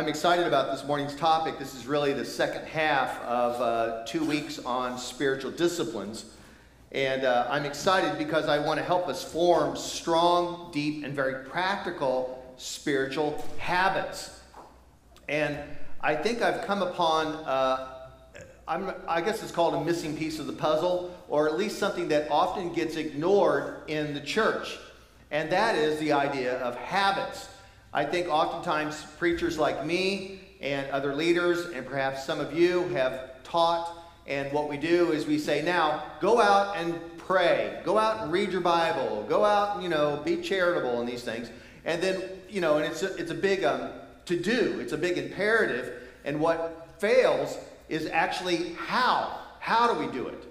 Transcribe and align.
I'm 0.00 0.08
excited 0.08 0.46
about 0.46 0.72
this 0.72 0.82
morning's 0.86 1.14
topic. 1.14 1.58
This 1.58 1.74
is 1.74 1.86
really 1.86 2.14
the 2.14 2.24
second 2.24 2.64
half 2.64 3.20
of 3.20 3.60
uh, 3.60 4.06
two 4.06 4.24
weeks 4.24 4.58
on 4.58 4.96
spiritual 4.96 5.50
disciplines. 5.50 6.24
And 6.90 7.24
uh, 7.24 7.46
I'm 7.50 7.66
excited 7.66 8.16
because 8.16 8.46
I 8.46 8.64
want 8.64 8.78
to 8.78 8.82
help 8.82 9.08
us 9.08 9.22
form 9.22 9.76
strong, 9.76 10.70
deep, 10.72 11.04
and 11.04 11.14
very 11.14 11.44
practical 11.44 12.42
spiritual 12.56 13.44
habits. 13.58 14.40
And 15.28 15.58
I 16.00 16.14
think 16.14 16.40
I've 16.40 16.62
come 16.62 16.80
upon, 16.80 17.34
uh, 17.44 18.08
i 18.66 19.20
guess 19.20 19.42
it's 19.42 19.52
called 19.52 19.74
a 19.74 19.84
missing 19.84 20.16
piece 20.16 20.38
of 20.38 20.46
the 20.46 20.54
puzzle, 20.54 21.14
or 21.28 21.46
at 21.46 21.58
least 21.58 21.78
something 21.78 22.08
that 22.08 22.30
often 22.30 22.72
gets 22.72 22.96
ignored 22.96 23.82
in 23.86 24.14
the 24.14 24.20
church. 24.22 24.78
And 25.30 25.52
that 25.52 25.74
is 25.74 26.00
the 26.00 26.12
idea 26.12 26.58
of 26.60 26.74
habits. 26.76 27.50
I 27.92 28.04
think 28.04 28.28
oftentimes 28.28 29.04
preachers 29.18 29.58
like 29.58 29.84
me 29.84 30.40
and 30.60 30.88
other 30.90 31.14
leaders, 31.14 31.66
and 31.66 31.84
perhaps 31.84 32.24
some 32.24 32.38
of 32.38 32.56
you, 32.56 32.86
have 32.88 33.42
taught. 33.42 33.96
And 34.26 34.52
what 34.52 34.68
we 34.68 34.76
do 34.76 35.10
is 35.10 35.26
we 35.26 35.38
say, 35.38 35.62
now 35.62 36.04
go 36.20 36.40
out 36.40 36.76
and 36.76 37.00
pray, 37.18 37.80
go 37.84 37.98
out 37.98 38.22
and 38.22 38.30
read 38.30 38.52
your 38.52 38.60
Bible, 38.60 39.24
go 39.28 39.44
out 39.44 39.74
and, 39.74 39.82
you 39.82 39.88
know, 39.88 40.20
be 40.24 40.36
charitable 40.36 41.00
and 41.00 41.08
these 41.08 41.22
things. 41.22 41.50
And 41.84 42.00
then, 42.00 42.22
you 42.48 42.60
know, 42.60 42.76
and 42.76 42.86
it's 42.86 43.02
a, 43.02 43.14
it's 43.16 43.30
a 43.32 43.34
big 43.34 43.64
um, 43.64 43.90
to 44.26 44.38
do, 44.38 44.78
it's 44.78 44.92
a 44.92 44.98
big 44.98 45.18
imperative. 45.18 45.94
And 46.24 46.40
what 46.40 46.88
fails 46.98 47.58
is 47.88 48.06
actually 48.06 48.74
how. 48.74 49.36
How 49.58 49.92
do 49.92 49.98
we 49.98 50.12
do 50.12 50.28
it? 50.28 50.44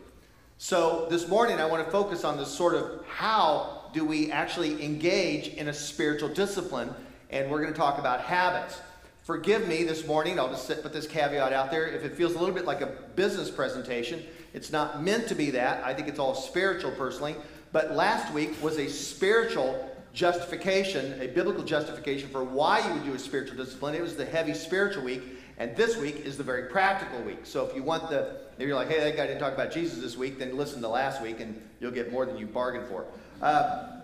So 0.57 1.07
this 1.09 1.27
morning 1.29 1.59
I 1.59 1.65
want 1.65 1.85
to 1.85 1.91
focus 1.91 2.25
on 2.25 2.37
this 2.37 2.49
sort 2.49 2.75
of 2.75 3.05
how 3.07 3.89
do 3.93 4.03
we 4.03 4.29
actually 4.31 4.83
engage 4.83 5.47
in 5.47 5.69
a 5.69 5.73
spiritual 5.73 6.29
discipline 6.29 6.93
and 7.29 7.49
we're 7.49 7.61
going 7.61 7.73
to 7.73 7.77
talk 7.77 7.99
about 7.99 8.21
habits. 8.21 8.79
Forgive 9.23 9.67
me 9.67 9.83
this 9.83 10.07
morning, 10.07 10.39
I'll 10.39 10.49
just 10.49 10.67
put 10.67 10.91
this 10.91 11.05
caveat 11.05 11.53
out 11.53 11.69
there. 11.69 11.85
If 11.85 12.03
it 12.03 12.15
feels 12.15 12.33
a 12.33 12.39
little 12.39 12.55
bit 12.55 12.65
like 12.65 12.81
a 12.81 12.87
business 13.15 13.51
presentation, 13.51 14.23
it's 14.53 14.71
not 14.71 15.03
meant 15.03 15.27
to 15.27 15.35
be 15.35 15.51
that. 15.51 15.83
I 15.83 15.93
think 15.93 16.07
it's 16.07 16.17
all 16.17 16.33
spiritual 16.33 16.91
personally. 16.91 17.35
But 17.71 17.91
last 17.91 18.33
week 18.33 18.61
was 18.63 18.79
a 18.79 18.89
spiritual 18.89 19.95
justification, 20.13 21.21
a 21.21 21.27
biblical 21.27 21.63
justification 21.63 22.29
for 22.29 22.43
why 22.43 22.79
you 22.87 22.93
would 22.93 23.05
do 23.05 23.13
a 23.13 23.19
spiritual 23.19 23.57
discipline. 23.57 23.93
It 23.93 24.01
was 24.01 24.15
the 24.15 24.25
heavy 24.25 24.55
spiritual 24.55 25.03
week. 25.03 25.21
And 25.59 25.75
this 25.75 25.97
week 25.97 26.25
is 26.25 26.37
the 26.37 26.43
very 26.43 26.63
practical 26.63 27.21
week. 27.21 27.41
So 27.43 27.65
if 27.67 27.75
you 27.75 27.83
want 27.83 28.09
the, 28.09 28.37
maybe 28.57 28.69
you're 28.69 28.77
like, 28.77 28.87
hey, 28.87 29.01
that 29.01 29.15
guy 29.15 29.27
didn't 29.27 29.41
talk 29.41 29.53
about 29.53 29.71
Jesus 29.71 29.99
this 29.99 30.17
week, 30.17 30.39
then 30.39 30.57
listen 30.57 30.81
to 30.81 30.87
last 30.87 31.21
week 31.21 31.39
and 31.41 31.61
you'll 31.79 31.91
get 31.91 32.11
more 32.11 32.25
than 32.25 32.37
you 32.37 32.47
bargained 32.47 32.87
for. 32.87 33.05
Uh, 33.41 33.98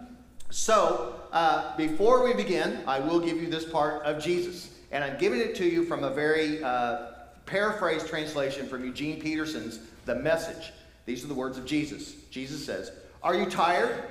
so, 0.56 1.20
uh, 1.34 1.76
before 1.76 2.24
we 2.24 2.34
begin, 2.34 2.80
I 2.88 3.02
will 3.02 3.20
give 3.20 3.42
you 3.42 3.50
this 3.50 3.66
part 3.66 4.04
of 4.04 4.24
Jesus. 4.24 4.70
And 4.90 5.04
I'm 5.04 5.18
giving 5.18 5.42
it 5.42 5.54
to 5.56 5.66
you 5.66 5.84
from 5.84 6.06
a 6.06 6.10
very 6.10 6.64
uh, 6.64 7.08
paraphrased 7.46 8.08
translation 8.08 8.66
from 8.66 8.86
Eugene 8.86 9.20
Peterson's 9.20 9.82
The 10.06 10.16
Message. 10.16 10.72
These 11.06 11.26
are 11.26 11.28
the 11.28 11.34
words 11.34 11.58
of 11.58 11.66
Jesus. 11.66 12.14
Jesus 12.32 12.66
says, 12.66 12.94
Are 13.22 13.36
you 13.36 13.48
tired, 13.48 14.02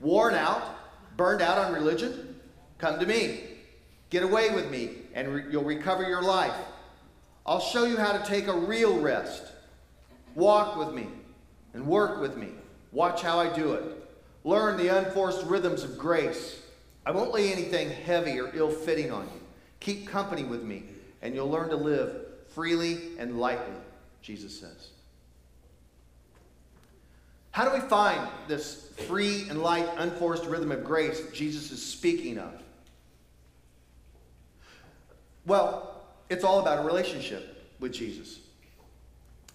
worn 0.00 0.32
out, 0.32 0.74
burned 1.18 1.42
out 1.42 1.58
on 1.58 1.74
religion? 1.74 2.40
Come 2.78 2.98
to 2.98 3.04
me. 3.04 3.40
Get 4.08 4.22
away 4.22 4.54
with 4.54 4.70
me, 4.70 4.92
and 5.12 5.28
re- 5.28 5.44
you'll 5.50 5.64
recover 5.64 6.04
your 6.04 6.22
life. 6.22 6.56
I'll 7.44 7.60
show 7.60 7.84
you 7.84 7.98
how 7.98 8.12
to 8.12 8.24
take 8.24 8.46
a 8.46 8.56
real 8.56 8.98
rest. 8.98 9.52
Walk 10.34 10.78
with 10.78 10.94
me 10.94 11.08
and 11.74 11.86
work 11.86 12.22
with 12.22 12.38
me. 12.38 12.48
Watch 12.90 13.20
how 13.20 13.38
I 13.38 13.54
do 13.54 13.74
it. 13.74 13.99
Learn 14.44 14.76
the 14.76 14.88
unforced 14.88 15.44
rhythms 15.44 15.82
of 15.82 15.98
grace. 15.98 16.60
I 17.04 17.10
won't 17.10 17.32
lay 17.32 17.52
anything 17.52 17.90
heavy 17.90 18.38
or 18.38 18.50
ill 18.54 18.70
fitting 18.70 19.10
on 19.10 19.24
you. 19.24 19.40
Keep 19.80 20.08
company 20.08 20.44
with 20.44 20.62
me, 20.62 20.84
and 21.22 21.34
you'll 21.34 21.50
learn 21.50 21.68
to 21.70 21.76
live 21.76 22.26
freely 22.48 22.98
and 23.18 23.38
lightly, 23.38 23.76
Jesus 24.22 24.58
says. 24.58 24.88
How 27.52 27.68
do 27.68 27.74
we 27.74 27.80
find 27.88 28.28
this 28.46 28.90
free 29.08 29.48
and 29.48 29.62
light, 29.62 29.88
unforced 29.96 30.44
rhythm 30.44 30.70
of 30.70 30.84
grace 30.84 31.22
Jesus 31.32 31.72
is 31.72 31.84
speaking 31.84 32.38
of? 32.38 32.62
Well, 35.46 36.02
it's 36.28 36.44
all 36.44 36.60
about 36.60 36.84
a 36.84 36.86
relationship 36.86 37.74
with 37.80 37.92
Jesus. 37.92 38.38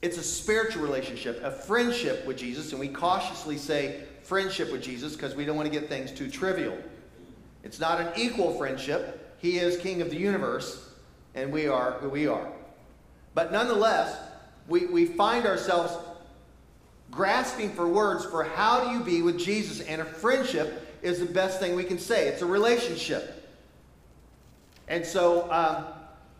It's 0.06 0.20
a 0.20 0.24
spiritual 0.24 0.84
relationship, 0.84 1.44
a 1.44 1.50
friendship 1.50 2.28
with 2.28 2.38
Jesus, 2.38 2.70
and 2.70 2.80
we 2.80 2.90
cautiously 2.90 3.58
say 3.58 4.04
friendship 4.22 4.72
with 4.72 4.84
Jesus 4.84 5.16
because 5.16 5.34
we 5.34 5.46
don't 5.46 5.56
want 5.56 5.66
to 5.66 5.80
get 5.80 5.90
things 5.90 6.12
too 6.12 6.30
trivial. 6.30 6.78
It's 7.64 7.80
not 7.80 8.00
an 8.00 8.10
equal 8.16 8.54
friendship. 8.56 9.36
He 9.40 9.58
is 9.58 9.78
King 9.78 10.04
of 10.04 10.12
the 10.12 10.16
universe, 10.16 10.92
and 11.34 11.52
we 11.52 11.68
are 11.68 11.94
who 11.94 12.10
we 12.10 12.28
are. 12.28 12.48
But 13.34 13.52
nonetheless, 13.52 14.16
we, 14.68 14.86
we 14.86 15.08
find 15.08 15.48
ourselves 15.48 15.98
grasping 17.10 17.72
for 17.72 17.88
words 17.88 18.26
for 18.26 18.44
how 18.44 18.84
do 18.84 18.92
you 18.92 19.04
be 19.04 19.24
with 19.24 19.40
Jesus, 19.40 19.82
and 19.82 20.02
a 20.02 20.06
friendship 20.06 20.88
is 21.02 21.18
the 21.18 21.26
best 21.26 21.60
thing 21.60 21.76
we 21.76 21.84
can 21.84 21.98
say. 21.98 22.28
It's 22.28 22.44
a 22.44 22.46
relationship. 22.46 23.50
And 24.88 25.04
so 25.04 25.52
um, 25.52 25.86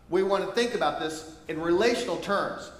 we 0.08 0.22
want 0.22 0.46
to 0.46 0.52
think 0.52 0.76
about 0.76 1.00
this 1.00 1.34
in 1.48 1.60
relational 1.60 2.18
terms. 2.18 2.70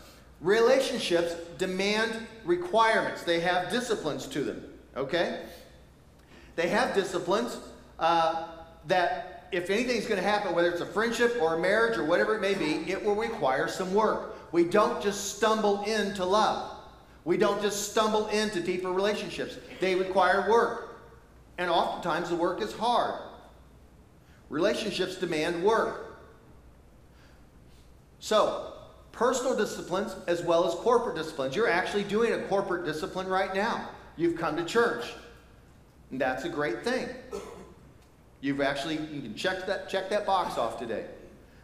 Relationships 0.40 1.34
demand 1.58 2.26
requirements, 2.44 3.22
they 3.22 3.40
have 3.40 3.70
disciplines 3.70 4.26
to 4.26 4.44
them. 4.44 4.64
Okay? 4.96 5.40
They 6.56 6.68
have 6.68 6.94
disciplines 6.94 7.58
uh, 7.98 8.48
that 8.86 9.48
if 9.52 9.70
anything's 9.70 10.06
going 10.06 10.20
to 10.20 10.26
happen, 10.26 10.54
whether 10.54 10.70
it's 10.70 10.80
a 10.80 10.86
friendship 10.86 11.36
or 11.40 11.54
a 11.54 11.58
marriage 11.58 11.98
or 11.98 12.04
whatever 12.04 12.34
it 12.34 12.40
may 12.40 12.54
be, 12.54 12.90
it 12.90 13.02
will 13.02 13.14
require 13.14 13.68
some 13.68 13.94
work. 13.94 14.34
We 14.52 14.64
don't 14.64 15.02
just 15.02 15.36
stumble 15.36 15.82
into 15.84 16.24
love. 16.24 16.72
We 17.24 17.36
don't 17.36 17.60
just 17.60 17.90
stumble 17.90 18.28
into 18.28 18.60
deeper 18.60 18.92
relationships. 18.92 19.58
They 19.80 19.94
require 19.94 20.50
work. 20.50 20.98
And 21.58 21.70
oftentimes 21.70 22.28
the 22.28 22.36
work 22.36 22.62
is 22.62 22.72
hard. 22.72 23.20
Relationships 24.48 25.16
demand 25.16 25.62
work. 25.64 26.18
So, 28.20 28.75
personal 29.16 29.56
disciplines 29.56 30.14
as 30.26 30.42
well 30.42 30.68
as 30.68 30.74
corporate 30.74 31.16
disciplines. 31.16 31.56
You're 31.56 31.70
actually 31.70 32.04
doing 32.04 32.34
a 32.34 32.42
corporate 32.46 32.84
discipline 32.84 33.26
right 33.26 33.54
now. 33.54 33.88
You've 34.16 34.38
come 34.38 34.56
to 34.56 34.64
church. 34.64 35.06
And 36.10 36.20
that's 36.20 36.44
a 36.44 36.48
great 36.48 36.84
thing. 36.84 37.08
You've 38.42 38.60
actually, 38.60 38.98
you 38.98 39.22
can 39.22 39.34
check 39.34 39.66
that, 39.66 39.88
check 39.88 40.10
that 40.10 40.26
box 40.26 40.58
off 40.58 40.78
today. 40.78 41.06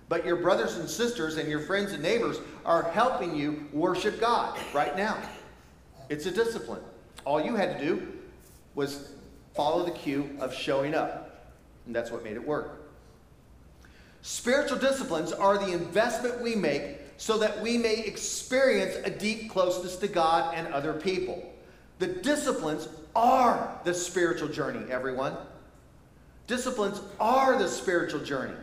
But 0.09 0.27
your 0.27 0.37
brothers 0.37 0.77
and 0.79 0.89
sisters 0.89 1.37
and 1.37 1.49
your 1.49 1.61
friends 1.61 1.93
and 1.93 2.03
neighbors 2.03 2.39
are 2.65 2.83
helping 2.91 3.37
you 3.37 3.69
worship 3.73 4.19
God 4.19 4.59
right 4.75 4.97
now. 4.97 5.17
It's 6.09 6.27
a 6.27 6.31
discipline. 6.31 6.83
All 7.25 7.41
you 7.41 7.55
had 7.55 7.79
to 7.79 7.85
do 7.85 8.09
was 8.75 9.13
follow 9.55 9.85
the 9.85 9.93
cue 9.93 10.37
of 10.41 10.55
showing 10.55 10.95
up. 10.95 11.55
And 11.87 11.95
that's 11.95 12.11
what 12.11 12.25
made 12.25 12.35
it 12.35 12.47
work. 12.47 12.91
Spiritual 14.23 14.79
disciplines 14.79 15.33
are 15.33 15.59
the 15.59 15.73
investment 15.73 16.41
we 16.41 16.55
make 16.55 17.02
so 17.23 17.39
that 17.39 17.63
we 17.63 17.79
may 17.79 18.01
experience 18.01 18.97
a 19.05 19.09
deep 19.09 19.49
closeness 19.49 19.95
to 19.95 20.09
God 20.09 20.57
and 20.57 20.67
other 20.75 20.93
people. 20.93 21.41
The 22.01 22.09
disciplines 22.09 22.89
are 23.15 23.79
the 23.85 23.95
spiritual 23.95 24.49
journey, 24.49 24.91
everyone. 24.91 25.37
Disciplines 26.49 27.01
are 27.21 27.57
the 27.57 27.69
spiritual 27.69 28.25
journey. 28.25 28.57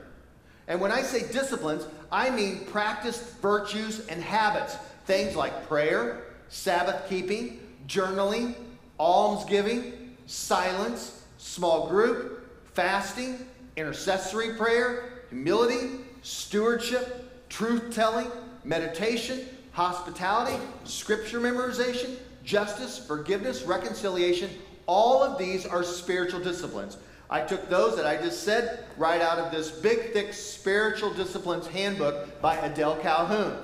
And 0.68 0.82
when 0.82 0.92
I 0.92 1.04
say 1.04 1.32
disciplines, 1.32 1.88
I 2.12 2.32
mean 2.32 2.66
practiced 2.66 3.24
virtues 3.38 4.06
and 4.08 4.22
habits. 4.22 4.76
Things 5.06 5.38
like 5.38 5.66
prayer, 5.70 6.24
Sabbath 6.50 7.08
keeping, 7.08 7.62
journaling, 7.88 8.56
almsgiving, 9.00 10.18
silence, 10.26 11.24
small 11.38 11.88
group, 11.88 12.46
fasting, 12.74 13.40
intercessory 13.78 14.56
prayer, 14.56 15.24
humility, 15.30 16.02
stewardship, 16.24 17.48
truth 17.48 17.96
telling, 17.96 18.30
meditation, 18.64 19.42
hospitality, 19.72 20.58
scripture 20.84 21.40
memorization, 21.40 22.18
justice, 22.44 22.98
forgiveness, 23.06 23.64
reconciliation, 23.64 24.50
all 24.86 25.24
of 25.24 25.38
these 25.38 25.66
are 25.66 25.84
spiritual 25.84 26.40
disciplines. 26.40 26.98
I 27.30 27.42
took 27.42 27.70
those 27.70 27.96
that 27.96 28.08
I 28.08 28.18
just 28.18 28.44
said 28.44 28.86
right 28.98 29.22
out 29.22 29.38
of 29.38 29.52
this 29.52 29.70
big, 29.70 30.14
thick 30.14 30.34
spiritual 30.34 31.14
disciplines 31.14 31.68
handbook 31.68 32.42
by 32.42 32.56
Adele 32.58 32.98
Calhoun. 32.98 33.56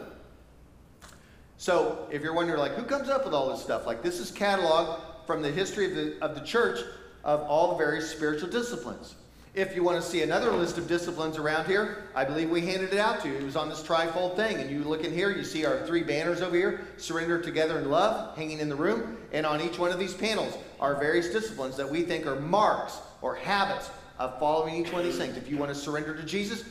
So, 1.57 2.07
if 2.11 2.21
you're 2.21 2.33
wondering, 2.33 2.59
like, 2.59 2.73
who 2.73 2.83
comes 2.83 3.09
up 3.09 3.25
with 3.25 3.33
all 3.33 3.49
this 3.49 3.61
stuff? 3.61 3.87
Like, 3.87 4.03
this 4.03 4.19
is 4.19 4.29
catalog 4.29 4.99
from 5.25 5.41
the 5.41 5.49
history 5.49 5.85
of 5.85 5.95
the, 5.95 6.21
of 6.21 6.35
the 6.35 6.41
church 6.41 6.79
of 7.23 7.41
all 7.41 7.71
the 7.71 7.77
various 7.77 8.11
spiritual 8.11 8.49
disciplines. 8.49 9.15
If 9.55 9.73
you 9.73 9.83
want 9.83 10.03
to 10.03 10.07
see 10.07 10.21
another 10.21 10.51
list 10.51 10.77
of 10.77 10.85
disciplines 10.85 11.37
around 11.37 11.65
here, 11.65 12.03
I 12.13 12.25
believe 12.25 12.49
we 12.49 12.59
handed 12.59 12.91
it 12.91 12.99
out 12.99 13.21
to 13.21 13.29
you. 13.29 13.35
It 13.35 13.43
was 13.43 13.55
on 13.55 13.69
this 13.69 13.81
trifold 13.81 14.35
thing. 14.35 14.57
And 14.57 14.69
you 14.69 14.83
look 14.83 15.05
in 15.05 15.13
here, 15.13 15.31
you 15.31 15.45
see 15.45 15.65
our 15.65 15.87
three 15.87 16.03
banners 16.03 16.41
over 16.41 16.57
here 16.57 16.85
surrender 16.97 17.41
together 17.41 17.79
in 17.79 17.89
love, 17.89 18.35
hanging 18.35 18.59
in 18.59 18.67
the 18.67 18.75
room. 18.75 19.17
And 19.31 19.45
on 19.45 19.61
each 19.61 19.79
one 19.79 19.91
of 19.91 19.97
these 19.97 20.13
panels 20.13 20.57
are 20.81 20.95
various 20.95 21.29
disciplines 21.29 21.77
that 21.77 21.89
we 21.89 22.01
think 22.01 22.25
are 22.25 22.37
marks 22.37 22.97
or 23.21 23.33
habits 23.33 23.89
of 24.19 24.37
following 24.39 24.75
each 24.75 24.91
one 24.91 25.05
of 25.05 25.07
these 25.07 25.17
things. 25.17 25.37
If 25.37 25.49
you 25.49 25.55
want 25.55 25.73
to 25.73 25.75
surrender 25.75 26.13
to 26.17 26.23
Jesus, 26.23 26.65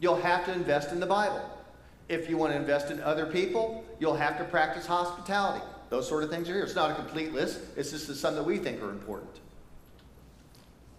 you'll 0.00 0.20
have 0.20 0.44
to 0.46 0.52
invest 0.52 0.90
in 0.90 0.98
the 0.98 1.06
Bible. 1.06 1.48
If 2.08 2.28
you 2.28 2.36
want 2.36 2.52
to 2.52 2.56
invest 2.58 2.90
in 2.90 3.00
other 3.00 3.26
people, 3.26 3.84
you'll 4.00 4.16
have 4.16 4.38
to 4.38 4.44
practice 4.44 4.86
hospitality. 4.86 5.64
Those 5.88 6.08
sort 6.08 6.24
of 6.24 6.30
things 6.30 6.50
are 6.50 6.54
here. 6.54 6.64
It's 6.64 6.74
not 6.74 6.90
a 6.90 6.94
complete 6.94 7.32
list, 7.32 7.60
it's 7.76 7.92
just 7.92 8.12
some 8.16 8.34
that 8.34 8.44
we 8.44 8.58
think 8.58 8.82
are 8.82 8.90
important. 8.90 9.38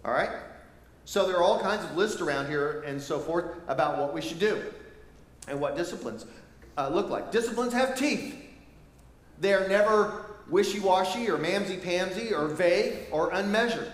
All 0.02 0.12
right? 0.12 0.30
So 1.06 1.24
there 1.24 1.36
are 1.36 1.42
all 1.42 1.60
kinds 1.60 1.84
of 1.84 1.96
lists 1.96 2.20
around 2.20 2.48
here 2.48 2.82
and 2.84 3.00
so 3.00 3.20
forth 3.20 3.46
about 3.68 3.96
what 3.98 4.12
we 4.12 4.20
should 4.20 4.40
do 4.40 4.60
and 5.46 5.60
what 5.60 5.76
disciplines 5.76 6.26
uh, 6.76 6.88
look 6.88 7.08
like. 7.08 7.30
Disciplines 7.30 7.72
have 7.72 7.96
teeth. 7.96 8.34
They 9.40 9.54
are 9.54 9.68
never 9.68 10.26
wishy 10.50 10.80
washy 10.80 11.30
or 11.30 11.38
mamsy 11.38 11.80
pamsy 11.80 12.32
or 12.32 12.48
vague 12.48 13.06
or 13.12 13.30
unmeasured. 13.30 13.90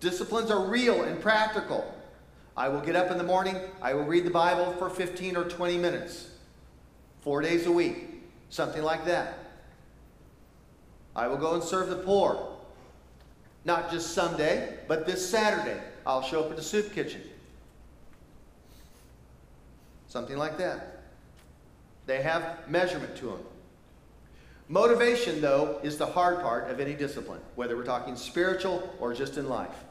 Disciplines 0.00 0.50
are 0.50 0.66
real 0.66 1.02
and 1.02 1.18
practical. 1.18 1.90
I 2.58 2.68
will 2.68 2.80
get 2.80 2.94
up 2.94 3.10
in 3.10 3.16
the 3.16 3.24
morning, 3.24 3.56
I 3.80 3.94
will 3.94 4.04
read 4.04 4.24
the 4.24 4.30
Bible 4.30 4.72
for 4.78 4.90
15 4.90 5.36
or 5.36 5.44
20 5.44 5.78
minutes, 5.78 6.30
four 7.22 7.40
days 7.40 7.64
a 7.64 7.72
week, 7.72 8.22
something 8.50 8.82
like 8.82 9.06
that. 9.06 9.38
I 11.14 11.26
will 11.26 11.38
go 11.38 11.54
and 11.54 11.62
serve 11.62 11.88
the 11.88 11.96
poor. 11.96 12.55
Not 13.66 13.90
just 13.90 14.14
someday, 14.14 14.78
but 14.86 15.06
this 15.06 15.28
Saturday, 15.28 15.80
I'll 16.06 16.22
show 16.22 16.44
up 16.44 16.50
at 16.50 16.56
the 16.56 16.62
soup 16.62 16.94
kitchen. 16.94 17.20
Something 20.06 20.38
like 20.38 20.56
that. 20.58 21.02
They 22.06 22.22
have 22.22 22.68
measurement 22.68 23.16
to 23.16 23.26
them. 23.26 23.40
Motivation, 24.68 25.40
though, 25.40 25.80
is 25.82 25.98
the 25.98 26.06
hard 26.06 26.42
part 26.42 26.70
of 26.70 26.78
any 26.78 26.94
discipline, 26.94 27.40
whether 27.56 27.76
we're 27.76 27.84
talking 27.84 28.14
spiritual 28.14 28.94
or 29.00 29.12
just 29.12 29.36
in 29.36 29.48
life. 29.48 29.84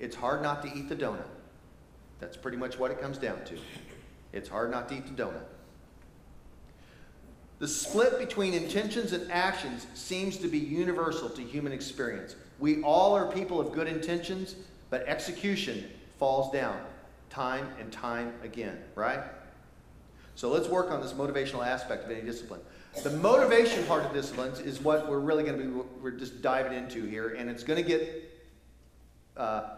It's 0.00 0.16
hard 0.16 0.42
not 0.42 0.60
to 0.62 0.76
eat 0.76 0.88
the 0.88 0.96
donut. 0.96 1.28
That's 2.18 2.36
pretty 2.36 2.56
much 2.56 2.76
what 2.76 2.90
it 2.90 3.00
comes 3.00 3.18
down 3.18 3.44
to. 3.44 3.56
It's 4.32 4.48
hard 4.48 4.72
not 4.72 4.88
to 4.88 4.96
eat 4.96 5.06
the 5.06 5.22
donut. 5.22 5.44
The 7.58 7.68
split 7.68 8.18
between 8.18 8.52
intentions 8.52 9.12
and 9.12 9.30
actions 9.32 9.86
seems 9.94 10.36
to 10.38 10.48
be 10.48 10.58
universal 10.58 11.30
to 11.30 11.42
human 11.42 11.72
experience. 11.72 12.36
We 12.58 12.82
all 12.82 13.14
are 13.14 13.32
people 13.32 13.58
of 13.60 13.72
good 13.72 13.88
intentions, 13.88 14.56
but 14.90 15.06
execution 15.08 15.88
falls 16.18 16.52
down 16.52 16.78
time 17.30 17.68
and 17.80 17.90
time 17.90 18.34
again, 18.42 18.78
right? 18.94 19.20
So 20.34 20.50
let's 20.50 20.68
work 20.68 20.90
on 20.90 21.00
this 21.00 21.14
motivational 21.14 21.66
aspect 21.66 22.04
of 22.04 22.10
any 22.10 22.20
discipline. 22.20 22.60
The 23.02 23.10
motivation 23.10 23.84
part 23.84 24.04
of 24.04 24.12
disciplines 24.12 24.60
is 24.60 24.80
what 24.80 25.08
we're 25.08 25.18
really 25.18 25.44
going 25.44 25.58
to 25.58 25.64
be 25.64 25.70
we're 26.02 26.10
just 26.10 26.42
diving 26.42 26.74
into 26.74 27.04
here, 27.06 27.34
and 27.38 27.48
it's 27.48 27.62
going 27.62 27.82
to 27.82 27.88
get 27.88 28.30
uh, 29.36 29.68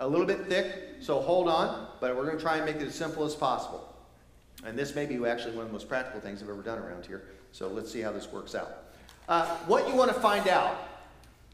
a 0.00 0.08
little 0.08 0.26
bit 0.26 0.46
thick. 0.46 0.96
So 1.00 1.20
hold 1.20 1.48
on, 1.48 1.86
but 2.00 2.16
we're 2.16 2.24
going 2.24 2.36
to 2.36 2.42
try 2.42 2.56
and 2.56 2.66
make 2.66 2.76
it 2.76 2.82
as 2.82 2.94
simple 2.94 3.24
as 3.24 3.34
possible. 3.34 3.93
And 4.64 4.78
this 4.78 4.94
may 4.94 5.06
be 5.06 5.14
actually 5.26 5.52
one 5.52 5.62
of 5.62 5.68
the 5.68 5.72
most 5.72 5.88
practical 5.88 6.20
things 6.20 6.42
I've 6.42 6.48
ever 6.48 6.62
done 6.62 6.78
around 6.78 7.06
here. 7.06 7.24
So 7.52 7.68
let's 7.68 7.92
see 7.92 8.00
how 8.00 8.12
this 8.12 8.30
works 8.32 8.54
out. 8.54 8.84
Uh, 9.28 9.46
what 9.66 9.88
you 9.88 9.94
want 9.94 10.12
to 10.12 10.20
find 10.20 10.48
out 10.48 10.76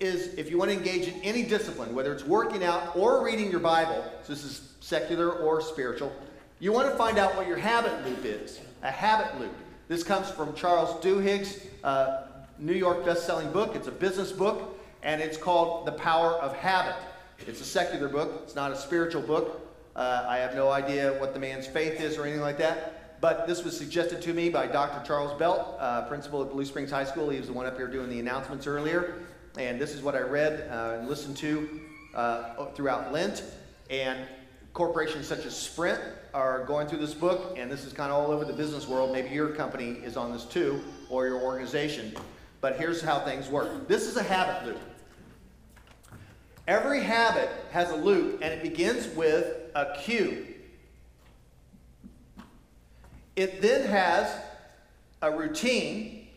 is 0.01 0.35
if 0.35 0.51
you 0.51 0.59
want 0.59 0.71
to 0.71 0.77
engage 0.77 1.09
in 1.09 1.21
any 1.23 1.43
discipline, 1.43 1.95
whether 1.95 2.13
it's 2.13 2.25
working 2.25 2.65
out 2.65 2.97
or 2.97 3.25
reading 3.25 3.51
your 3.51 3.61
Bible, 3.61 4.03
so 4.23 4.33
this 4.33 4.45
is 4.45 4.73
secular 4.81 5.31
or 5.31 5.61
spiritual, 5.61 6.13
you 6.59 6.73
want 6.73 6.91
to 6.91 6.97
find 6.97 7.19
out 7.19 7.37
what 7.37 7.47
your 7.47 7.57
habit 7.57 7.93
loop 8.07 8.25
is. 8.25 8.61
A 8.83 8.91
habit 8.91 9.39
loop. 9.39 9.53
This 9.89 10.03
comes 10.03 10.31
from 10.31 10.55
Charles 10.55 11.05
Duhigg's 11.05 11.67
uh, 11.85 12.23
New 12.59 12.75
York 12.75 13.05
best-selling 13.05 13.51
book. 13.53 13.75
It's 13.75 13.89
a 13.89 13.93
business 13.93 14.33
book, 14.33 14.79
and 15.03 15.21
it's 15.21 15.37
called 15.37 15.87
The 15.87 15.93
Power 15.93 16.33
of 16.33 16.55
Habit. 16.57 16.97
It's 17.47 17.61
a 17.61 17.65
secular 17.65 18.09
book. 18.09 18.41
It's 18.45 18.55
not 18.55 18.73
a 18.73 18.77
spiritual 18.77 19.23
book. 19.23 19.67
Uh, 19.97 20.27
I 20.29 20.39
have 20.39 20.55
no 20.55 20.71
idea 20.71 21.19
what 21.21 21.35
the 21.35 21.41
man's 21.41 21.67
faith 21.67 22.01
is 22.01 22.17
or 22.17 22.23
anything 22.23 22.43
like 22.43 22.59
that. 22.59 23.00
But 23.21 23.47
this 23.47 23.63
was 23.63 23.77
suggested 23.77 24.23
to 24.23 24.33
me 24.33 24.49
by 24.49 24.67
Dr. 24.67 25.07
Charles 25.07 25.39
Belt, 25.39 25.77
uh, 25.79 26.03
principal 26.09 26.43
at 26.43 26.51
Blue 26.51 26.65
Springs 26.65 26.91
High 26.91 27.05
School. 27.05 27.29
He 27.29 27.39
was 27.39 27.49
the 27.49 27.53
one 27.53 27.67
up 27.67 27.77
here 27.77 27.87
doing 27.87 28.09
the 28.09 28.19
announcements 28.19 28.67
earlier. 28.67 29.15
And 29.59 29.79
this 29.79 29.95
is 29.95 30.01
what 30.01 30.15
I 30.15 30.21
read 30.21 30.71
uh, 30.71 30.99
and 30.99 31.09
listened 31.09 31.37
to 31.39 31.81
uh, 32.15 32.67
throughout 32.75 33.13
Lent. 33.13 33.43
And 33.91 34.27
corporations 34.73 35.27
such 35.27 35.45
as 35.45 35.55
Sprint 35.55 36.01
are 36.33 36.65
going 36.65 36.87
through 36.87 37.01
this 37.01 37.13
book, 37.13 37.57
and 37.59 37.71
this 37.71 37.85
is 37.85 37.93
kind 37.93 38.11
of 38.11 38.23
all 38.23 38.31
over 38.31 38.45
the 38.45 38.53
business 38.53 38.87
world. 38.89 39.13
Maybe 39.13 39.29
your 39.31 39.49
company 39.49 39.99
is 40.03 40.17
on 40.17 40.33
this 40.33 40.45
too, 40.45 40.81
or 41.11 41.27
your 41.27 41.41
organization. 41.41 42.15
But 42.61 42.79
here's 42.79 43.03
how 43.03 43.21
things 43.21 43.49
work 43.49 43.89
this 43.89 44.07
is 44.07 44.17
a 44.17 44.23
habit 44.23 44.67
loop. 44.67 44.81
Every 46.69 47.03
habit 47.03 47.51
has 47.73 47.91
a 47.91 47.97
loop, 47.97 48.41
and 48.43 48.55
it 48.55 48.63
begins 48.63 49.09
with 49.15 49.57
a 49.75 49.97
cue. 50.01 50.47
It 53.37 53.63
then 53.63 53.89
has 53.89 54.35
a 55.23 55.31
routine. 55.31 56.29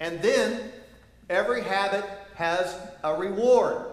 And 0.00 0.20
then 0.20 0.72
every 1.30 1.62
habit 1.62 2.04
has 2.34 2.76
a 3.04 3.14
reward. 3.14 3.86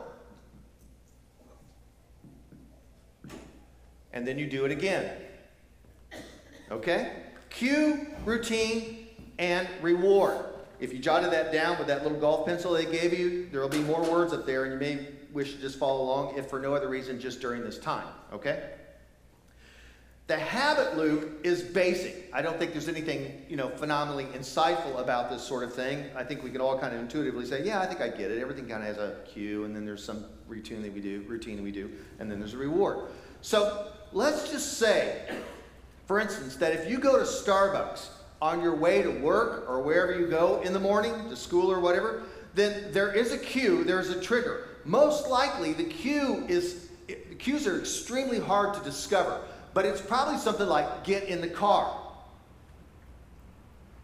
And 4.11 4.27
then 4.27 4.39
you 4.39 4.47
do 4.47 4.65
it 4.65 4.71
again. 4.71 5.11
Okay? 6.71 7.13
Cue, 7.49 8.07
routine, 8.25 9.07
and 9.37 9.67
reward. 9.81 10.37
If 10.79 10.93
you 10.93 10.99
jotted 10.99 11.31
that 11.31 11.51
down 11.51 11.77
with 11.77 11.87
that 11.87 12.03
little 12.03 12.19
golf 12.19 12.45
pencil 12.45 12.73
they 12.73 12.85
gave 12.85 13.17
you, 13.17 13.49
there 13.51 13.61
will 13.61 13.69
be 13.69 13.81
more 13.81 14.01
words 14.01 14.33
up 14.33 14.45
there, 14.45 14.65
and 14.65 14.73
you 14.73 14.79
may 14.79 15.07
wish 15.33 15.53
to 15.53 15.59
just 15.59 15.77
follow 15.77 16.03
along, 16.03 16.37
if 16.37 16.49
for 16.49 16.59
no 16.59 16.73
other 16.73 16.89
reason, 16.89 17.19
just 17.19 17.41
during 17.41 17.63
this 17.63 17.77
time. 17.77 18.07
Okay? 18.33 18.71
The 20.27 20.37
habit 20.37 20.95
loop 20.95 21.43
is 21.43 21.63
basic. 21.63 22.29
I 22.31 22.43
don't 22.43 22.59
think 22.59 22.71
there's 22.71 22.87
anything, 22.87 23.45
you 23.49 23.57
know, 23.57 23.69
phenomenally 23.69 24.25
insightful 24.25 24.99
about 24.99 25.31
this 25.31 25.41
sort 25.41 25.63
of 25.63 25.73
thing. 25.73 26.05
I 26.15 26.23
think 26.23 26.43
we 26.43 26.51
could 26.51 26.61
all 26.61 26.77
kind 26.77 26.93
of 26.93 27.01
intuitively 27.01 27.47
say, 27.47 27.65
yeah, 27.65 27.81
I 27.81 27.87
think 27.87 27.99
I 27.99 28.09
get 28.09 28.29
it. 28.29 28.39
Everything 28.39 28.67
kind 28.67 28.83
of 28.83 28.95
has 28.95 28.97
a 28.97 29.15
cue, 29.25 29.65
and 29.65 29.75
then 29.75 29.85
there's 29.85 30.03
some 30.03 30.25
routine 30.47 30.83
that 30.83 30.93
we 30.93 31.01
do, 31.01 31.25
routine 31.27 31.55
that 31.55 31.63
we 31.63 31.71
do, 31.71 31.89
and 32.19 32.29
then 32.29 32.37
there's 32.37 32.53
a 32.53 32.57
reward. 32.57 33.09
So 33.41 33.91
let's 34.11 34.51
just 34.51 34.77
say, 34.77 35.27
for 36.05 36.19
instance, 36.19 36.55
that 36.57 36.73
if 36.73 36.87
you 36.87 36.99
go 36.99 37.17
to 37.17 37.25
Starbucks 37.25 38.09
on 38.39 38.61
your 38.61 38.75
way 38.75 39.01
to 39.01 39.09
work 39.09 39.67
or 39.67 39.81
wherever 39.81 40.17
you 40.17 40.27
go 40.27 40.61
in 40.61 40.73
the 40.73 40.79
morning, 40.79 41.29
to 41.29 41.35
school 41.35 41.71
or 41.71 41.79
whatever, 41.79 42.21
then 42.53 42.91
there 42.91 43.11
is 43.11 43.31
a 43.31 43.37
cue, 43.37 43.83
there's 43.83 44.11
a 44.11 44.21
trigger. 44.21 44.68
Most 44.85 45.27
likely, 45.27 45.73
the 45.73 45.83
cue 45.83 46.45
is, 46.47 46.89
the 47.07 47.35
cues 47.35 47.67
are 47.67 47.79
extremely 47.79 48.39
hard 48.39 48.73
to 48.75 48.79
discover 48.81 49.41
but 49.73 49.85
it's 49.85 50.01
probably 50.01 50.37
something 50.37 50.67
like 50.67 51.03
get 51.03 51.25
in 51.25 51.41
the 51.41 51.47
car. 51.47 51.95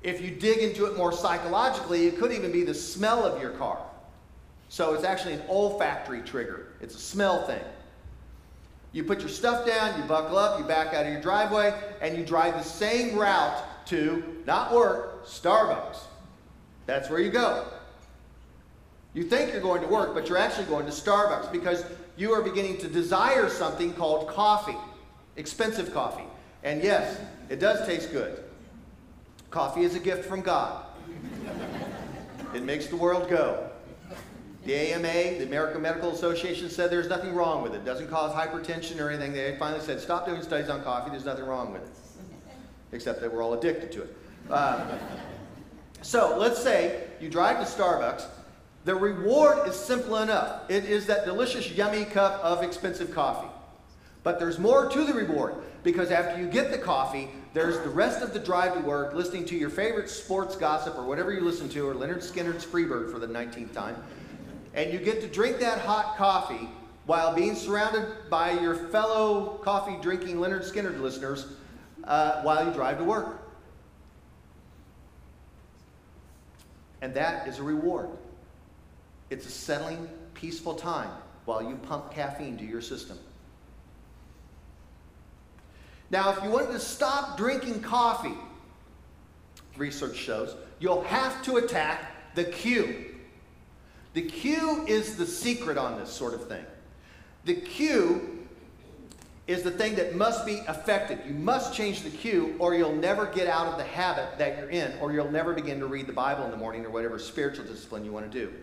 If 0.04 0.22
you 0.22 0.32
dig 0.32 0.60
into 0.60 0.86
it 0.86 0.96
more 0.96 1.12
psychologically, 1.12 2.06
it 2.08 2.20
could 2.20 2.32
even 2.32 2.52
be 2.52 2.64
the 2.64 2.74
smell 2.74 3.24
of 3.24 3.42
your 3.42 3.52
car. 3.52 3.80
So 4.70 4.94
it's 4.94 5.04
actually 5.04 5.34
an 5.34 5.44
olfactory 5.50 6.22
trigger, 6.22 6.68
it's 6.82 6.96
a 6.96 7.00
smell 7.00 7.46
thing. 7.46 7.64
You 8.92 9.04
put 9.04 9.20
your 9.20 9.30
stuff 9.30 9.68
down, 9.68 10.00
you 10.00 10.08
buckle 10.08 10.38
up, 10.38 10.58
you 10.58 10.66
back 10.66 10.94
out 10.94 11.06
of 11.06 11.12
your 11.12 11.22
driveway, 11.22 11.78
and 12.00 12.18
you 12.18 12.26
drive 12.26 12.54
the 12.54 12.64
same 12.64 13.18
route 13.18 13.62
to, 13.88 14.24
not 14.48 14.74
work, 14.74 15.26
Starbucks. 15.26 15.98
That's 16.86 17.10
where 17.10 17.20
you 17.20 17.30
go. 17.30 17.66
You 19.16 19.24
think 19.24 19.52
you're 19.52 19.62
going 19.62 19.82
to 19.82 19.88
work, 19.88 20.14
but 20.14 20.30
you're 20.30 20.38
actually 20.38 20.66
going 20.66 20.86
to 20.86 20.92
Starbucks 20.92 21.52
because 21.52 21.84
you 22.18 22.34
are 22.34 22.42
beginning 22.44 22.78
to 22.80 22.88
desire 22.88 23.50
something 23.50 23.94
called 23.94 24.28
coffee 24.28 24.78
expensive 25.38 25.94
coffee. 25.94 26.24
And 26.64 26.84
yes, 26.84 27.20
it 27.50 27.60
does 27.60 27.86
taste 27.86 28.12
good. 28.12 28.44
Coffee 29.52 29.84
is 29.84 29.96
a 29.96 30.00
gift 30.00 30.26
from 30.26 30.42
God. 30.42 30.86
it 32.54 32.64
makes 32.64 32.88
the 32.88 32.96
world 32.96 33.30
go. 33.30 33.70
The 34.64 34.94
AMA, 34.94 35.38
the 35.38 35.44
American 35.44 35.82
Medical 35.82 36.10
Association, 36.12 36.70
said 36.70 36.90
there's 36.90 37.08
nothing 37.08 37.36
wrong 37.36 37.62
with 37.62 37.76
it. 37.76 37.78
It 37.78 37.86
doesn't 37.86 38.10
cause 38.10 38.34
hypertension 38.34 39.00
or 39.00 39.10
anything. 39.10 39.32
They 39.32 39.56
finally 39.60 39.82
said, 39.82 40.02
stop 40.02 40.26
doing 40.26 40.42
studies 40.42 40.70
on 40.70 40.84
coffee. 40.84 41.12
There's 41.12 41.26
nothing 41.26 41.46
wrong 41.46 41.72
with 41.72 41.84
it. 41.84 41.90
Except 42.92 43.22
that 43.22 43.32
we're 43.32 43.44
all 43.44 43.54
addicted 43.54 43.92
to 43.92 44.04
it. 44.04 44.18
Uh, 44.50 44.98
so 46.02 46.36
let's 46.38 46.62
say 46.62 47.04
you 47.20 47.30
drive 47.30 47.58
to 47.58 47.72
Starbucks. 47.72 48.26
The 48.86 48.96
reward 48.96 49.68
is 49.68 49.76
simple 49.76 50.18
enough. 50.18 50.70
It 50.70 50.86
is 50.86 51.08
that 51.08 51.26
delicious, 51.26 51.72
yummy 51.72 52.06
cup 52.06 52.40
of 52.44 52.62
expensive 52.62 53.12
coffee. 53.12 53.50
But 54.22 54.38
there's 54.38 54.60
more 54.60 54.88
to 54.88 55.04
the 55.04 55.14
reward 55.14 55.56
because 55.84 56.12
after 56.12 56.40
you 56.40 56.48
get 56.48 56.72
the 56.72 56.78
coffee, 56.78 57.30
there's 57.54 57.80
the 57.80 57.90
rest 57.90 58.22
of 58.22 58.32
the 58.32 58.40
drive 58.40 58.76
to 58.76 58.80
work 58.82 59.16
listening 59.16 59.46
to 59.46 59.56
your 59.56 59.72
favorite 59.72 60.08
sports 60.10 60.56
gossip 60.56 60.96
or 60.98 61.04
whatever 61.04 61.34
you 61.34 61.42
listen 61.42 61.68
to, 61.70 61.88
or 61.88 61.96
Lynyrd 61.96 62.18
Skynyrd's 62.18 62.66
Freebird 62.66 63.12
for 63.12 63.18
the 63.18 63.28
19th 63.28 63.74
time. 63.74 63.96
And 64.76 64.94
you 64.94 65.00
get 65.00 65.20
to 65.22 65.28
drink 65.28 65.60
that 65.60 65.80
hot 65.80 66.16
coffee 66.18 66.70
while 67.08 67.34
being 67.34 67.56
surrounded 67.56 68.30
by 68.30 68.52
your 68.52 68.76
fellow 68.76 69.60
coffee 69.64 69.98
drinking 70.02 70.40
Leonard 70.40 70.64
Skinner 70.64 70.92
listeners 70.92 71.48
uh, 72.04 72.42
while 72.44 72.66
you 72.66 72.72
drive 72.72 73.00
to 73.00 73.04
work. 73.04 73.42
And 77.02 77.14
that 77.16 77.48
is 77.48 77.58
a 77.58 77.64
reward. 77.64 78.10
It's 79.30 79.46
a 79.46 79.52
settling, 79.52 80.10
peaceful 80.34 80.76
time 80.76 81.10
while 81.46 81.62
you 81.62 81.76
pump 81.76 82.12
caffeine 82.12 82.58
to 82.58 82.66
your 82.66 82.82
system. 82.82 83.18
Now, 86.12 86.32
if 86.32 86.44
you 86.44 86.50
wanted 86.50 86.72
to 86.72 86.80
stop 86.80 87.38
drinking 87.38 87.82
coffee, 87.82 88.38
research 89.78 90.16
shows, 90.16 90.56
you'll 90.80 91.04
have 91.04 91.44
to 91.44 91.58
attack 91.58 92.36
the 92.36 92.44
cue. 92.44 93.16
The 94.14 94.22
cue 94.22 94.86
is 94.88 95.18
the 95.18 95.26
secret 95.26 95.78
on 95.78 96.00
this 96.00 96.10
sort 96.10 96.34
of 96.34 96.48
thing. 96.48 96.66
The 97.46 97.56
cue 97.56 98.46
is 99.48 99.62
the 99.62 99.72
thing 99.72 99.96
that 99.96 100.16
must 100.16 100.46
be 100.46 100.62
affected. 100.68 101.20
You 101.28 101.34
must 101.34 101.74
change 101.74 102.02
the 102.02 102.10
cue, 102.10 102.56
or 102.58 102.74
you'll 102.74 102.96
never 102.96 103.28
get 103.28 103.48
out 103.48 103.68
of 103.68 103.78
the 103.78 103.84
habit 103.84 104.38
that 104.38 104.58
you're 104.58 104.70
in, 104.70 104.98
or 105.00 105.12
you'll 105.12 105.32
never 105.32 105.54
begin 105.54 105.80
to 105.80 105.86
read 105.86 106.08
the 106.08 106.14
Bible 106.14 106.46
in 106.46 106.52
the 106.52 106.58
morning 106.58 106.86
or 106.86 106.90
whatever 106.90 107.20
spiritual 107.20 107.66
discipline 107.66 108.06
you 108.06 108.12
want 108.12 108.32
to 108.32 108.40
do. 108.40 108.54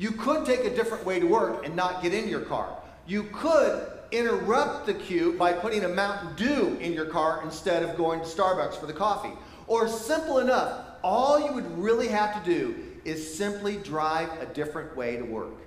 You 0.00 0.12
could 0.12 0.46
take 0.46 0.64
a 0.64 0.74
different 0.74 1.04
way 1.04 1.20
to 1.20 1.26
work 1.26 1.66
and 1.66 1.76
not 1.76 2.02
get 2.02 2.14
in 2.14 2.26
your 2.26 2.40
car. 2.40 2.74
You 3.06 3.24
could 3.34 3.86
interrupt 4.10 4.86
the 4.86 4.94
cue 4.94 5.34
by 5.34 5.52
putting 5.52 5.84
a 5.84 5.88
Mountain 5.90 6.36
Dew 6.36 6.78
in 6.80 6.94
your 6.94 7.04
car 7.04 7.42
instead 7.44 7.82
of 7.82 7.98
going 7.98 8.20
to 8.20 8.26
Starbucks 8.26 8.80
for 8.80 8.86
the 8.86 8.94
coffee. 8.94 9.32
Or 9.66 9.88
simple 9.88 10.38
enough, 10.38 10.86
all 11.04 11.38
you 11.38 11.52
would 11.52 11.78
really 11.78 12.08
have 12.08 12.42
to 12.42 12.50
do 12.50 12.74
is 13.04 13.36
simply 13.36 13.76
drive 13.76 14.30
a 14.40 14.46
different 14.46 14.96
way 14.96 15.18
to 15.18 15.22
work. 15.22 15.58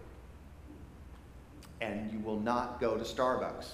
And 1.79 2.11
you 2.11 2.17
will 2.17 2.39
not 2.39 2.81
go 2.81 2.97
to 2.97 3.03
Starbucks. 3.03 3.67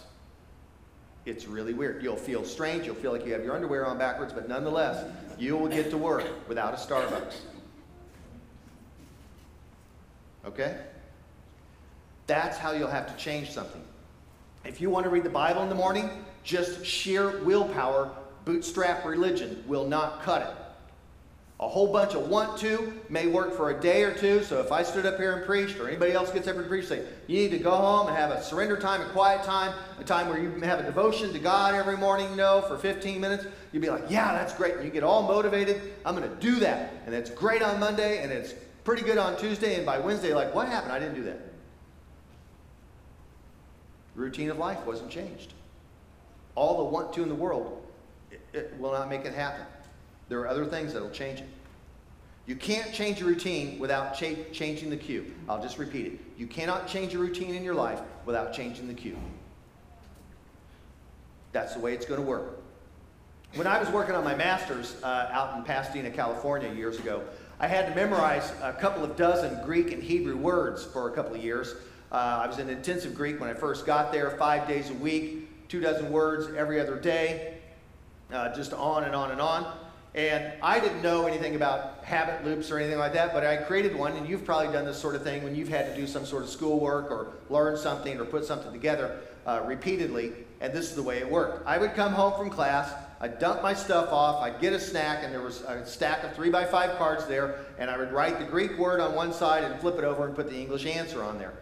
It's 1.26 1.48
really 1.48 1.74
weird. 1.74 2.04
You'll 2.04 2.18
feel 2.18 2.44
strange. 2.44 2.86
You'll 2.86 2.96
feel 2.96 3.14
like 3.14 3.26
you 3.26 3.32
have 3.32 3.46
your 3.46 3.56
underwear 3.56 3.86
on 3.86 3.98
backwards, 3.98 4.34
but 4.34 4.50
nonetheless, 4.50 5.10
you 5.38 5.56
will 5.56 5.70
get 5.70 5.90
to 5.92 5.98
work 5.98 6.26
without 6.50 6.74
a 6.74 6.78
Starbucks. 6.78 7.36
Okay? 10.46 10.78
That's 12.28 12.58
how 12.58 12.72
you'll 12.72 12.90
have 12.90 13.08
to 13.08 13.24
change 13.24 13.52
something. 13.52 13.82
If 14.66 14.82
you 14.82 14.90
want 14.90 15.06
to 15.06 15.10
read 15.10 15.24
the 15.24 15.30
Bible 15.30 15.64
in 15.64 15.70
the 15.70 15.76
morning, 15.76 16.10
just 16.44 16.86
sheer 16.86 17.42
willpower, 17.44 18.12
bootstrap 18.46 19.06
religion 19.06 19.64
will 19.68 19.88
not 19.88 20.22
cut 20.22 20.42
it. 20.42 20.56
A 21.62 21.68
whole 21.68 21.92
bunch 21.92 22.14
of 22.14 22.30
want 22.30 22.58
to 22.60 22.94
may 23.10 23.28
work 23.28 23.54
for 23.54 23.72
a 23.72 23.82
day 23.82 24.04
or 24.04 24.14
two. 24.14 24.44
So 24.44 24.62
if 24.62 24.72
I 24.72 24.82
stood 24.82 25.06
up 25.06 25.18
here 25.18 25.34
and 25.34 25.46
preached, 25.46 25.78
or 25.78 25.90
anybody 25.90 26.14
else 26.14 26.32
gets 26.32 26.48
up 26.48 26.56
and 26.56 26.68
preached, 26.70 26.88
say, 26.88 27.04
you 27.28 27.38
need 27.38 27.52
to 27.52 27.58
go 27.58 27.72
home 27.72 28.08
and 28.08 28.16
have 28.16 28.32
a 28.32 28.42
surrender 28.42 28.78
time, 28.78 29.02
a 29.02 29.10
quiet 29.10 29.44
time, 29.44 29.74
a 30.00 30.04
time 30.06 30.30
where 30.30 30.40
you 30.40 30.52
have 30.62 30.80
a 30.80 30.84
devotion 30.84 31.34
to 31.34 31.40
God 31.40 31.76
every 31.76 31.98
morning, 31.98 32.30
you 32.30 32.38
know, 32.38 32.62
for 32.62 32.78
15 32.78 33.20
minutes, 33.20 33.46
you'd 33.74 33.82
be 33.82 33.90
like, 33.90 34.06
yeah, 34.10 34.32
that's 34.32 34.54
great. 34.54 34.76
And 34.76 34.86
you 34.86 34.90
get 34.90 35.04
all 35.04 35.24
motivated. 35.24 35.82
I'm 36.06 36.16
going 36.16 36.30
to 36.30 36.36
do 36.38 36.60
that. 36.62 36.94
And 37.06 37.14
it's 37.14 37.30
great 37.30 37.62
on 37.62 37.78
Monday, 37.78 38.24
and 38.24 38.32
it's 38.32 38.54
pretty 38.90 39.04
good 39.04 39.20
on 39.20 39.38
Tuesday. 39.38 39.76
And 39.76 39.86
by 39.86 40.00
Wednesday, 40.00 40.34
like, 40.34 40.56
what 40.56 40.68
happened? 40.68 40.92
I 40.92 40.98
didn't 40.98 41.14
do 41.14 41.24
that. 41.26 41.40
Routine 44.16 44.50
of 44.50 44.58
life 44.58 44.84
wasn't 44.84 45.12
changed. 45.12 45.54
All 46.56 46.80
the 46.80 46.84
want 46.86 47.14
to 47.14 47.22
in 47.22 47.30
the 47.30 47.36
world, 47.36 47.86
it, 48.32 48.42
it 48.52 48.74
will 48.80 48.92
not 48.92 49.08
make 49.08 49.26
it 49.26 49.34
happen. 49.36 49.64
There 50.28 50.40
are 50.40 50.48
other 50.48 50.66
things 50.66 50.92
that 50.94 51.04
will 51.04 51.12
change 51.12 51.40
it. 51.40 51.48
You 52.48 52.56
can't 52.56 52.92
change 52.92 53.22
a 53.22 53.26
routine 53.26 53.78
without 53.78 54.16
cha 54.16 54.30
changing 54.52 54.90
the 54.90 54.98
cue. 54.98 55.36
I'll 55.48 55.62
just 55.62 55.78
repeat 55.78 56.08
it. 56.08 56.14
You 56.36 56.48
cannot 56.48 56.88
change 56.88 57.14
a 57.14 57.20
routine 57.20 57.54
in 57.54 57.64
your 57.64 57.76
life 57.76 58.00
without 58.26 58.54
changing 58.54 58.88
the 58.88 58.96
cue. 58.96 59.18
That's 61.52 61.76
the 61.76 61.80
way 61.80 61.94
it's 61.94 62.08
going 62.08 62.20
to 62.20 62.26
work. 62.26 62.60
When 63.54 63.68
I 63.68 63.80
was 63.80 63.90
working 63.90 64.16
on 64.16 64.24
my 64.24 64.34
master's 64.34 64.96
uh, 65.04 65.30
out 65.32 65.56
in 65.56 65.64
Pasadena, 65.64 66.10
California, 66.10 66.74
years 66.74 66.98
ago, 66.98 67.22
I 67.62 67.68
had 67.68 67.88
to 67.88 67.96
memorize 67.96 68.54
a 68.62 68.72
couple 68.72 69.04
of 69.04 69.18
dozen 69.18 69.62
Greek 69.66 69.92
and 69.92 70.02
Hebrew 70.02 70.38
words 70.38 70.86
for 70.86 71.10
a 71.10 71.12
couple 71.12 71.36
of 71.36 71.44
years. 71.44 71.76
Uh, 72.10 72.42
I 72.44 72.48
was 72.48 72.58
in 72.58 72.70
intensive 72.70 73.14
Greek 73.14 73.42
when 73.42 73.50
I 73.50 73.54
first 73.54 73.86
got 73.86 74.14
there, 74.14 74.32
five 74.32 74.66
days 74.66 74.90
a 74.90 74.94
week, 74.94 75.68
two 75.68 75.82
dozen 75.82 76.10
words 76.10 76.48
every 76.56 76.80
other 76.80 76.96
day, 76.96 77.58
uh, 78.32 78.56
just 78.56 78.72
on 78.72 79.04
and 79.04 79.14
on 79.14 79.32
and 79.32 79.42
on. 79.42 79.76
And 80.16 80.54
I 80.64 80.80
didn't 80.80 81.02
know 81.02 81.26
anything 81.26 81.56
about 81.56 82.02
habit 82.02 82.46
loops 82.46 82.72
or 82.72 82.80
anything 82.80 82.98
like 82.98 83.12
that, 83.14 83.34
but 83.34 83.46
I 83.46 83.58
created 83.58 83.94
one, 83.94 84.14
and 84.14 84.28
you've 84.28 84.46
probably 84.46 84.72
done 84.72 84.86
this 84.86 84.98
sort 84.98 85.16
of 85.16 85.24
thing 85.24 85.44
when 85.44 85.54
you've 85.54 85.68
had 85.68 85.94
to 85.94 86.00
do 86.00 86.08
some 86.08 86.26
sort 86.26 86.44
of 86.44 86.50
schoolwork 86.50 87.12
or 87.12 87.34
learn 87.50 87.78
something 87.78 88.18
or 88.22 88.26
put 88.26 88.46
something 88.46 88.72
together 88.72 89.20
uh, 89.46 89.62
repeatedly, 89.66 90.32
and 90.62 90.72
this 90.72 90.90
is 90.90 90.96
the 90.96 91.04
way 91.04 91.18
it 91.18 91.30
worked. 91.30 91.68
I 91.68 91.78
would 91.78 91.94
come 91.94 92.14
home 92.14 92.40
from 92.40 92.50
class, 92.50 92.94
I'd 93.22 93.38
dump 93.38 93.62
my 93.62 93.74
stuff 93.74 94.14
off, 94.14 94.42
I'd 94.42 94.62
get 94.62 94.72
a 94.72 94.80
snack, 94.80 95.24
and 95.24 95.34
there 95.34 95.42
was 95.42 95.62
a 95.62 95.86
stack 95.86 96.24
of 96.24 96.34
three 96.34 96.50
by 96.50 96.64
five 96.64 96.98
cards 96.98 97.26
there, 97.26 97.66
and 97.78 97.90
I 97.90 97.98
would 97.98 98.14
write 98.14 98.40
the 98.40 98.46
Greek 98.46 98.78
word 98.78 99.02
on 99.02 99.14
one 99.14 99.34
side 99.34 99.66
and 99.66 99.80
flip 99.82 99.98
it 99.98 100.06
over 100.06 100.26
and 100.26 100.34
put 100.34 100.50
the 100.50 100.56
English 100.56 100.86
answer 100.86 101.22
on 101.22 101.38
there. 101.38 101.54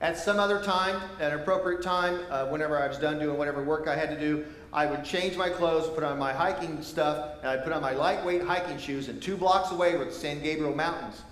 At 0.00 0.18
some 0.18 0.38
other 0.38 0.62
time, 0.62 1.00
at 1.20 1.32
an 1.32 1.40
appropriate 1.40 1.82
time, 1.82 2.20
uh, 2.30 2.46
whenever 2.48 2.78
I 2.78 2.88
was 2.88 2.98
done 2.98 3.18
doing 3.18 3.38
whatever 3.38 3.62
work 3.62 3.86
I 3.86 3.96
had 3.96 4.10
to 4.10 4.18
do, 4.18 4.44
I 4.72 4.86
would 4.86 5.04
change 5.04 5.36
my 5.36 5.48
clothes, 5.48 5.88
put 5.88 6.02
on 6.02 6.18
my 6.18 6.32
hiking 6.32 6.82
stuff, 6.82 7.38
and 7.40 7.48
I'd 7.48 7.62
put 7.62 7.72
on 7.72 7.80
my 7.80 7.92
lightweight 7.92 8.42
hiking 8.42 8.76
shoes, 8.76 9.08
and 9.08 9.22
two 9.22 9.36
blocks 9.36 9.70
away 9.70 9.96
were 9.96 10.04
the 10.04 10.12
San 10.12 10.42
Gabriel 10.42 10.74
Mountains. 10.74 11.22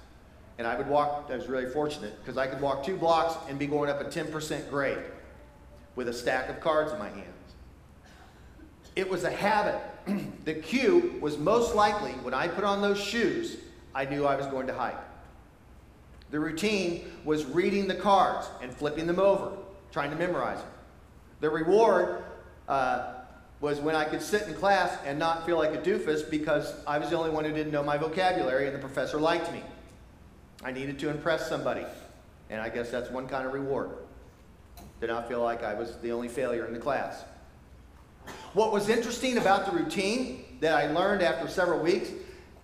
And 0.57 0.67
I 0.67 0.77
would 0.77 0.87
walk, 0.87 1.29
I 1.29 1.37
was 1.37 1.49
really 1.49 1.67
fortunate, 1.67 2.17
because 2.21 2.39
I 2.39 2.47
could 2.47 2.61
walk 2.61 2.85
two 2.85 2.97
blocks 2.97 3.37
and 3.51 3.59
be 3.59 3.67
going 3.67 3.91
up 3.91 4.01
a 4.01 4.05
10% 4.05 4.71
grade 4.71 4.99
with 5.97 6.09
a 6.09 6.13
stack 6.13 6.49
of 6.49 6.61
cards 6.61 6.93
in 6.93 6.99
my 6.99 7.09
hands. 7.09 7.34
It 8.97 9.09
was 9.09 9.25
a 9.25 9.31
habit. 9.31 9.81
the 10.45 10.55
cue 10.55 11.19
was 11.21 11.39
most 11.39 11.75
likely 11.75 12.13
when 12.23 12.35
I 12.35 12.49
put 12.49 12.65
on 12.65 12.83
those 12.83 13.01
shoes, 13.01 13.57
I 13.95 14.05
knew 14.05 14.27
I 14.27 14.37
was 14.37 14.47
going 14.47 14.67
to 14.67 14.75
hike. 14.75 14.99
The 16.31 16.41
routine 16.41 17.11
was 17.25 17.45
reading 17.45 17.87
the 17.87 17.95
cards 17.95 18.49
and 18.61 18.73
flipping 18.73 19.07
them 19.07 19.21
over, 19.21 19.53
trying 19.93 20.11
to 20.11 20.17
memorize 20.17 20.59
them. 20.59 20.69
The 21.41 21.51
reward 21.51 22.25
uh, 22.69 23.15
was 23.61 23.81
when 23.81 23.95
I 23.95 24.05
could 24.05 24.23
sit 24.23 24.49
in 24.49 24.55
class 24.55 24.99
and 25.05 25.19
not 25.19 25.47
feel 25.47 25.59
like 25.59 25.75
a 25.75 25.79
doofus 25.79 26.29
because 26.29 26.75
I 26.87 26.99
was 26.99 27.11
the 27.11 27.17
only 27.17 27.31
one 27.31 27.45
who 27.45 27.53
didn't 27.53 27.73
know 27.73 27.83
my 27.83 27.97
vocabulary 27.97 28.67
and 28.67 28.75
the 28.75 28.81
professor 28.81 29.19
liked 29.19 29.53
me. 29.53 29.63
I 30.65 30.73
needed 30.73 30.99
to 31.01 31.11
impress 31.11 31.49
somebody. 31.49 31.85
And 32.51 32.61
I 32.61 32.69
guess 32.69 32.91
that's 32.91 33.11
one 33.11 33.27
kind 33.27 33.47
of 33.47 33.53
reward. 33.53 33.91
To 35.01 35.07
not 35.07 35.29
feel 35.29 35.43
like 35.43 35.63
I 35.63 35.75
was 35.75 35.97
the 35.99 36.13
only 36.13 36.29
failure 36.29 36.67
in 36.67 36.73
the 36.73 36.79
class. 36.79 37.25
What 38.53 38.73
was 38.73 38.89
interesting 38.89 39.39
about 39.39 39.67
the 39.67 39.73
routine 39.73 40.45
that 40.61 40.75
I 40.75 40.93
learned 40.93 41.23
after 41.23 41.49
several 41.49 41.81
weeks, 41.81 42.11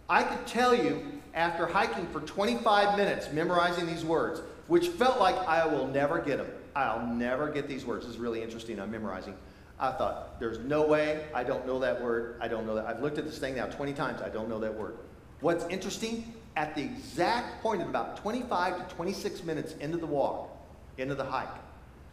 I 0.08 0.22
could 0.22 0.46
tell 0.46 0.74
you 0.74 1.20
after 1.34 1.66
hiking 1.66 2.06
for 2.08 2.20
25 2.20 2.96
minutes, 2.96 3.32
memorizing 3.32 3.86
these 3.86 4.04
words, 4.04 4.40
which 4.66 4.88
felt 4.88 5.20
like 5.20 5.36
I 5.36 5.66
will 5.66 5.86
never 5.86 6.20
get 6.20 6.38
them. 6.38 6.50
I'll 6.74 7.06
never 7.06 7.50
get 7.50 7.68
these 7.68 7.84
words. 7.84 8.06
This 8.06 8.14
is 8.14 8.20
really 8.20 8.42
interesting. 8.42 8.80
I'm 8.80 8.90
memorizing. 8.90 9.34
I 9.78 9.92
thought, 9.92 10.38
there's 10.38 10.58
no 10.58 10.86
way 10.86 11.24
I 11.34 11.42
don't 11.42 11.66
know 11.66 11.78
that 11.78 12.00
word. 12.02 12.36
I 12.40 12.48
don't 12.48 12.66
know 12.66 12.74
that. 12.74 12.86
I've 12.86 13.00
looked 13.00 13.18
at 13.18 13.24
this 13.24 13.38
thing 13.38 13.56
now 13.56 13.66
20 13.66 13.92
times. 13.94 14.20
I 14.20 14.28
don't 14.28 14.48
know 14.48 14.60
that 14.60 14.74
word. 14.74 14.96
What's 15.40 15.64
interesting, 15.66 16.34
at 16.56 16.74
the 16.74 16.82
exact 16.82 17.62
point 17.62 17.80
of 17.80 17.88
about 17.88 18.18
25 18.18 18.88
to 18.88 18.94
26 18.94 19.42
minutes 19.44 19.74
into 19.80 19.96
the 19.96 20.06
walk, 20.06 20.50
into 20.98 21.14
the 21.14 21.24
hike, 21.24 21.48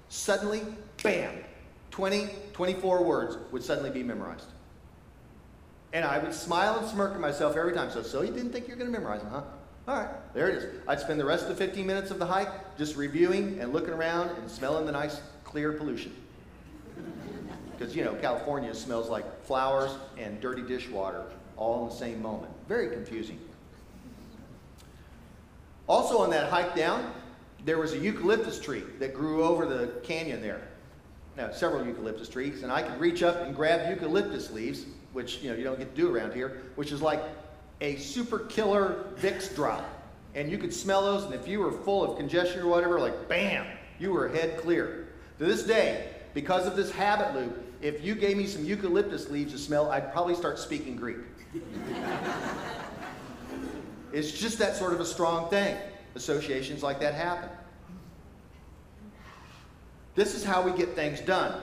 suddenly, 0.07 0.61
bam, 1.03 1.33
20, 1.91 2.29
24 2.53 3.03
words 3.03 3.37
would 3.51 3.63
suddenly 3.63 3.89
be 3.89 4.03
memorized. 4.03 4.47
And 5.93 6.05
I 6.05 6.19
would 6.19 6.33
smile 6.33 6.77
and 6.77 6.87
smirk 6.87 7.13
at 7.13 7.19
myself 7.19 7.55
every 7.55 7.73
time. 7.73 7.89
So, 7.89 8.03
so 8.03 8.21
you 8.21 8.31
didn't 8.31 8.51
think 8.51 8.67
you're 8.67 8.77
going 8.77 8.91
to 8.91 8.97
memorize 8.97 9.21
them, 9.21 9.31
huh? 9.31 9.43
All 9.87 9.95
right, 9.95 10.33
there 10.33 10.49
it 10.49 10.55
is. 10.57 10.81
I'd 10.87 10.99
spend 10.99 11.17
the 11.17 11.25
rest 11.25 11.43
of 11.43 11.49
the 11.49 11.55
15 11.55 11.87
minutes 11.87 12.11
of 12.11 12.19
the 12.19 12.25
hike 12.25 12.77
just 12.77 12.97
reviewing 12.97 13.59
and 13.61 13.71
looking 13.71 13.93
around 13.93 14.29
and 14.31 14.51
smelling 14.51 14.85
the 14.85 14.91
nice, 14.91 15.21
clear 15.45 15.71
pollution. 15.71 16.13
Because, 17.71 17.95
you 17.95 18.03
know, 18.03 18.13
California 18.15 18.73
smells 18.73 19.09
like 19.09 19.43
flowers 19.45 19.91
and 20.17 20.41
dirty 20.41 20.61
dishwater 20.61 21.23
all 21.55 21.83
in 21.83 21.89
the 21.89 21.95
same 21.95 22.21
moment. 22.21 22.51
Very 22.67 22.89
confusing. 22.89 23.39
Also, 25.87 26.17
on 26.17 26.29
that 26.31 26.49
hike 26.49 26.75
down, 26.75 27.13
there 27.63 27.77
was 27.77 27.93
a 27.93 27.97
eucalyptus 27.97 28.59
tree 28.59 28.83
that 28.99 29.13
grew 29.13 29.43
over 29.43 29.65
the 29.65 29.87
canyon 30.03 30.41
there. 30.41 30.66
Now, 31.37 31.51
several 31.51 31.85
eucalyptus 31.85 32.27
trees, 32.27 32.63
and 32.63 32.71
I 32.71 32.81
could 32.81 32.99
reach 32.99 33.23
up 33.23 33.37
and 33.37 33.55
grab 33.55 33.89
eucalyptus 33.89 34.51
leaves 34.51 34.85
which 35.17 35.41
you 35.41 35.49
know 35.49 35.55
you 35.55 35.63
don't 35.63 35.79
get 35.79 35.95
to 35.95 35.99
do 35.99 36.15
around 36.15 36.31
here, 36.33 36.61
which 36.75 36.91
is 36.91 37.01
like 37.01 37.23
a 37.81 37.95
super 37.95 38.37
killer 38.37 39.05
Vicks 39.19 39.53
drop. 39.55 39.83
And 40.35 40.51
you 40.51 40.59
could 40.59 40.71
smell 40.71 41.01
those, 41.01 41.23
and 41.23 41.33
if 41.33 41.47
you 41.47 41.59
were 41.59 41.71
full 41.71 42.03
of 42.03 42.17
congestion 42.17 42.61
or 42.61 42.67
whatever, 42.67 42.99
like 42.99 43.27
bam, 43.27 43.65
you 43.97 44.13
were 44.13 44.27
head 44.27 44.59
clear. 44.59 45.07
To 45.39 45.45
this 45.45 45.63
day, 45.63 46.09
because 46.35 46.67
of 46.67 46.75
this 46.75 46.91
habit 46.91 47.33
loop, 47.33 47.57
if 47.81 48.03
you 48.03 48.13
gave 48.13 48.37
me 48.37 48.45
some 48.45 48.63
eucalyptus 48.63 49.29
leaves 49.31 49.53
to 49.53 49.57
smell, 49.57 49.89
I'd 49.89 50.13
probably 50.13 50.35
start 50.35 50.59
speaking 50.59 50.95
Greek. 50.95 51.17
it's 54.13 54.31
just 54.31 54.59
that 54.59 54.75
sort 54.75 54.93
of 54.93 54.99
a 54.99 55.05
strong 55.05 55.49
thing. 55.49 55.77
Associations 56.13 56.83
like 56.83 56.99
that 56.99 57.15
happen. 57.15 57.49
This 60.17 60.33
is 60.33 60.43
how 60.43 60.63
we 60.63 60.71
get 60.71 60.95
things 60.95 61.21
done. 61.21 61.61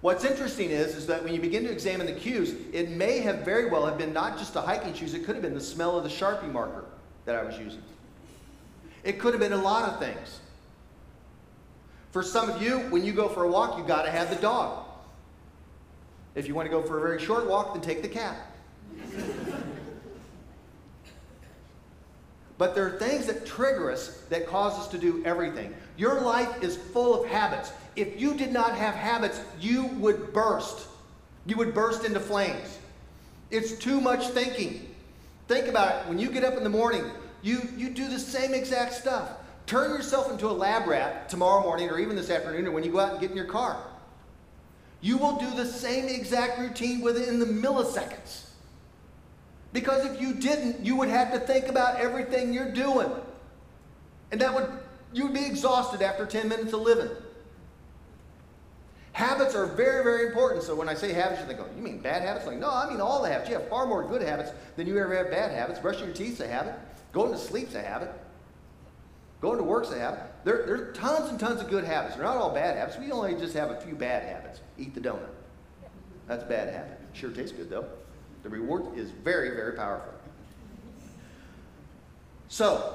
What's 0.00 0.24
interesting 0.24 0.70
is, 0.70 0.96
is 0.96 1.06
that 1.06 1.22
when 1.22 1.32
you 1.32 1.40
begin 1.40 1.62
to 1.62 1.70
examine 1.70 2.06
the 2.06 2.12
cues, 2.12 2.56
it 2.72 2.90
may 2.90 3.20
have 3.20 3.44
very 3.44 3.70
well 3.70 3.86
have 3.86 3.96
been 3.96 4.12
not 4.12 4.36
just 4.36 4.52
the 4.52 4.60
hiking 4.60 4.92
shoes, 4.92 5.14
it 5.14 5.24
could 5.24 5.36
have 5.36 5.42
been 5.42 5.54
the 5.54 5.60
smell 5.60 5.96
of 5.96 6.02
the 6.02 6.10
Sharpie 6.10 6.50
marker 6.52 6.84
that 7.24 7.36
I 7.36 7.44
was 7.44 7.56
using. 7.56 7.82
It 9.04 9.20
could 9.20 9.32
have 9.32 9.40
been 9.40 9.52
a 9.52 9.62
lot 9.62 9.88
of 9.88 10.00
things. 10.00 10.40
For 12.10 12.24
some 12.24 12.50
of 12.50 12.60
you, 12.60 12.80
when 12.90 13.04
you 13.04 13.12
go 13.12 13.28
for 13.28 13.44
a 13.44 13.48
walk, 13.48 13.78
you've 13.78 13.86
got 13.86 14.02
to 14.02 14.10
have 14.10 14.28
the 14.28 14.42
dog. 14.42 14.84
If 16.34 16.48
you 16.48 16.56
want 16.56 16.66
to 16.66 16.70
go 16.70 16.82
for 16.82 16.98
a 16.98 17.00
very 17.00 17.24
short 17.24 17.46
walk, 17.46 17.74
then 17.74 17.82
take 17.82 18.02
the 18.02 18.08
cat. 18.08 18.38
But 22.58 22.74
there 22.74 22.86
are 22.86 22.98
things 22.98 23.26
that 23.26 23.44
trigger 23.44 23.90
us 23.90 24.22
that 24.30 24.46
cause 24.46 24.78
us 24.78 24.88
to 24.88 24.98
do 24.98 25.22
everything. 25.24 25.74
Your 25.96 26.20
life 26.20 26.62
is 26.62 26.76
full 26.76 27.22
of 27.22 27.28
habits. 27.28 27.72
If 27.96 28.20
you 28.20 28.34
did 28.34 28.52
not 28.52 28.76
have 28.76 28.94
habits, 28.94 29.40
you 29.60 29.86
would 29.86 30.32
burst. 30.32 30.86
You 31.44 31.56
would 31.56 31.74
burst 31.74 32.04
into 32.04 32.20
flames. 32.20 32.78
It's 33.50 33.76
too 33.78 34.00
much 34.00 34.28
thinking. 34.28 34.94
Think 35.48 35.68
about 35.68 36.02
it. 36.02 36.08
When 36.08 36.18
you 36.18 36.30
get 36.30 36.44
up 36.44 36.56
in 36.56 36.64
the 36.64 36.70
morning, 36.70 37.04
you, 37.42 37.60
you 37.76 37.90
do 37.90 38.08
the 38.08 38.18
same 38.18 38.54
exact 38.54 38.94
stuff. 38.94 39.30
Turn 39.66 39.90
yourself 39.90 40.30
into 40.30 40.48
a 40.48 40.52
lab 40.52 40.86
rat 40.86 41.28
tomorrow 41.28 41.62
morning 41.62 41.90
or 41.90 41.98
even 41.98 42.16
this 42.16 42.30
afternoon 42.30 42.66
or 42.66 42.70
when 42.70 42.84
you 42.84 42.92
go 42.92 43.00
out 43.00 43.12
and 43.12 43.20
get 43.20 43.30
in 43.30 43.36
your 43.36 43.46
car. 43.46 43.76
You 45.00 45.18
will 45.18 45.36
do 45.36 45.50
the 45.54 45.66
same 45.66 46.08
exact 46.08 46.58
routine 46.58 47.00
within 47.00 47.38
the 47.38 47.46
milliseconds. 47.46 48.45
Because 49.76 50.06
if 50.06 50.18
you 50.18 50.32
didn't, 50.32 50.86
you 50.86 50.96
would 50.96 51.10
have 51.10 51.34
to 51.34 51.38
think 51.38 51.68
about 51.68 52.00
everything 52.00 52.54
you're 52.54 52.72
doing. 52.72 53.10
And 54.32 54.40
that 54.40 54.54
would 54.54 54.66
you'd 55.12 55.34
be 55.34 55.44
exhausted 55.44 56.00
after 56.00 56.24
10 56.24 56.48
minutes 56.48 56.72
of 56.72 56.80
living. 56.80 57.10
Habits 59.12 59.54
are 59.54 59.66
very, 59.66 60.02
very 60.02 60.28
important. 60.28 60.62
So 60.62 60.74
when 60.74 60.88
I 60.88 60.94
say 60.94 61.12
habits, 61.12 61.42
you 61.42 61.46
think, 61.46 61.60
oh, 61.60 61.68
you 61.76 61.82
mean 61.82 61.98
bad 61.98 62.22
habits? 62.22 62.46
Like, 62.46 62.56
no, 62.56 62.70
I 62.70 62.88
mean 62.88 63.02
all 63.02 63.20
the 63.20 63.28
habits. 63.28 63.50
You 63.50 63.56
have 63.56 63.68
far 63.68 63.86
more 63.86 64.02
good 64.02 64.22
habits 64.22 64.50
than 64.76 64.86
you 64.86 64.98
ever 64.98 65.14
have 65.14 65.30
bad 65.30 65.50
habits. 65.50 65.78
Brushing 65.78 66.06
your 66.06 66.14
teeth's 66.14 66.40
a 66.40 66.48
habit. 66.48 66.74
Going 67.12 67.32
to 67.32 67.38
sleep's 67.38 67.74
a 67.74 67.82
habit. 67.82 68.10
Going 69.42 69.58
to 69.58 69.62
work's 69.62 69.90
a 69.90 69.98
habit. 69.98 70.20
There, 70.44 70.64
there 70.64 70.88
are 70.88 70.92
tons 70.92 71.28
and 71.28 71.38
tons 71.38 71.60
of 71.60 71.68
good 71.68 71.84
habits. 71.84 72.16
They're 72.16 72.24
not 72.24 72.38
all 72.38 72.54
bad 72.54 72.78
habits. 72.78 72.96
We 72.98 73.12
only 73.12 73.34
just 73.34 73.52
have 73.52 73.70
a 73.70 73.78
few 73.82 73.94
bad 73.94 74.22
habits. 74.22 74.62
Eat 74.78 74.94
the 74.94 75.02
donut. 75.02 75.28
That's 76.28 76.44
a 76.44 76.46
bad 76.46 76.72
habit. 76.72 76.98
Sure 77.12 77.30
tastes 77.30 77.52
good, 77.52 77.68
though. 77.68 77.86
The 78.46 78.52
reward 78.52 78.96
is 78.96 79.10
very, 79.10 79.56
very 79.56 79.72
powerful. 79.72 80.12
So, 82.46 82.94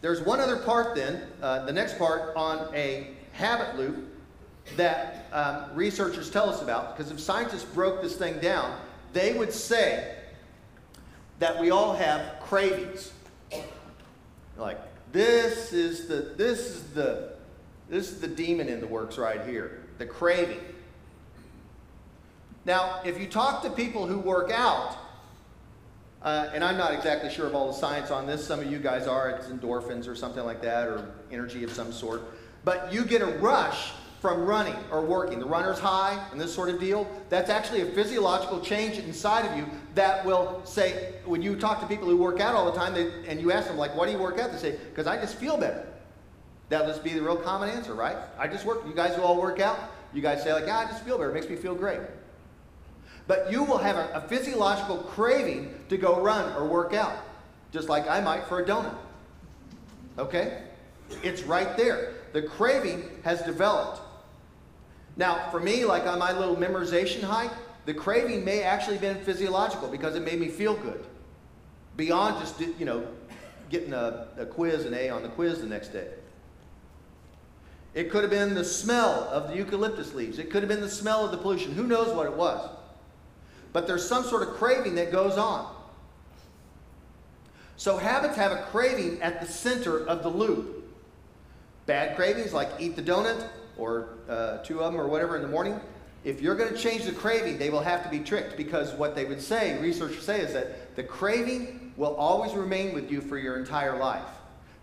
there's 0.00 0.20
one 0.20 0.38
other 0.38 0.58
part 0.58 0.94
then, 0.94 1.22
uh, 1.42 1.66
the 1.66 1.72
next 1.72 1.98
part 1.98 2.36
on 2.36 2.72
a 2.72 3.08
habit 3.32 3.76
loop 3.76 4.14
that 4.76 5.26
um, 5.32 5.74
researchers 5.74 6.30
tell 6.30 6.48
us 6.48 6.62
about. 6.62 6.96
Because 6.96 7.10
if 7.10 7.18
scientists 7.18 7.64
broke 7.64 8.00
this 8.00 8.14
thing 8.14 8.38
down, 8.38 8.78
they 9.12 9.32
would 9.32 9.52
say 9.52 10.14
that 11.40 11.60
we 11.60 11.72
all 11.72 11.96
have 11.96 12.38
cravings. 12.38 13.12
Like, 14.56 14.78
this 15.10 15.72
is 15.72 16.06
the 16.06 16.34
this 16.36 16.60
is 16.60 16.84
the 16.92 17.32
this 17.88 18.12
is 18.12 18.20
the 18.20 18.28
demon 18.28 18.68
in 18.68 18.78
the 18.78 18.86
works 18.86 19.18
right 19.18 19.44
here, 19.44 19.80
the 19.98 20.06
craving. 20.06 20.60
Now, 22.64 23.00
if 23.04 23.18
you 23.18 23.26
talk 23.26 23.62
to 23.62 23.70
people 23.70 24.06
who 24.06 24.18
work 24.18 24.50
out, 24.50 24.96
uh, 26.22 26.50
and 26.52 26.62
I'm 26.62 26.76
not 26.76 26.92
exactly 26.92 27.30
sure 27.30 27.46
of 27.46 27.54
all 27.54 27.68
the 27.68 27.78
science 27.78 28.10
on 28.10 28.26
this, 28.26 28.46
some 28.46 28.60
of 28.60 28.70
you 28.70 28.78
guys 28.78 29.06
are, 29.06 29.30
it's 29.30 29.46
endorphins 29.46 30.06
or 30.06 30.14
something 30.14 30.44
like 30.44 30.60
that, 30.62 30.86
or 30.86 31.14
energy 31.32 31.64
of 31.64 31.70
some 31.70 31.92
sort, 31.92 32.22
but 32.64 32.92
you 32.92 33.04
get 33.04 33.22
a 33.22 33.38
rush 33.38 33.92
from 34.20 34.44
running 34.44 34.76
or 34.92 35.00
working, 35.00 35.38
the 35.38 35.46
runner's 35.46 35.78
high 35.78 36.22
and 36.30 36.38
this 36.38 36.54
sort 36.54 36.68
of 36.68 36.78
deal, 36.78 37.08
that's 37.30 37.48
actually 37.48 37.80
a 37.80 37.86
physiological 37.86 38.60
change 38.60 38.98
inside 38.98 39.50
of 39.50 39.56
you 39.56 39.64
that 39.94 40.22
will 40.26 40.60
say, 40.64 41.14
when 41.24 41.40
you 41.40 41.56
talk 41.56 41.80
to 41.80 41.86
people 41.86 42.06
who 42.06 42.18
work 42.18 42.38
out 42.38 42.54
all 42.54 42.70
the 42.70 42.78
time 42.78 42.92
they, 42.92 43.10
and 43.26 43.40
you 43.40 43.50
ask 43.50 43.66
them, 43.66 43.78
like, 43.78 43.96
why 43.96 44.04
do 44.04 44.12
you 44.12 44.18
work 44.18 44.38
out? 44.38 44.52
They 44.52 44.58
say, 44.58 44.78
because 44.90 45.06
I 45.06 45.16
just 45.16 45.36
feel 45.36 45.56
better. 45.56 45.86
That'll 46.68 46.86
just 46.86 47.02
be 47.02 47.14
the 47.14 47.22
real 47.22 47.36
common 47.36 47.70
answer, 47.70 47.94
right? 47.94 48.16
I 48.38 48.46
just 48.46 48.66
work. 48.66 48.82
You 48.86 48.92
guys 48.92 49.16
who 49.16 49.22
all 49.22 49.40
work 49.40 49.58
out, 49.58 49.78
you 50.12 50.20
guys 50.20 50.42
say, 50.42 50.52
like, 50.52 50.66
yeah, 50.66 50.80
I 50.80 50.84
just 50.84 51.02
feel 51.02 51.16
better. 51.16 51.30
It 51.30 51.34
makes 51.34 51.48
me 51.48 51.56
feel 51.56 51.74
great. 51.74 52.00
But 53.30 53.48
you 53.48 53.62
will 53.62 53.78
have 53.78 53.94
a, 53.94 54.10
a 54.12 54.20
physiological 54.22 54.96
craving 54.96 55.72
to 55.88 55.96
go 55.96 56.20
run 56.20 56.52
or 56.56 56.66
work 56.66 56.94
out, 56.94 57.16
just 57.70 57.88
like 57.88 58.08
I 58.08 58.20
might 58.20 58.42
for 58.48 58.58
a 58.58 58.64
donut. 58.66 58.96
Okay? 60.18 60.64
It's 61.22 61.44
right 61.44 61.76
there. 61.76 62.14
The 62.32 62.42
craving 62.42 63.08
has 63.22 63.40
developed. 63.42 64.00
Now, 65.16 65.48
for 65.52 65.60
me, 65.60 65.84
like 65.84 66.08
on 66.08 66.18
my 66.18 66.36
little 66.36 66.56
memorization 66.56 67.22
hike, 67.22 67.52
the 67.86 67.94
craving 67.94 68.44
may 68.44 68.64
actually 68.64 68.94
have 68.94 69.02
been 69.02 69.24
physiological 69.24 69.86
because 69.86 70.16
it 70.16 70.24
made 70.24 70.40
me 70.40 70.48
feel 70.48 70.74
good. 70.74 71.06
Beyond 71.96 72.40
just, 72.40 72.58
you 72.80 72.84
know, 72.84 73.06
getting 73.68 73.92
a, 73.92 74.26
a 74.38 74.44
quiz, 74.46 74.86
an 74.86 74.94
A 74.94 75.08
on 75.08 75.22
the 75.22 75.28
quiz 75.28 75.60
the 75.60 75.68
next 75.68 75.90
day. 75.90 76.08
It 77.94 78.10
could 78.10 78.22
have 78.22 78.30
been 78.32 78.54
the 78.54 78.64
smell 78.64 79.28
of 79.30 79.50
the 79.50 79.56
eucalyptus 79.56 80.14
leaves. 80.14 80.40
It 80.40 80.50
could 80.50 80.64
have 80.64 80.68
been 80.68 80.80
the 80.80 80.90
smell 80.90 81.24
of 81.24 81.30
the 81.30 81.38
pollution. 81.38 81.74
Who 81.74 81.86
knows 81.86 82.12
what 82.12 82.26
it 82.26 82.34
was? 82.34 82.68
But 83.72 83.86
there's 83.86 84.06
some 84.06 84.24
sort 84.24 84.42
of 84.42 84.54
craving 84.54 84.96
that 84.96 85.12
goes 85.12 85.38
on. 85.38 85.74
So 87.76 87.96
habits 87.96 88.36
have 88.36 88.52
a 88.52 88.62
craving 88.70 89.22
at 89.22 89.40
the 89.40 89.46
center 89.46 90.06
of 90.06 90.22
the 90.22 90.28
loop. 90.28 90.84
Bad 91.86 92.16
cravings 92.16 92.52
like 92.52 92.68
eat 92.78 92.96
the 92.96 93.02
donut, 93.02 93.48
or 93.80 94.10
uh, 94.28 94.58
two 94.58 94.80
of 94.80 94.92
them 94.92 95.00
or 95.00 95.08
whatever 95.08 95.36
in 95.36 95.42
the 95.42 95.48
morning, 95.48 95.80
if 96.22 96.42
you're 96.42 96.54
going 96.54 96.72
to 96.72 96.78
change 96.78 97.04
the 97.04 97.12
craving, 97.12 97.58
they 97.58 97.70
will 97.70 97.80
have 97.80 98.04
to 98.04 98.10
be 98.10 98.20
tricked 98.20 98.56
because 98.56 98.92
what 98.92 99.14
they 99.14 99.24
would 99.24 99.40
say, 99.40 99.80
researchers 99.80 100.22
say, 100.22 100.40
is 100.40 100.52
that 100.52 100.94
the 100.94 101.02
craving 101.02 101.92
will 101.96 102.14
always 102.16 102.52
remain 102.52 102.94
with 102.94 103.10
you 103.10 103.20
for 103.20 103.38
your 103.38 103.58
entire 103.58 103.96
life. 103.96 104.28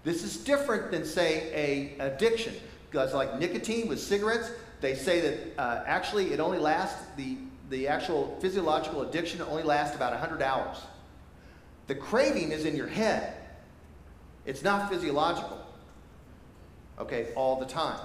This 0.04 0.24
is 0.24 0.38
different 0.38 0.90
than, 0.90 1.06
say, 1.06 1.94
a 2.00 2.04
addiction. 2.04 2.56
Because 2.90 3.14
like 3.14 3.40
nicotine 3.40 3.88
with 3.88 4.00
cigarettes, 4.00 4.52
they 4.82 4.96
say 4.96 5.22
that 5.22 5.62
uh, 5.62 5.84
actually 5.86 6.34
it 6.34 6.40
only 6.40 6.58
lasts, 6.58 7.06
the, 7.18 7.38
the 7.70 7.88
actual 7.88 8.38
physiological 8.40 9.02
addiction 9.02 9.42
only 9.42 9.64
lasts 9.64 9.96
about 9.96 10.12
100 10.12 10.42
hours. 10.42 10.78
The 11.88 11.96
craving 11.96 12.52
is 12.52 12.66
in 12.66 12.76
your 12.76 12.88
head. 12.88 13.34
It's 14.46 14.64
not 14.64 14.90
physiological. 14.90 15.60
Okay, 17.00 17.30
all 17.36 17.60
the 17.60 17.66
time. 17.66 18.00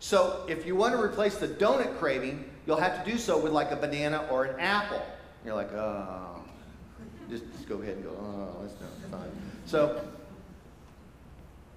So 0.00 0.44
if 0.48 0.64
you 0.64 0.76
want 0.76 0.94
to 0.94 1.00
replace 1.00 1.36
the 1.36 1.48
donut 1.48 1.98
craving, 1.98 2.48
you'll 2.66 2.76
have 2.76 3.04
to 3.04 3.10
do 3.10 3.18
so 3.18 3.38
with 3.38 3.52
like 3.52 3.72
a 3.72 3.76
banana 3.76 4.26
or 4.30 4.44
an 4.44 4.60
apple. 4.60 5.02
You're 5.44 5.54
like, 5.54 5.72
oh, 5.72 6.42
just, 7.28 7.44
just 7.52 7.68
go 7.68 7.76
ahead 7.82 7.96
and 7.96 8.04
go, 8.04 8.10
oh, 8.10 8.62
that's 8.62 8.80
not 8.80 9.20
fine. 9.20 9.30
So, 9.66 10.00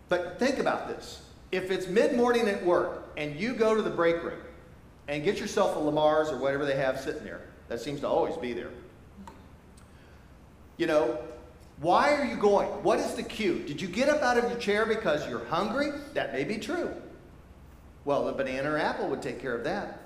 but 0.08 0.39
think 0.39 0.60
about 0.60 0.88
this. 0.88 1.24
If 1.52 1.71
it's 1.71 1.88
mid-morning 1.88 2.47
at 2.47 2.63
work 2.63 3.12
and 3.17 3.36
you 3.36 3.54
go 3.54 3.76
to 3.76 3.82
the 3.82 3.89
break 3.89 4.24
room 4.24 4.39
and 5.12 5.26
get 5.26 5.39
yourself 5.39 5.76
a 5.76 5.80
LaMar's 5.80 6.30
or 6.30 6.38
whatever 6.38 6.65
they 6.65 6.78
have 6.78 6.97
sitting 6.97 7.26
there, 7.26 7.41
that 7.67 7.82
seems 7.82 8.00
to 8.00 8.08
always 8.08 8.38
be 8.38 8.54
there. 8.54 8.69
You 10.78 10.88
know, 10.88 11.19
why 11.82 12.15
are 12.15 12.24
you 12.24 12.38
going? 12.38 12.69
What 12.82 12.97
is 12.97 13.13
the 13.15 13.24
cue? 13.24 13.60
Did 13.60 13.82
you 13.82 13.89
get 13.89 14.08
up 14.08 14.21
out 14.21 14.38
of 14.38 14.50
your 14.50 14.58
chair 14.58 14.86
because 14.86 15.28
you're 15.28 15.43
hungry? 15.45 15.91
That 16.13 16.32
may 16.32 16.45
be 16.45 16.58
true. 16.58 16.89
Well, 18.06 18.30
a 18.30 18.32
banana 18.32 18.71
or 18.71 18.78
apple 18.78 19.10
would 19.10 19.21
take 19.21 19.41
care 19.41 19.54
of 19.54 19.65
that, 19.65 20.00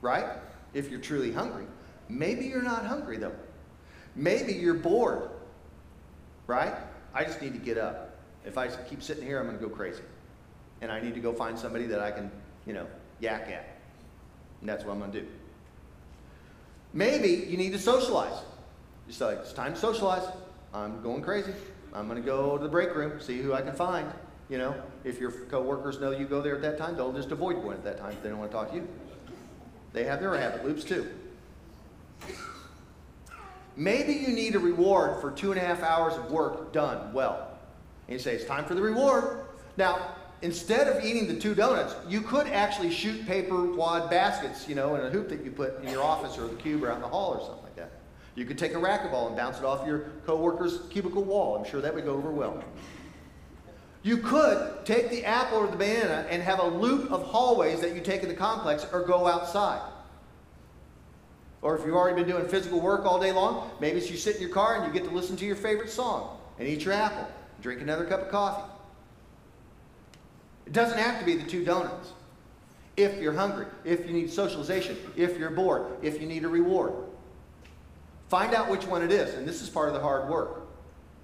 right? 0.00 0.24
If 0.72 0.90
you're 0.90 1.00
truly 1.00 1.30
hungry. 1.30 1.66
Maybe 2.08 2.46
you're 2.46 2.62
not 2.62 2.86
hungry, 2.86 3.18
though. 3.18 3.34
Maybe 4.16 4.54
you're 4.54 4.72
bored, 4.72 5.28
right? 6.46 6.72
I 7.12 7.24
just 7.24 7.42
need 7.42 7.52
to 7.52 7.60
get 7.60 7.76
up. 7.76 8.16
If 8.46 8.56
I 8.56 8.68
keep 8.68 9.02
sitting 9.02 9.24
here, 9.24 9.38
I'm 9.38 9.46
going 9.46 9.58
to 9.58 9.62
go 9.62 9.72
crazy. 9.72 10.02
And 10.80 10.90
I 10.90 10.98
need 10.98 11.14
to 11.14 11.20
go 11.20 11.34
find 11.34 11.58
somebody 11.58 11.84
that 11.88 12.00
I 12.00 12.10
can, 12.10 12.30
you 12.66 12.72
know, 12.72 12.86
yak 13.20 13.50
at. 13.50 13.73
And 14.60 14.68
that's 14.68 14.84
what 14.84 14.92
I'm 14.92 14.98
going 14.98 15.12
to 15.12 15.20
do. 15.20 15.26
Maybe 16.92 17.46
you 17.48 17.56
need 17.56 17.72
to 17.72 17.78
socialize. 17.78 18.42
Just 19.06 19.20
like, 19.20 19.38
it's 19.38 19.52
time 19.52 19.74
to 19.74 19.78
socialize. 19.78 20.26
I'm 20.72 21.02
going 21.02 21.22
crazy. 21.22 21.52
I'm 21.92 22.08
going 22.08 22.20
to 22.20 22.26
go 22.26 22.56
to 22.56 22.62
the 22.62 22.68
break 22.68 22.94
room, 22.94 23.20
see 23.20 23.40
who 23.40 23.52
I 23.52 23.62
can 23.62 23.74
find. 23.74 24.10
You 24.48 24.58
know, 24.58 24.74
if 25.04 25.20
your 25.20 25.30
coworkers 25.30 26.00
know 26.00 26.10
you 26.10 26.26
go 26.26 26.42
there 26.42 26.54
at 26.54 26.62
that 26.62 26.78
time, 26.78 26.96
they'll 26.96 27.12
just 27.12 27.30
avoid 27.30 27.62
going 27.62 27.76
at 27.76 27.84
that 27.84 27.98
time 27.98 28.12
if 28.12 28.22
they 28.22 28.28
don't 28.28 28.38
want 28.38 28.50
to 28.50 28.56
talk 28.56 28.70
to 28.70 28.76
you. 28.76 28.88
They 29.92 30.04
have 30.04 30.20
their 30.20 30.36
habit 30.36 30.64
loops 30.64 30.84
too. 30.84 31.08
Maybe 33.76 34.12
you 34.12 34.28
need 34.28 34.54
a 34.54 34.58
reward 34.58 35.20
for 35.20 35.30
two 35.30 35.50
and 35.50 35.60
a 35.60 35.64
half 35.64 35.82
hours 35.82 36.14
of 36.14 36.30
work 36.30 36.72
done 36.72 37.12
well. 37.12 37.48
And 38.06 38.12
you 38.12 38.18
say, 38.18 38.34
it's 38.34 38.44
time 38.44 38.64
for 38.64 38.74
the 38.74 38.82
reward. 38.82 39.40
Now, 39.76 40.14
instead 40.44 40.86
of 40.88 41.02
eating 41.02 41.26
the 41.26 41.34
two 41.34 41.54
donuts, 41.54 41.94
you 42.06 42.20
could 42.20 42.46
actually 42.48 42.90
shoot 42.90 43.26
paper 43.26 43.64
wad 43.64 44.10
baskets, 44.10 44.68
you 44.68 44.74
know, 44.74 44.94
in 44.94 45.00
a 45.00 45.08
hoop 45.08 45.30
that 45.30 45.42
you 45.42 45.50
put 45.50 45.82
in 45.82 45.90
your 45.90 46.02
office 46.02 46.36
or 46.38 46.46
the 46.46 46.54
cube 46.56 46.84
or 46.84 46.90
out 46.90 46.96
in 46.96 47.02
the 47.02 47.08
hall 47.08 47.32
or 47.32 47.40
something 47.40 47.64
like 47.64 47.76
that. 47.76 47.92
You 48.34 48.44
could 48.44 48.58
take 48.58 48.74
a 48.74 48.78
racquetball 48.78 49.28
and 49.28 49.36
bounce 49.36 49.58
it 49.58 49.64
off 49.64 49.86
your 49.86 50.10
coworker's 50.26 50.82
cubicle 50.90 51.24
wall. 51.24 51.56
I'm 51.56 51.64
sure 51.64 51.80
that 51.80 51.94
would 51.94 52.04
go 52.04 52.12
over 52.12 52.30
well. 52.30 52.62
You 54.02 54.18
could 54.18 54.84
take 54.84 55.08
the 55.08 55.24
apple 55.24 55.58
or 55.58 55.66
the 55.66 55.78
banana 55.78 56.26
and 56.28 56.42
have 56.42 56.58
a 56.58 56.66
loop 56.66 57.10
of 57.10 57.22
hallways 57.22 57.80
that 57.80 57.94
you 57.94 58.02
take 58.02 58.22
in 58.22 58.28
the 58.28 58.34
complex 58.34 58.86
or 58.92 59.00
go 59.00 59.26
outside. 59.26 59.80
Or 61.62 61.74
if 61.78 61.86
you've 61.86 61.94
already 61.94 62.22
been 62.22 62.30
doing 62.30 62.46
physical 62.46 62.82
work 62.82 63.06
all 63.06 63.18
day 63.18 63.32
long, 63.32 63.70
maybe 63.80 63.98
you 64.00 64.18
sit 64.18 64.36
in 64.36 64.42
your 64.42 64.50
car 64.50 64.76
and 64.76 64.86
you 64.86 64.92
get 64.92 65.08
to 65.08 65.14
listen 65.14 65.36
to 65.36 65.46
your 65.46 65.56
favorite 65.56 65.88
song 65.88 66.36
and 66.58 66.68
eat 66.68 66.84
your 66.84 66.92
apple, 66.92 67.26
drink 67.62 67.80
another 67.80 68.04
cup 68.04 68.20
of 68.20 68.28
coffee. 68.28 68.70
It 70.66 70.72
doesn't 70.72 70.98
have 70.98 71.18
to 71.20 71.26
be 71.26 71.36
the 71.36 71.48
two 71.48 71.64
donuts. 71.64 72.12
If 72.96 73.20
you're 73.20 73.32
hungry, 73.32 73.66
if 73.84 74.06
you 74.06 74.12
need 74.12 74.32
socialization, 74.32 74.96
if 75.16 75.38
you're 75.38 75.50
bored, 75.50 75.86
if 76.02 76.20
you 76.20 76.26
need 76.26 76.44
a 76.44 76.48
reward. 76.48 76.92
Find 78.28 78.54
out 78.54 78.70
which 78.70 78.86
one 78.86 79.02
it 79.02 79.12
is, 79.12 79.34
and 79.34 79.46
this 79.46 79.62
is 79.62 79.68
part 79.68 79.88
of 79.88 79.94
the 79.94 80.00
hard 80.00 80.28
work. 80.28 80.62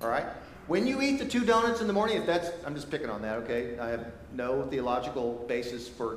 All 0.03 0.09
right? 0.09 0.27
When 0.67 0.87
you 0.87 1.01
eat 1.03 1.19
the 1.19 1.25
two 1.25 1.45
donuts 1.45 1.81
in 1.81 1.87
the 1.87 1.93
morning, 1.93 2.17
if 2.17 2.27
that's, 2.27 2.51
I'm 2.65 2.75
just 2.75 2.91
picking 2.91 3.11
on 3.11 3.23
that, 3.23 3.39
okay? 3.39 3.79
I 3.79 3.89
have 3.89 4.13
no 4.33 4.67
theological 4.69 5.45
basis 5.49 5.89
for 5.89 6.17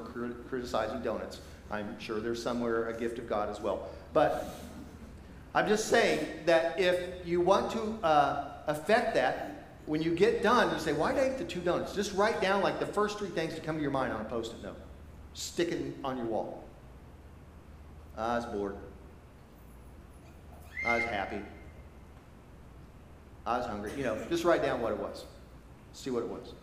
criticizing 0.49 1.01
donuts. 1.01 1.39
I'm 1.71 1.99
sure 1.99 2.19
there's 2.19 2.41
somewhere 2.41 2.89
a 2.89 2.93
gift 2.93 3.17
of 3.17 3.27
God 3.27 3.49
as 3.49 3.59
well. 3.59 3.89
But 4.13 4.53
I'm 5.55 5.67
just 5.67 5.87
saying 5.87 6.27
that 6.45 6.79
if 6.79 7.25
you 7.25 7.41
want 7.41 7.71
to 7.71 7.99
uh, 8.03 8.51
affect 8.67 9.15
that, 9.15 9.52
when 9.85 10.01
you 10.01 10.15
get 10.15 10.41
done, 10.41 10.73
you 10.73 10.79
say, 10.79 10.93
Why 10.93 11.13
did 11.13 11.23
I 11.23 11.27
eat 11.27 11.37
the 11.37 11.43
two 11.43 11.59
donuts? 11.59 11.93
Just 11.93 12.13
write 12.13 12.41
down 12.41 12.61
like 12.61 12.79
the 12.79 12.85
first 12.85 13.19
three 13.19 13.29
things 13.29 13.53
that 13.55 13.63
come 13.63 13.75
to 13.75 13.81
your 13.81 13.91
mind 13.91 14.13
on 14.13 14.21
a 14.21 14.25
post 14.25 14.53
it 14.53 14.63
note. 14.63 14.77
Stick 15.33 15.71
it 15.71 15.95
on 16.03 16.17
your 16.17 16.27
wall. 16.27 16.63
I 18.17 18.37
was 18.37 18.45
bored. 18.45 18.75
I 20.85 20.97
was 20.97 21.05
happy. 21.05 21.41
I 23.45 23.57
was 23.57 23.65
hungry. 23.65 23.91
You 23.97 24.03
know, 24.03 24.25
just 24.29 24.43
write 24.43 24.61
down 24.61 24.81
what 24.81 24.91
it 24.91 24.99
was. 24.99 25.25
See 25.93 26.09
what 26.09 26.23
it 26.23 26.29
was. 26.29 26.53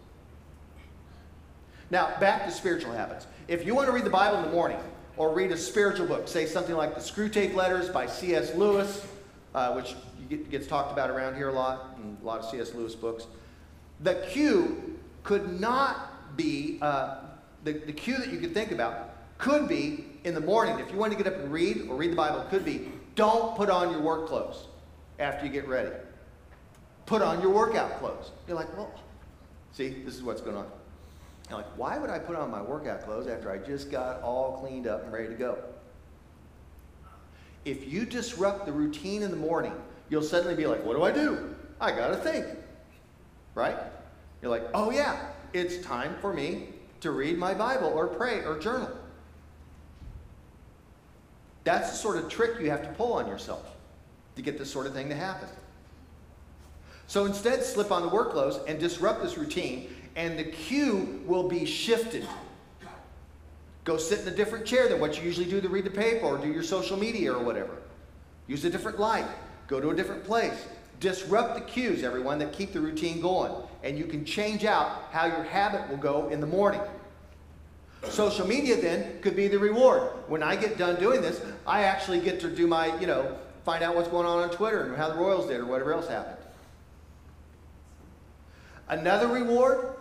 Now, 1.90 2.16
back 2.20 2.44
to 2.46 2.52
spiritual 2.52 2.92
habits. 2.92 3.26
If 3.48 3.66
you 3.66 3.74
want 3.74 3.88
to 3.88 3.92
read 3.92 4.04
the 4.04 4.10
Bible 4.10 4.38
in 4.38 4.44
the 4.44 4.52
morning 4.52 4.78
or 5.16 5.34
read 5.34 5.50
a 5.50 5.56
spiritual 5.56 6.06
book, 6.06 6.28
say 6.28 6.46
something 6.46 6.76
like 6.76 6.94
the 6.94 7.00
Screwtape 7.00 7.54
Letters 7.54 7.88
by 7.88 8.06
C.S. 8.06 8.54
Lewis, 8.54 9.06
uh, 9.54 9.72
which 9.72 9.96
gets 10.36 10.66
talked 10.66 10.92
about 10.92 11.10
around 11.10 11.36
here 11.36 11.48
a 11.48 11.52
lot, 11.52 11.98
in 12.02 12.16
a 12.20 12.24
lot 12.24 12.40
of 12.40 12.50
C.S. 12.50 12.74
Lewis 12.74 12.94
books, 12.94 13.26
the 14.00 14.14
cue 14.30 14.98
could 15.22 15.60
not 15.60 16.36
be, 16.36 16.78
uh, 16.80 17.16
the, 17.64 17.72
the 17.72 17.92
cue 17.92 18.16
that 18.16 18.32
you 18.32 18.38
could 18.38 18.54
think 18.54 18.72
about 18.72 19.10
could 19.38 19.68
be 19.68 20.06
in 20.24 20.34
the 20.34 20.40
morning. 20.40 20.78
If 20.78 20.90
you 20.90 20.98
want 20.98 21.12
to 21.12 21.18
get 21.18 21.26
up 21.26 21.38
and 21.38 21.52
read 21.52 21.88
or 21.88 21.96
read 21.96 22.12
the 22.12 22.16
Bible, 22.16 22.44
could 22.50 22.64
be 22.64 22.88
don't 23.14 23.56
put 23.56 23.70
on 23.70 23.90
your 23.90 24.00
work 24.00 24.28
clothes 24.28 24.66
after 25.18 25.46
you 25.46 25.52
get 25.52 25.66
ready. 25.66 25.90
Put 27.06 27.22
on 27.22 27.40
your 27.40 27.50
workout 27.50 27.98
clothes. 27.98 28.30
You're 28.46 28.56
like, 28.56 28.74
well, 28.76 28.92
see, 29.72 30.02
this 30.04 30.14
is 30.14 30.22
what's 30.22 30.40
going 30.40 30.56
on. 30.56 30.66
You're 31.48 31.58
like, 31.58 31.76
why 31.76 31.98
would 31.98 32.10
I 32.10 32.18
put 32.18 32.36
on 32.36 32.50
my 32.50 32.62
workout 32.62 33.02
clothes 33.02 33.26
after 33.26 33.50
I 33.50 33.58
just 33.58 33.90
got 33.90 34.22
all 34.22 34.58
cleaned 34.58 34.86
up 34.86 35.02
and 35.02 35.12
ready 35.12 35.28
to 35.28 35.34
go? 35.34 35.58
If 37.64 37.92
you 37.92 38.06
disrupt 38.06 38.66
the 38.66 38.72
routine 38.72 39.22
in 39.22 39.30
the 39.30 39.36
morning, 39.36 39.74
you'll 40.10 40.22
suddenly 40.22 40.54
be 40.54 40.66
like, 40.66 40.84
what 40.84 40.96
do 40.96 41.02
I 41.02 41.12
do? 41.12 41.54
I 41.80 41.92
got 41.92 42.08
to 42.08 42.16
think. 42.16 42.46
Right? 43.54 43.76
You're 44.42 44.50
like, 44.50 44.64
oh 44.74 44.90
yeah, 44.90 45.26
it's 45.52 45.78
time 45.78 46.16
for 46.20 46.32
me 46.32 46.68
to 47.00 47.12
read 47.12 47.38
my 47.38 47.54
Bible 47.54 47.88
or 47.88 48.06
pray 48.06 48.44
or 48.44 48.58
journal. 48.58 48.90
That's 51.64 51.90
the 51.90 51.96
sort 51.96 52.16
of 52.16 52.28
trick 52.28 52.60
you 52.60 52.70
have 52.70 52.82
to 52.82 52.88
pull 52.90 53.14
on 53.14 53.26
yourself 53.26 53.64
to 54.36 54.42
get 54.42 54.58
this 54.58 54.70
sort 54.70 54.86
of 54.86 54.92
thing 54.92 55.08
to 55.08 55.14
happen. 55.14 55.48
So 57.06 57.24
instead, 57.26 57.62
slip 57.62 57.90
on 57.90 58.02
the 58.02 58.08
work 58.08 58.32
clothes 58.32 58.60
and 58.66 58.78
disrupt 58.78 59.22
this 59.22 59.36
routine, 59.36 59.94
and 60.16 60.38
the 60.38 60.44
cue 60.44 61.22
will 61.26 61.48
be 61.48 61.64
shifted. 61.64 62.26
Go 63.84 63.96
sit 63.96 64.20
in 64.20 64.28
a 64.28 64.36
different 64.36 64.64
chair 64.64 64.88
than 64.88 65.00
what 65.00 65.18
you 65.18 65.24
usually 65.24 65.50
do 65.50 65.60
to 65.60 65.68
read 65.68 65.84
the 65.84 65.90
paper 65.90 66.26
or 66.26 66.38
do 66.38 66.48
your 66.48 66.62
social 66.62 66.96
media 66.96 67.32
or 67.32 67.42
whatever. 67.42 67.78
Use 68.46 68.64
a 68.64 68.70
different 68.70 69.00
light. 69.00 69.26
Go 69.70 69.80
to 69.80 69.90
a 69.90 69.94
different 69.94 70.24
place. 70.24 70.66
Disrupt 70.98 71.54
the 71.54 71.60
cues, 71.60 72.02
everyone, 72.02 72.40
that 72.40 72.52
keep 72.52 72.72
the 72.72 72.80
routine 72.80 73.20
going. 73.22 73.52
And 73.84 73.96
you 73.96 74.04
can 74.04 74.24
change 74.24 74.64
out 74.64 75.04
how 75.12 75.26
your 75.26 75.44
habit 75.44 75.88
will 75.88 75.96
go 75.96 76.28
in 76.28 76.40
the 76.40 76.46
morning. 76.46 76.80
Social 78.08 78.46
media 78.46 78.80
then 78.80 79.20
could 79.22 79.36
be 79.36 79.46
the 79.46 79.60
reward. 79.60 80.02
When 80.26 80.42
I 80.42 80.56
get 80.56 80.76
done 80.76 80.98
doing 80.98 81.22
this, 81.22 81.40
I 81.66 81.84
actually 81.84 82.20
get 82.20 82.40
to 82.40 82.50
do 82.50 82.66
my, 82.66 82.98
you 82.98 83.06
know, 83.06 83.38
find 83.64 83.84
out 83.84 83.94
what's 83.94 84.08
going 84.08 84.26
on 84.26 84.42
on 84.42 84.50
Twitter 84.50 84.82
and 84.86 84.96
how 84.96 85.08
the 85.08 85.14
Royals 85.14 85.46
did 85.46 85.60
or 85.60 85.66
whatever 85.66 85.92
else 85.92 86.08
happened. 86.08 86.36
Another 88.88 89.28
reward 89.28 89.94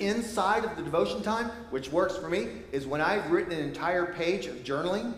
inside 0.00 0.64
of 0.64 0.74
the 0.76 0.82
devotion 0.82 1.22
time, 1.22 1.50
which 1.70 1.92
works 1.92 2.16
for 2.16 2.30
me, 2.30 2.48
is 2.72 2.86
when 2.86 3.02
I've 3.02 3.30
written 3.30 3.52
an 3.52 3.60
entire 3.60 4.06
page 4.06 4.46
of 4.46 4.56
journaling. 4.64 5.12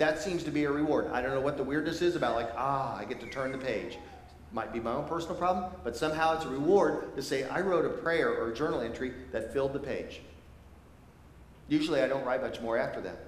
That 0.00 0.18
seems 0.18 0.42
to 0.44 0.50
be 0.50 0.64
a 0.64 0.72
reward. 0.72 1.08
I 1.12 1.20
don't 1.20 1.34
know 1.34 1.42
what 1.42 1.58
the 1.58 1.62
weirdness 1.62 2.00
is 2.00 2.16
about, 2.16 2.34
like, 2.34 2.50
ah, 2.56 2.96
I 2.96 3.04
get 3.04 3.20
to 3.20 3.26
turn 3.26 3.52
the 3.52 3.58
page. 3.58 3.98
Might 4.50 4.72
be 4.72 4.80
my 4.80 4.92
own 4.92 5.06
personal 5.06 5.36
problem, 5.36 5.72
but 5.84 5.94
somehow 5.94 6.34
it's 6.34 6.46
a 6.46 6.48
reward 6.48 7.14
to 7.16 7.22
say 7.22 7.44
I 7.44 7.60
wrote 7.60 7.84
a 7.84 7.90
prayer 7.90 8.30
or 8.30 8.50
a 8.50 8.54
journal 8.54 8.80
entry 8.80 9.12
that 9.30 9.52
filled 9.52 9.74
the 9.74 9.78
page. 9.78 10.22
Usually 11.68 12.00
I 12.00 12.08
don't 12.08 12.24
write 12.24 12.40
much 12.40 12.62
more 12.62 12.78
after 12.78 13.02
that. 13.02 13.26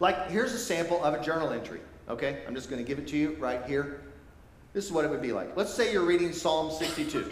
Like, 0.00 0.30
here's 0.30 0.54
a 0.54 0.58
sample 0.58 1.04
of 1.04 1.12
a 1.12 1.22
journal 1.22 1.50
entry, 1.50 1.80
okay? 2.08 2.42
I'm 2.48 2.54
just 2.54 2.70
going 2.70 2.82
to 2.82 2.88
give 2.88 2.98
it 2.98 3.06
to 3.08 3.18
you 3.18 3.36
right 3.38 3.62
here. 3.66 4.00
This 4.72 4.86
is 4.86 4.92
what 4.92 5.04
it 5.04 5.10
would 5.10 5.20
be 5.20 5.32
like. 5.32 5.54
Let's 5.58 5.74
say 5.74 5.92
you're 5.92 6.06
reading 6.06 6.32
Psalm 6.32 6.70
62. 6.70 7.30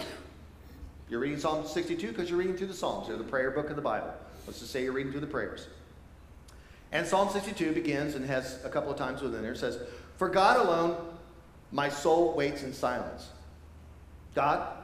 You're 1.08 1.20
reading 1.20 1.40
Psalm 1.40 1.66
62 1.66 2.08
because 2.08 2.28
you're 2.28 2.38
reading 2.38 2.58
through 2.58 2.66
the 2.66 2.74
Psalms. 2.74 3.08
They're 3.08 3.16
the 3.16 3.24
prayer 3.24 3.52
book 3.52 3.70
of 3.70 3.76
the 3.76 3.80
Bible. 3.80 4.12
Let's 4.46 4.58
just 4.58 4.70
say 4.70 4.82
you're 4.82 4.92
reading 4.92 5.12
through 5.12 5.22
the 5.22 5.26
prayers. 5.26 5.66
And 6.92 7.07
Psalm 7.07 7.29
62 7.31 7.72
begins 7.72 8.14
and 8.14 8.24
has 8.27 8.64
a 8.64 8.68
couple 8.68 8.90
of 8.90 8.96
times 8.96 9.20
within 9.20 9.42
there. 9.42 9.53
It 9.53 9.59
says, 9.59 9.79
For 10.16 10.29
God 10.29 10.57
alone, 10.57 10.96
my 11.70 11.88
soul 11.88 12.35
waits 12.35 12.62
in 12.62 12.72
silence. 12.72 13.29
God, 14.35 14.74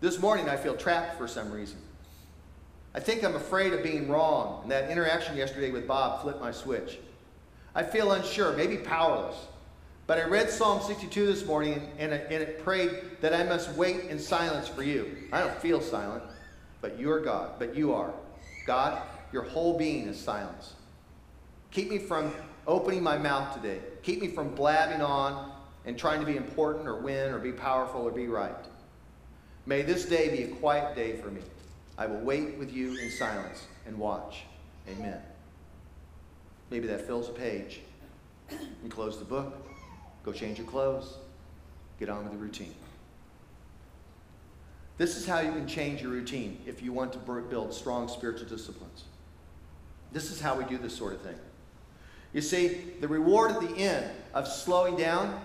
this 0.00 0.18
morning 0.20 0.48
I 0.48 0.56
feel 0.56 0.74
trapped 0.74 1.18
for 1.18 1.28
some 1.28 1.50
reason. 1.52 1.78
I 2.94 3.00
think 3.00 3.24
I'm 3.24 3.34
afraid 3.34 3.72
of 3.72 3.82
being 3.82 4.08
wrong, 4.08 4.60
and 4.62 4.70
that 4.70 4.90
interaction 4.90 5.36
yesterday 5.36 5.70
with 5.70 5.86
Bob 5.86 6.22
flipped 6.22 6.40
my 6.40 6.52
switch. 6.52 6.98
I 7.74 7.82
feel 7.82 8.12
unsure, 8.12 8.56
maybe 8.56 8.76
powerless. 8.76 9.36
But 10.06 10.18
I 10.18 10.24
read 10.24 10.48
Psalm 10.48 10.80
62 10.80 11.26
this 11.26 11.44
morning, 11.44 11.90
and, 11.98 12.12
and 12.12 12.42
it 12.42 12.62
prayed 12.62 12.90
that 13.20 13.34
I 13.34 13.42
must 13.42 13.70
wait 13.72 14.04
in 14.04 14.18
silence 14.18 14.68
for 14.68 14.82
you. 14.82 15.16
I 15.32 15.40
don't 15.40 15.56
feel 15.56 15.80
silent, 15.80 16.22
but 16.80 16.98
you 16.98 17.10
are 17.10 17.20
God, 17.20 17.52
but 17.58 17.74
you 17.74 17.92
are. 17.92 18.12
God, 18.66 19.02
your 19.32 19.42
whole 19.42 19.76
being 19.76 20.06
is 20.06 20.20
silence. 20.20 20.74
Keep 21.74 21.90
me 21.90 21.98
from 21.98 22.32
opening 22.68 23.02
my 23.02 23.18
mouth 23.18 23.52
today. 23.52 23.80
Keep 24.04 24.20
me 24.20 24.28
from 24.28 24.54
blabbing 24.54 25.02
on 25.02 25.52
and 25.84 25.98
trying 25.98 26.20
to 26.20 26.26
be 26.26 26.36
important 26.36 26.86
or 26.86 26.94
win 26.94 27.32
or 27.32 27.38
be 27.40 27.50
powerful 27.50 28.00
or 28.00 28.12
be 28.12 28.28
right. 28.28 28.54
May 29.66 29.82
this 29.82 30.04
day 30.04 30.28
be 30.28 30.44
a 30.44 30.54
quiet 30.54 30.94
day 30.94 31.16
for 31.16 31.32
me. 31.32 31.40
I 31.98 32.06
will 32.06 32.20
wait 32.20 32.56
with 32.58 32.72
you 32.72 32.96
in 32.98 33.10
silence 33.10 33.66
and 33.86 33.98
watch. 33.98 34.44
Amen. 34.88 35.20
Maybe 36.70 36.86
that 36.86 37.06
fills 37.08 37.28
a 37.28 37.32
page. 37.32 37.80
You 38.50 38.88
close 38.88 39.18
the 39.18 39.24
book, 39.24 39.66
go 40.24 40.32
change 40.32 40.58
your 40.58 40.68
clothes, 40.68 41.16
get 41.98 42.08
on 42.08 42.22
with 42.22 42.32
the 42.32 42.38
routine. 42.38 42.74
This 44.96 45.16
is 45.16 45.26
how 45.26 45.40
you 45.40 45.50
can 45.50 45.66
change 45.66 46.02
your 46.02 46.12
routine 46.12 46.60
if 46.66 46.82
you 46.82 46.92
want 46.92 47.12
to 47.14 47.18
build 47.18 47.74
strong 47.74 48.06
spiritual 48.06 48.46
disciplines. 48.46 49.04
This 50.12 50.30
is 50.30 50.40
how 50.40 50.56
we 50.56 50.64
do 50.66 50.78
this 50.78 50.96
sort 50.96 51.14
of 51.14 51.20
thing. 51.22 51.38
You 52.34 52.40
see, 52.40 52.80
the 53.00 53.08
reward 53.08 53.52
at 53.52 53.60
the 53.60 53.76
end 53.76 54.10
of 54.34 54.48
slowing 54.48 54.96
down 54.96 55.40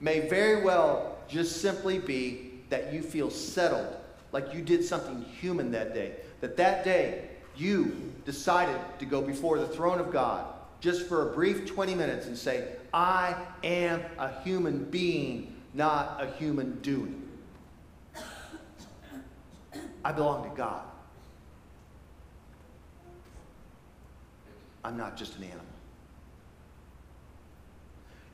may 0.00 0.28
very 0.28 0.62
well 0.62 1.16
just 1.28 1.62
simply 1.62 1.98
be 1.98 2.60
that 2.68 2.92
you 2.92 3.02
feel 3.02 3.30
settled 3.30 3.96
like 4.30 4.52
you 4.52 4.60
did 4.60 4.84
something 4.84 5.22
human 5.40 5.70
that 5.72 5.94
day. 5.94 6.16
That 6.42 6.58
that 6.58 6.84
day 6.84 7.30
you 7.56 8.12
decided 8.26 8.78
to 8.98 9.06
go 9.06 9.22
before 9.22 9.58
the 9.58 9.66
throne 9.66 9.98
of 9.98 10.12
God 10.12 10.44
just 10.80 11.08
for 11.08 11.30
a 11.30 11.34
brief 11.34 11.66
20 11.66 11.94
minutes 11.94 12.26
and 12.26 12.36
say, 12.36 12.68
I 12.92 13.34
am 13.62 14.02
a 14.18 14.42
human 14.42 14.84
being, 14.84 15.56
not 15.72 16.22
a 16.22 16.26
human 16.32 16.80
doing. 16.80 17.22
I 20.04 20.12
belong 20.12 20.50
to 20.50 20.54
God. 20.54 20.82
I'm 24.84 24.98
not 24.98 25.16
just 25.16 25.38
an 25.38 25.44
animal. 25.44 25.64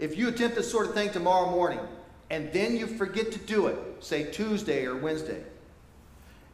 If 0.00 0.16
you 0.16 0.28
attempt 0.28 0.56
this 0.56 0.68
sort 0.68 0.86
of 0.86 0.94
thing 0.94 1.10
tomorrow 1.10 1.50
morning 1.50 1.78
and 2.30 2.50
then 2.52 2.74
you 2.74 2.86
forget 2.86 3.30
to 3.32 3.38
do 3.38 3.66
it, 3.66 3.76
say 4.00 4.24
Tuesday 4.24 4.86
or 4.86 4.96
Wednesday, 4.96 5.44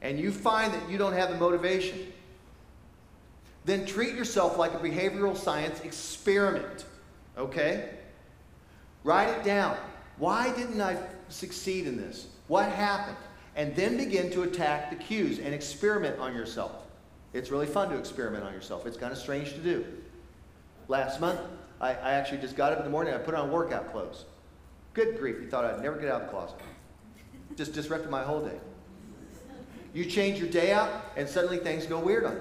and 0.03 0.19
you 0.19 0.33
find 0.33 0.75
that 0.75 0.91
you 0.91 0.99
don't 0.99 1.13
have 1.13 1.31
the 1.31 1.37
motivation, 1.37 2.13
then 3.65 3.87
treat 3.87 4.15
yourself 4.15 4.59
like 4.59 4.75
a 4.75 4.79
behavioral 4.79 5.37
science 5.37 5.81
experiment. 5.81 6.87
Okay? 7.39 7.91
Write 9.05 9.29
it 9.29 9.45
down. 9.45 9.77
Why 10.19 10.53
didn't 10.55 10.81
I 10.81 10.97
succeed 11.29 11.87
in 11.87 11.97
this? 11.97 12.27
What 12.49 12.69
happened? 12.69 13.17
And 13.55 13.75
then 13.77 13.97
begin 13.97 14.31
to 14.33 14.43
attack 14.43 14.91
the 14.91 14.97
cues 14.97 15.39
and 15.39 15.55
experiment 15.55 16.19
on 16.19 16.35
yourself. 16.35 16.73
It's 17.33 17.53
really 17.53 17.67
fun 17.67 17.91
to 17.91 17.97
experiment 17.97 18.43
on 18.43 18.53
yourself. 18.53 18.87
It's 18.87 18.97
kind 18.97 19.13
of 19.13 19.19
strange 19.19 19.53
to 19.53 19.59
do. 19.59 19.85
Last 20.89 21.21
month, 21.21 21.41
I, 21.81 21.91
I 21.91 22.13
actually 22.13 22.39
just 22.39 22.57
got 22.57 22.73
up 22.73 22.79
in 22.79 22.85
the 22.85 22.91
morning 22.91 23.15
I 23.15 23.19
put 23.19 23.35
on 23.35 23.51
workout 23.51 23.93
clothes. 23.93 24.25
Good 24.95 25.19
grief, 25.19 25.37
you 25.41 25.49
thought 25.49 25.65
I'd 25.65 25.83
never 25.83 25.99
get 25.99 26.09
out 26.09 26.23
of 26.23 26.29
the 26.29 26.33
closet. 26.33 26.57
Just 27.57 27.75
disrupted 27.75 28.11
my 28.11 28.23
whole 28.23 28.45
day. 28.45 28.59
You 29.93 30.05
change 30.05 30.39
your 30.39 30.49
day 30.49 30.73
out, 30.73 30.91
and 31.17 31.29
suddenly 31.29 31.59
things 31.59 31.87
go 31.87 31.99
weird 31.99 32.25
on 32.25 32.35
you. 32.35 32.41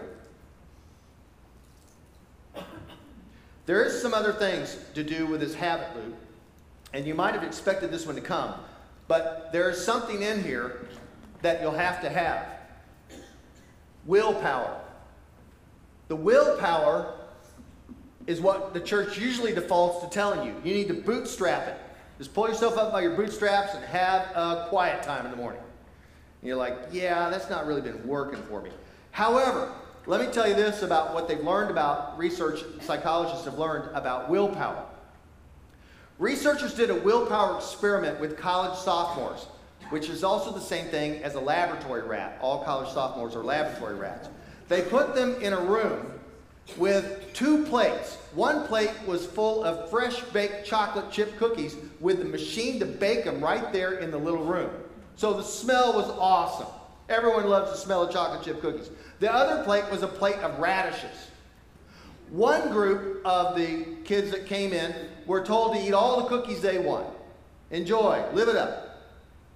There 3.66 3.84
is 3.84 4.02
some 4.02 4.14
other 4.14 4.34
things 4.34 4.78
to 4.94 5.04
do 5.04 5.26
with 5.26 5.40
this 5.40 5.56
habit 5.56 5.96
loop, 5.96 6.16
and 6.94 7.06
you 7.06 7.16
might 7.16 7.34
have 7.34 7.44
expected 7.44 7.92
this 7.92 8.06
one 8.06 8.16
to 8.16 8.22
come, 8.22 8.54
but 9.08 9.52
there 9.52 9.70
is 9.70 9.84
something 9.84 10.22
in 10.22 10.44
here 10.44 10.88
that 11.42 11.62
you'll 11.62 11.72
have 11.72 12.02
to 12.02 12.10
have 12.10 12.46
willpower. 14.06 14.80
The 16.08 16.16
willpower 16.16 17.14
is 18.28 18.42
what 18.42 18.74
the 18.74 18.80
church 18.80 19.18
usually 19.18 19.54
defaults 19.54 20.04
to 20.04 20.10
telling 20.10 20.48
you. 20.48 20.56
You 20.64 20.74
need 20.74 20.88
to 20.88 20.94
bootstrap 20.94 21.68
it. 21.68 21.78
Just 22.18 22.34
pull 22.34 22.48
yourself 22.48 22.78
up 22.78 22.92
by 22.92 23.02
your 23.02 23.16
bootstraps 23.16 23.74
and 23.74 23.84
have 23.86 24.22
a 24.36 24.68
quiet 24.70 25.04
time 25.04 25.26
in 25.26 25.32
the 25.32 25.38
morning. 25.38 25.62
And 26.42 26.48
you're 26.48 26.58
like, 26.58 26.78
yeah, 26.92 27.30
that's 27.30 27.50
not 27.50 27.66
really 27.66 27.82
been 27.82 28.06
working 28.08 28.42
for 28.44 28.62
me. 28.62 28.72
However, 29.12 29.72
let 30.08 30.22
me 30.22 30.32
tell 30.32 30.48
you 30.48 30.56
this 30.56 30.82
about 30.82 31.14
what 31.14 31.28
they've 31.28 31.44
learned 31.44 31.72
about 31.72 32.18
research 32.18 32.64
psychologists 32.82 33.46
have 33.46 33.58
learned 33.58 33.90
about 33.96 34.30
willpower. 34.30 34.86
Researchers 36.18 36.74
did 36.74 36.90
a 36.90 36.96
willpower 36.96 37.58
experiment 37.58 38.20
with 38.20 38.38
college 38.38 38.78
sophomores, 38.78 39.48
which 39.90 40.10
is 40.10 40.24
also 40.24 40.52
the 40.52 40.62
same 40.62 40.86
thing 40.88 41.22
as 41.24 41.36
a 41.36 41.40
laboratory 41.40 42.04
rat. 42.04 42.38
All 42.42 42.64
college 42.64 42.90
sophomores 42.90 43.36
are 43.36 43.44
laboratory 43.44 43.96
rats. 43.96 44.30
They 44.70 44.82
put 44.82 45.14
them 45.14 45.36
in 45.42 45.54
a 45.54 45.60
room 45.60 46.12
with 46.78 47.34
two 47.34 47.64
plates. 47.66 48.18
One 48.34 48.68
plate 48.68 48.92
was 49.06 49.26
full 49.26 49.64
of 49.64 49.90
fresh 49.90 50.20
baked 50.34 50.66
chocolate 50.66 51.12
chip 51.12 51.38
cookies 51.38 51.76
with 52.00 52.20
the 52.20 52.26
machine 52.26 52.80
to 52.80 52.86
bake 52.86 53.24
them 53.26 53.44
right 53.44 53.72
there 53.72 54.00
in 54.00 54.12
the 54.12 54.18
little 54.18 54.44
room. 54.44 54.72
So 55.16 55.34
the 55.34 55.44
smell 55.44 55.94
was 55.94 56.10
awesome. 56.10 56.68
Everyone 57.08 57.48
loves 57.48 57.72
the 57.72 57.78
smell 57.78 58.04
of 58.04 58.12
chocolate 58.12 58.44
chip 58.44 58.62
cookies. 58.62 58.90
The 59.20 59.32
other 59.32 59.64
plate 59.64 59.90
was 59.90 60.02
a 60.04 60.08
plate 60.08 60.38
of 60.38 60.60
radishes. 60.60 61.30
One 62.32 62.70
group 62.70 63.22
of 63.26 63.56
the 63.56 63.86
kids 64.04 64.32
that 64.32 64.48
came 64.48 64.74
in 64.74 64.94
were 65.26 65.46
told 65.46 65.76
to 65.76 65.82
eat 65.82 65.94
all 65.94 66.22
the 66.22 66.28
cookies 66.28 66.62
they 66.62 66.80
want. 66.80 67.08
Enjoy, 67.72 68.26
live 68.34 68.50
it 68.50 68.56
up. 68.56 69.04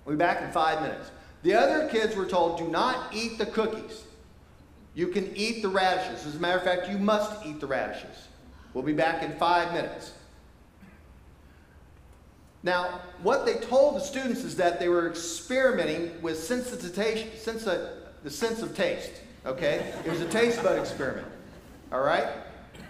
We'll 0.06 0.16
be 0.16 0.20
back 0.20 0.42
in 0.42 0.52
five 0.52 0.82
minutes. 0.82 1.12
The 1.42 1.54
other 1.54 1.90
kids 1.90 2.16
were 2.16 2.26
told, 2.26 2.58
do 2.58 2.68
not 2.68 3.14
eat 3.14 3.38
the 3.38 3.46
cookies. 3.46 4.04
You 4.96 5.08
can 5.08 5.36
eat 5.36 5.62
the 5.62 5.70
radishes. 5.70 6.26
As 6.26 6.36
a 6.36 6.40
matter 6.40 6.58
of 6.58 6.64
fact, 6.64 6.90
you 6.90 6.98
must 6.98 7.46
eat 7.46 7.60
the 7.60 7.68
radishes. 7.68 8.28
We'll 8.74 8.84
be 8.84 8.94
back 8.94 9.24
in 9.24 9.34
five 9.38 9.74
minutes. 9.74 10.14
Now, 12.62 13.02
what 13.24 13.46
they 13.46 13.56
told 13.56 13.96
the 13.96 14.02
students 14.02 14.44
is 14.44 14.58
that 14.58 14.80
they 14.80 14.90
were 14.90 15.10
experimenting 15.10 16.22
with 16.22 16.38
sensitization, 16.38 17.28
the 18.24 18.30
sense 18.30 18.62
of 18.62 18.76
taste. 18.76 19.12
Okay? 19.46 19.94
It 20.06 20.10
was 20.10 20.20
a 20.22 20.28
taste 20.28 20.62
bud 20.62 20.78
experiment. 20.78 21.28
All 21.92 22.02
right? 22.02 22.28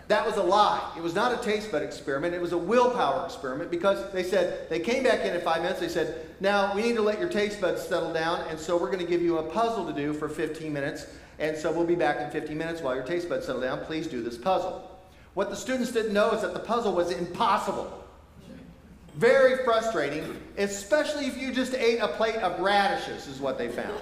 That 0.07 0.25
was 0.25 0.37
a 0.37 0.43
lie. 0.43 0.91
It 0.97 1.03
was 1.03 1.13
not 1.13 1.39
a 1.39 1.43
taste 1.43 1.71
bud 1.71 1.83
experiment. 1.83 2.33
It 2.33 2.41
was 2.41 2.51
a 2.51 2.57
willpower 2.57 3.25
experiment 3.25 3.69
because 3.69 4.11
they 4.11 4.23
said, 4.23 4.67
they 4.67 4.79
came 4.79 5.03
back 5.03 5.19
in 5.19 5.35
at 5.35 5.43
five 5.43 5.61
minutes. 5.61 5.79
They 5.79 5.87
said, 5.87 6.25
now 6.39 6.73
we 6.73 6.81
need 6.81 6.95
to 6.95 7.03
let 7.03 7.19
your 7.19 7.29
taste 7.29 7.61
buds 7.61 7.83
settle 7.83 8.11
down, 8.11 8.41
and 8.49 8.59
so 8.59 8.75
we're 8.75 8.87
going 8.87 8.99
to 8.99 9.05
give 9.05 9.21
you 9.21 9.37
a 9.37 9.43
puzzle 9.43 9.85
to 9.85 9.93
do 9.93 10.13
for 10.13 10.27
15 10.27 10.73
minutes. 10.73 11.05
And 11.39 11.57
so 11.57 11.71
we'll 11.71 11.85
be 11.85 11.95
back 11.95 12.19
in 12.19 12.29
15 12.29 12.57
minutes 12.57 12.81
while 12.81 12.93
your 12.93 13.05
taste 13.05 13.29
buds 13.29 13.45
settle 13.45 13.61
down. 13.61 13.79
Please 13.85 14.07
do 14.07 14.21
this 14.21 14.37
puzzle. 14.37 14.85
What 15.33 15.49
the 15.49 15.55
students 15.55 15.91
didn't 15.91 16.13
know 16.13 16.31
is 16.31 16.41
that 16.41 16.53
the 16.53 16.59
puzzle 16.59 16.93
was 16.93 17.11
impossible. 17.11 17.95
Very 19.15 19.63
frustrating, 19.63 20.39
especially 20.57 21.25
if 21.25 21.37
you 21.37 21.51
just 21.51 21.73
ate 21.73 21.99
a 21.99 22.07
plate 22.07 22.37
of 22.37 22.59
radishes, 22.59 23.27
is 23.27 23.39
what 23.39 23.57
they 23.57 23.67
found. 23.67 23.97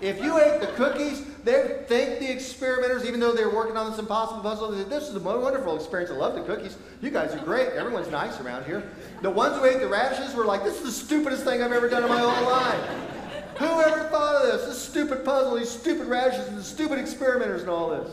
If 0.00 0.20
you 0.20 0.38
ate 0.40 0.60
the 0.60 0.66
cookies, 0.68 1.24
they 1.44 1.84
think 1.86 2.18
the 2.18 2.30
experimenters, 2.30 3.04
even 3.04 3.20
though 3.20 3.32
they 3.32 3.44
were 3.44 3.54
working 3.54 3.76
on 3.76 3.90
this 3.90 4.00
impossible 4.00 4.40
puzzle, 4.40 4.70
they 4.70 4.78
said, 4.78 4.90
This 4.90 5.08
is 5.08 5.14
a 5.14 5.20
wonderful 5.20 5.76
experience. 5.76 6.10
I 6.10 6.14
love 6.14 6.34
the 6.34 6.42
cookies. 6.42 6.76
You 7.00 7.10
guys 7.10 7.34
are 7.34 7.44
great. 7.44 7.68
Everyone's 7.70 8.10
nice 8.10 8.40
around 8.40 8.64
here. 8.64 8.82
The 9.22 9.30
ones 9.30 9.56
who 9.56 9.66
ate 9.66 9.78
the 9.78 9.88
radishes 9.88 10.34
were 10.34 10.44
like, 10.44 10.64
This 10.64 10.78
is 10.78 10.82
the 10.82 10.92
stupidest 10.92 11.44
thing 11.44 11.62
I've 11.62 11.72
ever 11.72 11.88
done 11.88 12.02
in 12.02 12.08
my 12.08 12.18
whole 12.18 12.50
life. 12.50 13.15
Who 13.58 13.80
ever 13.80 14.04
thought 14.08 14.44
of 14.44 14.52
this? 14.52 14.66
This 14.66 14.82
stupid 14.82 15.24
puzzle, 15.24 15.56
these 15.56 15.70
stupid 15.70 16.06
radishes, 16.08 16.46
and 16.48 16.58
the 16.58 16.62
stupid 16.62 16.98
experimenters, 16.98 17.62
and 17.62 17.70
all 17.70 17.90
this. 17.90 18.10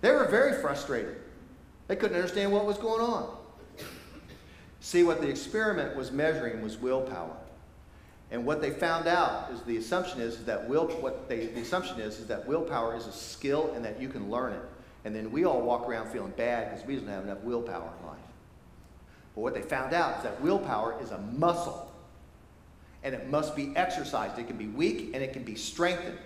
They 0.00 0.10
were 0.12 0.26
very 0.26 0.60
frustrated. 0.60 1.16
They 1.88 1.96
couldn't 1.96 2.16
understand 2.16 2.52
what 2.52 2.64
was 2.64 2.78
going 2.78 3.00
on. 3.00 3.36
See, 4.80 5.02
what 5.02 5.20
the 5.20 5.28
experiment 5.28 5.96
was 5.96 6.10
measuring 6.10 6.62
was 6.62 6.76
willpower. 6.76 7.36
And 8.32 8.46
what 8.46 8.60
they 8.60 8.70
found 8.70 9.06
out 9.06 9.50
is 9.52 9.60
the 9.62 9.76
assumption 9.76 10.20
is, 10.20 10.34
is 10.34 10.44
that 10.46 10.68
will 10.68 10.86
what 10.88 11.28
they, 11.28 11.46
the 11.46 11.60
assumption 11.60 12.00
is 12.00 12.18
is 12.18 12.26
that 12.28 12.46
willpower 12.46 12.96
is 12.96 13.06
a 13.06 13.12
skill 13.12 13.72
and 13.76 13.84
that 13.84 14.00
you 14.00 14.08
can 14.08 14.30
learn 14.30 14.54
it. 14.54 14.62
And 15.04 15.14
then 15.14 15.30
we 15.30 15.44
all 15.44 15.60
walk 15.60 15.86
around 15.86 16.10
feeling 16.10 16.32
bad 16.36 16.70
because 16.70 16.86
we 16.86 16.96
don't 16.96 17.08
have 17.08 17.24
enough 17.24 17.42
willpower 17.42 17.90
in 18.00 18.06
life. 18.06 18.18
But 19.34 19.42
what 19.42 19.54
they 19.54 19.62
found 19.62 19.92
out 19.92 20.16
is 20.16 20.22
that 20.22 20.40
willpower 20.40 20.96
is 21.02 21.10
a 21.10 21.18
muscle 21.18 21.91
and 23.04 23.14
it 23.14 23.28
must 23.28 23.56
be 23.56 23.72
exercised. 23.76 24.38
It 24.38 24.46
can 24.46 24.56
be 24.56 24.68
weak 24.68 25.10
and 25.14 25.22
it 25.22 25.32
can 25.32 25.42
be 25.42 25.54
strengthened. 25.54 26.18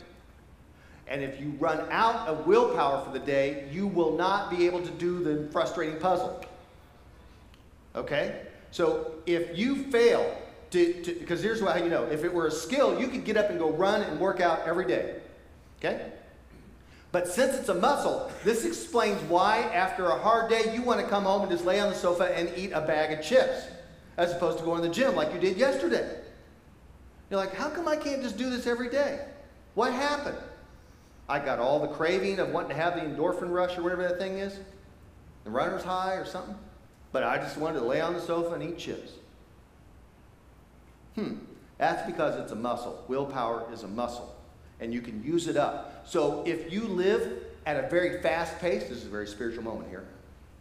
And 1.08 1.22
if 1.22 1.40
you 1.40 1.50
run 1.60 1.86
out 1.90 2.26
of 2.26 2.46
willpower 2.46 3.04
for 3.04 3.12
the 3.12 3.24
day, 3.24 3.68
you 3.70 3.86
will 3.86 4.16
not 4.16 4.50
be 4.50 4.66
able 4.66 4.82
to 4.82 4.90
do 4.92 5.22
the 5.22 5.50
frustrating 5.52 5.98
puzzle. 5.98 6.44
Okay? 7.94 8.42
So 8.72 9.12
if 9.24 9.56
you 9.56 9.84
fail 9.84 10.36
to, 10.70 11.16
because 11.18 11.42
here's 11.42 11.60
how 11.60 11.76
you 11.76 11.88
know 11.88 12.04
if 12.04 12.24
it 12.24 12.32
were 12.32 12.48
a 12.48 12.50
skill, 12.50 13.00
you 13.00 13.08
could 13.08 13.24
get 13.24 13.36
up 13.36 13.50
and 13.50 13.58
go 13.58 13.70
run 13.70 14.02
and 14.02 14.18
work 14.18 14.40
out 14.40 14.66
every 14.66 14.86
day. 14.86 15.16
Okay? 15.78 16.10
But 17.12 17.28
since 17.28 17.54
it's 17.54 17.68
a 17.68 17.74
muscle, 17.74 18.30
this 18.44 18.64
explains 18.64 19.22
why 19.22 19.60
after 19.72 20.06
a 20.06 20.18
hard 20.18 20.50
day 20.50 20.74
you 20.74 20.82
want 20.82 21.00
to 21.00 21.06
come 21.06 21.24
home 21.24 21.42
and 21.42 21.50
just 21.50 21.64
lay 21.64 21.80
on 21.80 21.88
the 21.88 21.94
sofa 21.94 22.36
and 22.36 22.50
eat 22.56 22.72
a 22.72 22.80
bag 22.80 23.16
of 23.16 23.24
chips 23.24 23.68
as 24.16 24.32
opposed 24.32 24.58
to 24.58 24.64
going 24.64 24.82
to 24.82 24.88
the 24.88 24.94
gym 24.94 25.14
like 25.14 25.32
you 25.32 25.38
did 25.38 25.56
yesterday. 25.56 26.20
You're 27.30 27.40
like, 27.40 27.54
how 27.54 27.68
come 27.68 27.88
I 27.88 27.96
can't 27.96 28.22
just 28.22 28.38
do 28.38 28.50
this 28.50 28.66
every 28.66 28.88
day? 28.88 29.20
What 29.74 29.92
happened? 29.92 30.38
I 31.28 31.40
got 31.40 31.58
all 31.58 31.80
the 31.80 31.88
craving 31.88 32.38
of 32.38 32.50
wanting 32.50 32.70
to 32.70 32.76
have 32.76 32.94
the 32.94 33.00
endorphin 33.00 33.50
rush 33.50 33.76
or 33.76 33.82
whatever 33.82 34.02
that 34.02 34.18
thing 34.18 34.38
is, 34.38 34.58
the 35.44 35.50
runner's 35.50 35.82
high 35.82 36.14
or 36.14 36.24
something, 36.24 36.56
but 37.10 37.24
I 37.24 37.38
just 37.38 37.56
wanted 37.56 37.80
to 37.80 37.84
lay 37.84 38.00
on 38.00 38.14
the 38.14 38.20
sofa 38.20 38.54
and 38.54 38.62
eat 38.62 38.78
chips. 38.78 39.12
Hmm, 41.16 41.34
that's 41.78 42.06
because 42.06 42.38
it's 42.38 42.52
a 42.52 42.56
muscle. 42.56 43.04
Willpower 43.08 43.66
is 43.72 43.82
a 43.82 43.88
muscle, 43.88 44.36
and 44.80 44.94
you 44.94 45.00
can 45.00 45.22
use 45.24 45.48
it 45.48 45.56
up. 45.56 46.06
So 46.06 46.44
if 46.46 46.72
you 46.72 46.82
live 46.82 47.42
at 47.64 47.82
a 47.82 47.88
very 47.88 48.22
fast 48.22 48.58
pace, 48.60 48.84
this 48.84 48.98
is 48.98 49.06
a 49.06 49.10
very 49.10 49.26
spiritual 49.26 49.64
moment 49.64 49.88
here. 49.88 50.04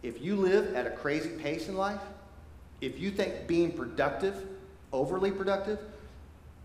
If 0.02 0.20
you 0.20 0.34
live 0.34 0.74
at 0.74 0.86
a 0.86 0.90
crazy 0.90 1.30
pace 1.30 1.68
in 1.68 1.76
life, 1.76 2.00
if 2.80 2.98
you 2.98 3.10
think 3.10 3.46
being 3.46 3.70
productive, 3.70 4.44
overly 4.92 5.30
productive, 5.30 5.78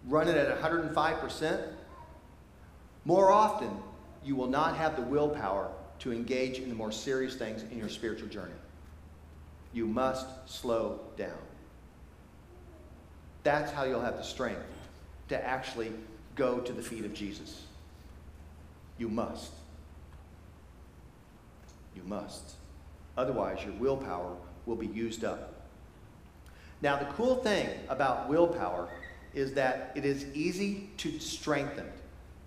run 0.07 0.27
it 0.27 0.35
at 0.35 0.61
105%, 0.61 1.67
more 3.05 3.31
often 3.31 3.71
you 4.23 4.35
will 4.35 4.47
not 4.47 4.75
have 4.77 4.95
the 4.95 5.01
willpower 5.01 5.71
to 5.99 6.11
engage 6.11 6.59
in 6.59 6.69
the 6.69 6.75
more 6.75 6.91
serious 6.91 7.35
things 7.35 7.63
in 7.71 7.77
your 7.77 7.89
spiritual 7.89 8.27
journey. 8.27 8.53
You 9.73 9.85
must 9.85 10.27
slow 10.47 10.99
down. 11.17 11.37
That's 13.43 13.71
how 13.71 13.83
you'll 13.83 14.01
have 14.01 14.17
the 14.17 14.23
strength 14.23 14.61
to 15.29 15.47
actually 15.47 15.91
go 16.35 16.59
to 16.59 16.73
the 16.73 16.81
feet 16.81 17.05
of 17.05 17.13
Jesus. 17.13 17.63
You 18.97 19.09
must. 19.09 19.51
You 21.95 22.03
must. 22.03 22.55
Otherwise, 23.17 23.63
your 23.63 23.73
willpower 23.75 24.35
will 24.65 24.75
be 24.75 24.87
used 24.87 25.23
up. 25.23 25.53
Now, 26.81 26.97
the 26.97 27.05
cool 27.13 27.37
thing 27.37 27.69
about 27.89 28.29
willpower 28.29 28.89
is 29.33 29.53
that 29.53 29.91
it 29.95 30.05
is 30.05 30.25
easy 30.33 30.89
to 30.97 31.19
strengthen. 31.19 31.87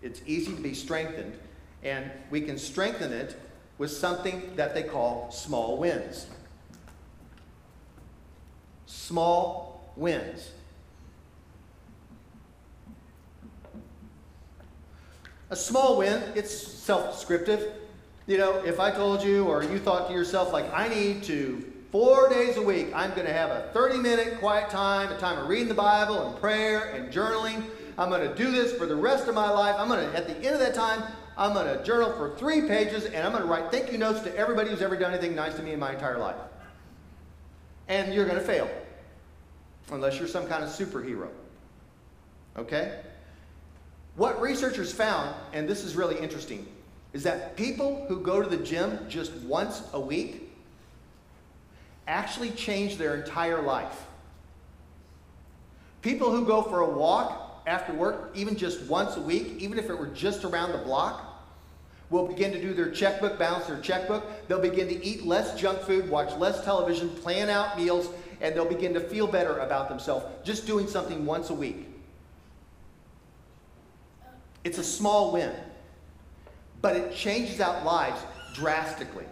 It's 0.03 0.21
easy 0.27 0.55
to 0.55 0.61
be 0.61 0.75
strengthened, 0.75 1.39
and 1.83 2.11
we 2.31 2.41
can 2.41 2.59
strengthen 2.59 3.13
it 3.13 3.41
with 3.79 3.91
something 3.91 4.55
that 4.57 4.75
they 4.75 4.83
call 4.83 5.31
small 5.31 5.79
wins. 5.79 6.27
Small 8.87 9.93
wins. 9.97 10.51
A 15.51 15.57
small 15.57 15.99
win, 15.99 16.23
it's 16.35 16.55
self 16.55 17.15
descriptive. 17.15 17.73
You 18.27 18.39
know, 18.39 18.65
if 18.65 18.81
I 18.81 18.91
told 18.91 19.23
you 19.23 19.45
or 19.45 19.63
you 19.63 19.79
thought 19.79 20.09
to 20.09 20.15
yourself, 20.15 20.53
like, 20.53 20.73
I 20.73 20.89
need 20.89 21.23
to 21.25 21.74
Four 21.95 22.29
days 22.29 22.57
a 22.57 22.63
week, 22.63 22.89
I'm 22.93 23.11
going 23.11 23.29
to 23.29 23.33
have 23.33 23.51
a 23.51 23.71
30 23.73 23.99
minute 23.99 24.41
quiet 24.41 24.69
time, 24.69 25.13
a 25.13 25.17
time 25.17 25.39
of 25.39 25.49
reading 25.49 25.69
the 25.69 25.75
Bible 25.75 26.27
and 26.27 26.41
prayer 26.41 26.93
and 26.93 27.09
journaling. 27.13 27.63
I'm 27.97 28.09
going 28.09 28.29
to 28.29 28.35
do 28.35 28.51
this 28.51 28.73
for 28.73 28.85
the 28.85 28.97
rest 28.97 29.29
of 29.29 29.37
my 29.37 29.49
life. 29.49 29.77
I'm 29.79 29.87
going 29.87 30.05
to, 30.05 30.17
at 30.17 30.27
the 30.27 30.35
end 30.39 30.57
of 30.57 30.59
that 30.59 30.75
time, 30.75 31.05
I'm 31.39 31.53
going 31.53 31.69
to 31.69 31.85
journal 31.85 32.11
for 32.15 32.35
three 32.37 32.63
pages 32.63 33.05
and 33.05 33.19
I'm 33.19 33.31
going 33.31 33.45
to 33.45 33.49
write 33.49 33.71
thank 33.71 33.93
you 33.93 33.99
notes 33.99 34.23
to 34.23 34.37
everybody 34.37 34.71
who's 34.71 34.83
ever 34.83 34.97
done 34.97 35.13
anything 35.13 35.37
nice 35.37 35.55
to 35.55 35.63
me 35.63 35.71
in 35.71 35.79
my 35.79 35.93
entire 35.93 36.19
life. 36.19 36.35
And 37.87 38.13
you're 38.13 38.27
going 38.27 38.41
to 38.41 38.45
fail. 38.45 38.69
Unless 39.93 40.19
you're 40.19 40.27
some 40.27 40.49
kind 40.49 40.65
of 40.65 40.71
superhero. 40.71 41.29
Okay? 42.57 43.03
What 44.17 44.41
researchers 44.41 44.93
found, 44.93 45.33
and 45.53 45.69
this 45.69 45.85
is 45.85 45.95
really 45.95 46.19
interesting, 46.19 46.67
is 47.13 47.23
that 47.23 47.57
people 47.57 48.05
who 48.09 48.21
go 48.21 48.43
to 48.43 48.49
the 48.49 48.65
gym 48.65 48.99
just 49.09 49.33
once 49.45 49.85
a 49.93 50.01
week 50.01 50.51
actually 52.07 52.51
change 52.51 52.97
their 52.97 53.17
entire 53.17 53.63
life. 53.63 54.07
People 56.03 56.31
who 56.31 56.45
go 56.45 56.63
for 56.63 56.81
a 56.81 56.91
walk 56.91 57.63
after 57.67 57.95
work, 57.95 58.31
even 58.35 58.57
just 58.57 58.83
once 58.83 59.17
a 59.17 59.21
week, 59.21 59.55
even 59.59 59.79
if 59.79 59.89
it 59.89 59.99
were 59.99 60.09
just 60.09 60.45
around 60.45 60.73
the 60.73 60.79
block, 60.79 61.31
will 62.11 62.27
begin 62.27 62.53
to 62.53 62.61
do 62.61 62.75
their 62.75 62.91
checkbook, 62.91 63.39
balance 63.39 63.67
their 63.67 63.81
checkbook. 63.81 64.25
They'll 64.47 64.61
begin 64.61 64.89
to 64.89 65.05
eat 65.05 65.25
less 65.25 65.59
junk 65.59 65.81
food, 65.81 66.09
watch 66.11 66.37
less 66.37 66.63
television, 66.65 67.09
plan 67.09 67.49
out 67.49 67.79
meals, 67.79 68.11
and 68.41 68.55
they'll 68.55 68.69
begin 68.69 68.93
to 68.95 69.01
feel 69.01 69.27
better 69.27 69.59
about 69.59 69.89
themselves 69.89 70.27
just 70.45 70.67
doing 70.67 70.87
something 70.87 71.25
once 71.25 71.51
a 71.51 71.55
week. 71.55 71.89
It's 74.63 74.79
a 74.79 74.85
small 74.85 75.33
win, 75.33 75.53
but 76.83 76.97
it 76.97 77.15
changes 77.15 77.61
out 77.61 77.85
lives 77.85 78.21
drastically. 78.55 79.27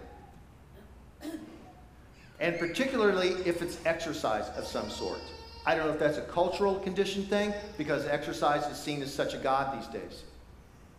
And 2.43 2.59
particularly 2.59 3.31
if 3.47 3.63
it's 3.63 3.79
exercise 3.87 4.49
of 4.57 4.67
some 4.67 4.91
sort. 4.91 5.21
I 5.65 5.77
don't 5.77 5.87
know 5.87 5.93
if 5.93 6.01
that's 6.01 6.19
a 6.19 6.23
cultural 6.23 6.75
condition 6.75 7.25
thing 7.25 7.55
because 7.79 8.05
exercise 8.05 8.67
is 8.67 8.77
seen 8.77 9.01
as 9.01 9.15
such 9.15 9.33
a 9.33 9.39
god 9.39 9.79
these 9.79 9.87
days. 9.87 10.25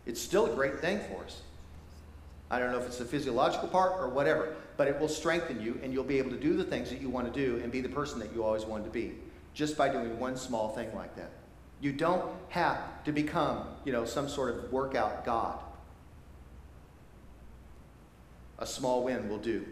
It's 0.06 0.20
still 0.22 0.46
a 0.46 0.54
great 0.54 0.80
thing 0.80 1.00
for 1.00 1.22
us. 1.22 1.42
I 2.50 2.58
don't 2.58 2.72
know 2.72 2.78
if 2.78 2.86
it's 2.86 2.96
the 2.96 3.04
physiological 3.04 3.68
part 3.68 3.92
or 4.00 4.08
whatever, 4.08 4.56
but 4.78 4.88
it 4.88 4.98
will 4.98 5.08
strengthen 5.08 5.60
you 5.60 5.78
and 5.82 5.92
you'll 5.92 6.02
be 6.02 6.16
able 6.16 6.30
to 6.30 6.40
do 6.40 6.56
the 6.56 6.64
things 6.64 6.88
that 6.88 7.02
you 7.02 7.10
want 7.10 7.30
to 7.30 7.46
do 7.46 7.62
and 7.62 7.70
be 7.70 7.82
the 7.82 7.90
person 7.90 8.18
that 8.20 8.32
you 8.34 8.42
always 8.42 8.64
wanted 8.64 8.84
to 8.84 8.90
be 8.90 9.12
just 9.52 9.76
by 9.76 9.90
doing 9.90 10.18
one 10.18 10.38
small 10.38 10.70
thing 10.70 10.94
like 10.94 11.14
that. 11.16 11.30
You 11.82 11.92
don't 11.92 12.24
have 12.48 13.04
to 13.04 13.12
become, 13.12 13.66
you 13.84 13.92
know, 13.92 14.06
some 14.06 14.30
sort 14.30 14.56
of 14.56 14.72
workout 14.72 15.26
god. 15.26 15.58
A 18.58 18.66
small 18.66 19.04
win 19.04 19.28
will 19.28 19.38
do. 19.38 19.66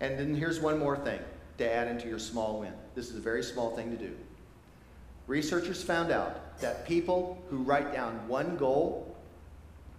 And 0.00 0.18
then 0.18 0.34
here's 0.34 0.60
one 0.60 0.78
more 0.78 0.96
thing 0.96 1.20
to 1.58 1.72
add 1.72 1.88
into 1.88 2.08
your 2.08 2.18
small 2.18 2.60
win. 2.60 2.72
This 2.94 3.10
is 3.10 3.16
a 3.16 3.20
very 3.20 3.42
small 3.42 3.74
thing 3.74 3.90
to 3.90 3.96
do. 3.96 4.14
Researchers 5.26 5.82
found 5.82 6.10
out 6.10 6.58
that 6.60 6.86
people 6.86 7.42
who 7.50 7.58
write 7.58 7.92
down 7.92 8.26
one 8.28 8.56
goal 8.56 9.14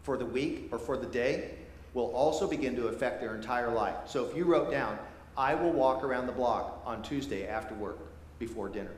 for 0.03 0.17
the 0.17 0.25
week 0.25 0.69
or 0.71 0.79
for 0.79 0.97
the 0.97 1.05
day 1.05 1.51
will 1.93 2.11
also 2.15 2.47
begin 2.47 2.75
to 2.75 2.87
affect 2.87 3.19
their 3.19 3.35
entire 3.35 3.71
life. 3.71 3.95
So 4.07 4.25
if 4.25 4.35
you 4.35 4.45
wrote 4.45 4.71
down, 4.71 4.97
I 5.37 5.53
will 5.53 5.71
walk 5.71 6.03
around 6.03 6.27
the 6.27 6.33
block 6.33 6.81
on 6.85 7.01
Tuesday 7.03 7.47
after 7.47 7.73
work 7.75 7.97
before 8.39 8.69
dinner, 8.69 8.93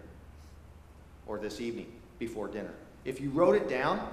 or 1.28 1.40
this 1.40 1.60
evening 1.62 1.92
before 2.20 2.48
dinner. 2.48 2.74
If 3.06 3.20
you 3.20 3.30
wrote 3.32 3.56
it 3.56 3.68
down, 3.68 4.08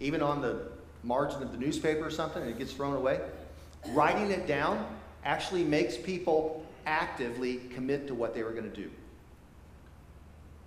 even 0.00 0.22
on 0.22 0.42
the 0.42 0.68
margin 1.02 1.42
of 1.42 1.52
the 1.52 1.58
newspaper 1.58 2.04
or 2.04 2.10
something, 2.10 2.42
and 2.42 2.50
it 2.50 2.58
gets 2.58 2.72
thrown 2.72 2.96
away, 2.96 3.20
writing 3.88 4.30
it 4.30 4.46
down 4.46 4.95
actually 5.26 5.64
makes 5.64 5.96
people 5.96 6.64
actively 6.86 7.56
commit 7.74 8.06
to 8.06 8.14
what 8.14 8.32
they 8.32 8.44
were 8.44 8.52
going 8.52 8.70
to 8.70 8.76
do. 8.76 8.88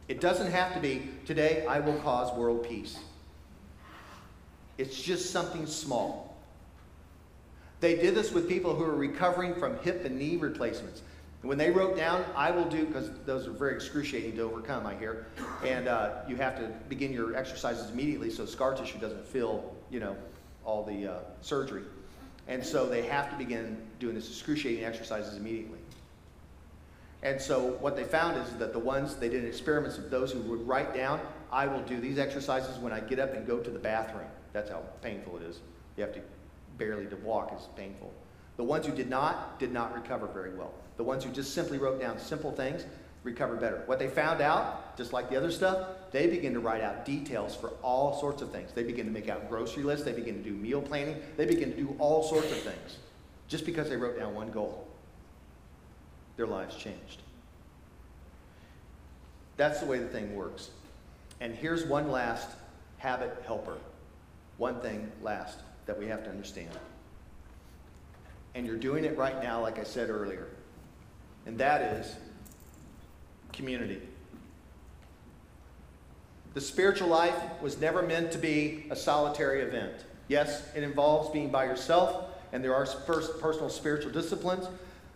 It 0.09 0.19
doesn't 0.19 0.51
have 0.51 0.73
to 0.73 0.79
be, 0.79 1.09
today 1.25 1.65
I 1.65 1.79
will 1.79 1.97
cause 1.99 2.35
world 2.37 2.67
peace. 2.67 2.99
It's 4.77 5.01
just 5.01 5.31
something 5.31 5.65
small. 5.65 6.37
They 7.79 7.95
did 7.95 8.15
this 8.15 8.31
with 8.33 8.49
people 8.49 8.75
who 8.75 8.83
are 8.83 8.95
recovering 8.95 9.55
from 9.55 9.79
hip 9.79 10.03
and 10.03 10.19
knee 10.19 10.35
replacements. 10.35 11.03
When 11.41 11.57
they 11.57 11.71
wrote 11.71 11.95
down, 11.95 12.25
I 12.35 12.51
will 12.51 12.65
do, 12.65 12.85
because 12.85 13.11
those 13.25 13.47
are 13.47 13.51
very 13.51 13.75
excruciating 13.75 14.35
to 14.35 14.41
overcome, 14.41 14.85
I 14.85 14.95
hear, 14.95 15.27
and 15.65 15.87
uh, 15.87 16.15
you 16.27 16.35
have 16.35 16.57
to 16.57 16.67
begin 16.89 17.13
your 17.13 17.33
exercises 17.37 17.89
immediately 17.91 18.29
so 18.29 18.45
scar 18.45 18.75
tissue 18.75 18.99
doesn't 18.99 19.25
fill, 19.25 19.73
you 19.89 20.01
know, 20.01 20.17
all 20.65 20.83
the 20.83 21.13
uh, 21.13 21.19
surgery. 21.39 21.83
And 22.49 22.65
so 22.65 22.89
they 22.89 23.03
have 23.03 23.29
to 23.29 23.37
begin 23.37 23.77
doing 23.99 24.15
this 24.15 24.27
excruciating 24.27 24.83
exercises 24.83 25.37
immediately. 25.37 25.77
And 27.21 27.39
so 27.39 27.77
what 27.79 27.95
they 27.95 28.03
found 28.03 28.41
is 28.41 28.51
that 28.55 28.73
the 28.73 28.79
ones, 28.79 29.15
they 29.15 29.29
did 29.29 29.45
experiments 29.45 29.97
of 29.97 30.09
those 30.09 30.31
who 30.31 30.39
would 30.41 30.67
write 30.67 30.93
down, 30.93 31.21
I 31.51 31.67
will 31.67 31.81
do 31.81 32.01
these 32.01 32.17
exercises 32.17 32.77
when 32.79 32.91
I 32.91 33.01
get 33.01 33.19
up 33.19 33.33
and 33.33 33.45
go 33.45 33.59
to 33.59 33.69
the 33.69 33.79
bathroom. 33.79 34.27
That's 34.51 34.69
how 34.69 34.81
painful 35.01 35.37
it 35.37 35.43
is. 35.43 35.59
You 35.95 36.03
have 36.03 36.13
to 36.15 36.21
barely 36.77 37.05
to 37.07 37.15
walk 37.17 37.53
is 37.55 37.67
painful. 37.75 38.11
The 38.57 38.63
ones 38.63 38.85
who 38.85 38.93
did 38.93 39.09
not, 39.09 39.59
did 39.59 39.71
not 39.71 39.93
recover 39.93 40.27
very 40.27 40.53
well. 40.55 40.73
The 40.97 41.03
ones 41.03 41.23
who 41.23 41.31
just 41.31 41.53
simply 41.53 41.77
wrote 41.77 42.01
down 42.01 42.17
simple 42.17 42.51
things 42.51 42.83
recovered 43.23 43.59
better. 43.59 43.83
What 43.85 43.99
they 43.99 44.07
found 44.07 44.41
out, 44.41 44.97
just 44.97 45.13
like 45.13 45.29
the 45.29 45.35
other 45.35 45.51
stuff, 45.51 45.87
they 46.11 46.27
begin 46.27 46.53
to 46.53 46.59
write 46.59 46.81
out 46.81 47.05
details 47.05 47.55
for 47.55 47.69
all 47.81 48.19
sorts 48.19 48.41
of 48.41 48.51
things. 48.51 48.71
They 48.73 48.83
begin 48.83 49.05
to 49.05 49.11
make 49.11 49.29
out 49.29 49.49
grocery 49.49 49.83
lists, 49.83 50.05
they 50.05 50.13
begin 50.13 50.43
to 50.43 50.49
do 50.49 50.55
meal 50.55 50.81
planning, 50.81 51.17
they 51.37 51.45
begin 51.45 51.71
to 51.71 51.77
do 51.77 51.95
all 51.99 52.23
sorts 52.23 52.51
of 52.51 52.57
things 52.59 52.97
just 53.47 53.65
because 53.65 53.89
they 53.89 53.97
wrote 53.97 54.17
down 54.17 54.33
one 54.33 54.51
goal. 54.51 54.87
Their 56.37 56.47
lives 56.47 56.75
changed. 56.75 57.21
That's 59.57 59.81
the 59.81 59.85
way 59.85 59.99
the 59.99 60.07
thing 60.07 60.35
works. 60.35 60.69
And 61.41 61.53
here's 61.53 61.85
one 61.85 62.09
last 62.11 62.49
habit 62.97 63.43
helper. 63.45 63.77
One 64.57 64.79
thing 64.79 65.11
last 65.21 65.59
that 65.85 65.97
we 65.97 66.07
have 66.07 66.23
to 66.23 66.29
understand. 66.29 66.69
And 68.55 68.65
you're 68.65 68.77
doing 68.77 69.03
it 69.03 69.17
right 69.17 69.41
now, 69.41 69.61
like 69.61 69.79
I 69.79 69.83
said 69.83 70.09
earlier. 70.09 70.47
And 71.45 71.57
that 71.57 71.81
is 71.81 72.15
community. 73.59 73.99
The 76.53 76.61
spiritual 76.61 77.09
life 77.09 77.35
was 77.61 77.79
never 77.79 78.01
meant 78.01 78.31
to 78.31 78.37
be 78.37 78.85
a 78.89 78.95
solitary 78.95 79.61
event. 79.61 80.05
Yes, 80.29 80.63
it 80.73 80.81
involves 80.81 81.29
being 81.29 81.49
by 81.49 81.65
yourself, 81.65 82.29
and 82.53 82.63
there 82.63 82.73
are 82.73 82.85
first 82.85 83.41
personal 83.41 83.69
spiritual 83.69 84.13
disciplines, 84.13 84.65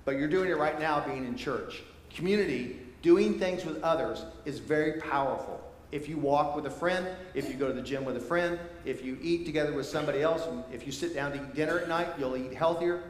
but 0.03 0.17
you're 0.17 0.27
doing 0.27 0.49
it 0.49 0.57
right 0.57 0.77
now 0.77 0.99
being 0.99 1.25
in 1.25 1.37
church. 1.37 1.83
Community, 2.13 2.79
doing 3.01 3.39
things 3.39 3.63
with 3.63 3.81
others, 3.81 4.25
is 4.43 4.59
very 4.59 4.99
powerful. 4.99 5.61
If 5.93 6.09
you 6.09 6.17
walk 6.17 6.53
with 6.53 6.65
a 6.65 6.71
friend, 6.71 7.07
if 7.33 7.47
you 7.47 7.53
go 7.53 7.67
to 7.69 7.73
the 7.73 7.81
gym 7.81 8.03
with 8.03 8.17
a 8.17 8.25
friend, 8.31 8.59
if 8.83 9.05
you 9.05 9.17
eat 9.21 9.45
together 9.45 9.71
with 9.71 9.85
somebody 9.85 10.21
else, 10.21 10.45
if 10.73 10.85
you 10.85 10.91
sit 10.91 11.15
down 11.15 11.31
to 11.31 11.37
eat 11.37 11.55
dinner 11.55 11.79
at 11.79 11.87
night, 11.87 12.09
you'll 12.19 12.35
eat 12.35 12.53
healthier. 12.53 13.03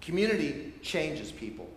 Community 0.00 0.72
changes 0.80 1.30
people. 1.30 1.68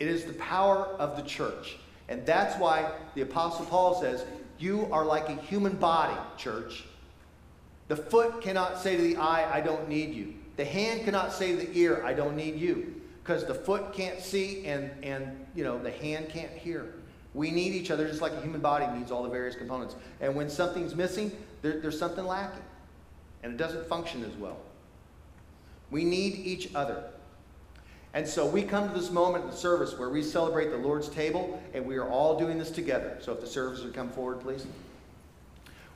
It 0.00 0.08
is 0.08 0.24
the 0.24 0.32
power 0.34 0.86
of 0.98 1.16
the 1.16 1.22
church. 1.22 1.76
And 2.08 2.26
that's 2.26 2.58
why 2.58 2.90
the 3.14 3.20
Apostle 3.20 3.66
Paul 3.66 4.00
says, 4.00 4.24
You 4.58 4.88
are 4.90 5.04
like 5.04 5.28
a 5.28 5.36
human 5.36 5.76
body, 5.76 6.18
church. 6.36 6.84
The 7.88 7.96
foot 7.96 8.40
cannot 8.40 8.78
say 8.78 8.96
to 8.96 9.02
the 9.02 9.16
eye, 9.16 9.48
I 9.52 9.60
don't 9.60 9.88
need 9.88 10.14
you. 10.14 10.34
The 10.56 10.64
hand 10.64 11.04
cannot 11.04 11.32
say 11.32 11.56
to 11.56 11.66
the 11.66 11.78
ear, 11.78 12.02
I 12.04 12.12
don't 12.12 12.36
need 12.36 12.56
you. 12.56 13.00
Because 13.22 13.44
the 13.44 13.54
foot 13.54 13.92
can't 13.92 14.20
see 14.20 14.64
and, 14.66 14.90
and 15.02 15.46
you 15.54 15.62
know 15.62 15.78
the 15.80 15.90
hand 15.90 16.28
can't 16.30 16.52
hear. 16.52 16.94
We 17.34 17.50
need 17.50 17.74
each 17.74 17.90
other 17.90 18.08
just 18.08 18.20
like 18.20 18.32
a 18.32 18.40
human 18.40 18.60
body 18.60 18.86
needs 18.98 19.12
all 19.12 19.22
the 19.22 19.28
various 19.28 19.54
components. 19.54 19.94
And 20.20 20.34
when 20.34 20.50
something's 20.50 20.96
missing, 20.96 21.30
there, 21.62 21.80
there's 21.80 21.98
something 21.98 22.24
lacking. 22.24 22.62
And 23.42 23.52
it 23.52 23.56
doesn't 23.56 23.86
function 23.86 24.24
as 24.24 24.34
well. 24.36 24.58
We 25.90 26.04
need 26.04 26.34
each 26.34 26.74
other. 26.74 27.04
And 28.12 28.26
so 28.26 28.44
we 28.44 28.62
come 28.62 28.88
to 28.88 28.94
this 28.94 29.10
moment 29.10 29.44
in 29.44 29.50
the 29.50 29.56
service 29.56 29.96
where 29.96 30.08
we 30.08 30.22
celebrate 30.22 30.70
the 30.70 30.76
Lord's 30.76 31.08
table, 31.08 31.62
and 31.74 31.86
we 31.86 31.96
are 31.96 32.08
all 32.08 32.38
doing 32.38 32.58
this 32.58 32.70
together. 32.70 33.18
So 33.20 33.32
if 33.32 33.40
the 33.40 33.46
servers 33.46 33.84
would 33.84 33.94
come 33.94 34.10
forward, 34.10 34.40
please. 34.40 34.66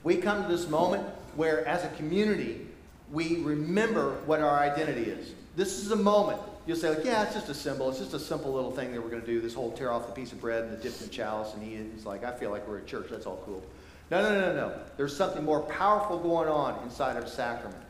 We 0.05 0.19
come 0.19 0.43
to 0.43 0.49
this 0.49 0.69
moment 0.69 1.05
where, 1.35 1.67
as 1.67 1.85
a 1.85 1.89
community, 1.97 2.67
we 3.11 3.39
remember 3.39 4.13
what 4.27 4.41
our 4.41 4.59
identity 4.59 5.11
is. 5.11 5.33
This 5.57 5.83
is 5.83 5.91
a 5.91 5.97
moment. 5.97 6.41
You'll 6.67 6.77
say, 6.77 6.91
like, 6.91 7.05
yeah, 7.05 7.25
it's 7.25 7.35
just 7.35 7.49
a 7.49 7.55
symbol. 7.55 7.91
It's 7.91 7.99
just 7.99 8.15
a 8.15 8.19
simple 8.19 8.53
little 8.53 8.71
thing 8.71 8.93
that 8.93 9.03
we're 9.03 9.11
going 9.11 9.21
to 9.21 9.27
do. 9.27 9.41
This 9.41 9.55
whole 9.55 9.73
tear 9.73 9.91
off 9.91 10.07
the 10.07 10.13
piece 10.13 10.33
of 10.33 10.41
bread 10.41 10.65
and 10.65 10.73
the 10.73 10.77
dip 10.77 10.99
in 11.01 11.09
the 11.09 11.13
chalice 11.13 11.53
and 11.55 11.63
eat 11.63 11.81
it. 11.81 11.87
It's 11.95 12.07
like, 12.07 12.25
I 12.25 12.33
feel 12.33 12.51
like 12.51 12.67
we're 12.69 12.79
at 12.79 12.87
church. 12.87 13.09
That's 13.11 13.27
all 13.27 13.43
cool. 13.45 13.63
No, 14.11 14.23
no, 14.23 14.41
no, 14.41 14.55
no. 14.55 14.79
There's 14.97 15.17
something 15.17 15.45
more 15.45 15.61
powerful 15.61 16.19
going 16.19 16.49
on 16.49 16.83
inside 16.85 17.17
of 17.17 17.29
sacrament. 17.29 17.83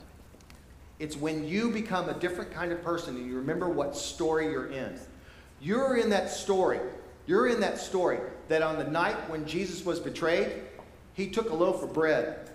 It's 0.99 1.17
when 1.17 1.47
you 1.47 1.71
become 1.71 2.09
a 2.09 2.15
different 2.15 2.53
kind 2.53 2.73
of 2.73 2.83
person 2.83 3.17
and 3.17 3.27
you 3.27 3.37
remember 3.37 3.69
what 3.69 3.97
story 3.97 4.51
you're 4.51 4.71
in. 4.71 4.99
You're 5.61 5.97
in 5.97 6.11
that 6.11 6.31
story. 6.31 6.79
You're 7.27 7.49
in 7.49 7.61
that 7.61 7.79
story 7.79 8.19
that 8.49 8.63
on 8.63 8.79
the 8.79 8.85
night 8.85 9.29
when 9.29 9.47
Jesus 9.47 9.85
was 9.85 9.99
betrayed, 9.99 10.63
he 11.15 11.29
took 11.31 11.51
a 11.51 11.55
loaf 11.55 11.83
of 11.83 11.93
bread 11.93 12.51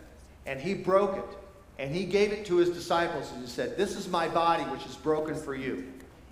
and 0.45 0.59
he 0.59 0.73
broke 0.73 1.17
it 1.17 1.37
and 1.79 1.93
he 1.93 2.05
gave 2.05 2.31
it 2.31 2.45
to 2.45 2.57
his 2.57 2.69
disciples 2.69 3.31
and 3.31 3.41
he 3.41 3.47
said, 3.47 3.77
This 3.77 3.95
is 3.95 4.07
my 4.07 4.27
body 4.27 4.63
which 4.63 4.85
is 4.85 4.95
broken 4.95 5.35
for 5.35 5.55
you. 5.55 5.91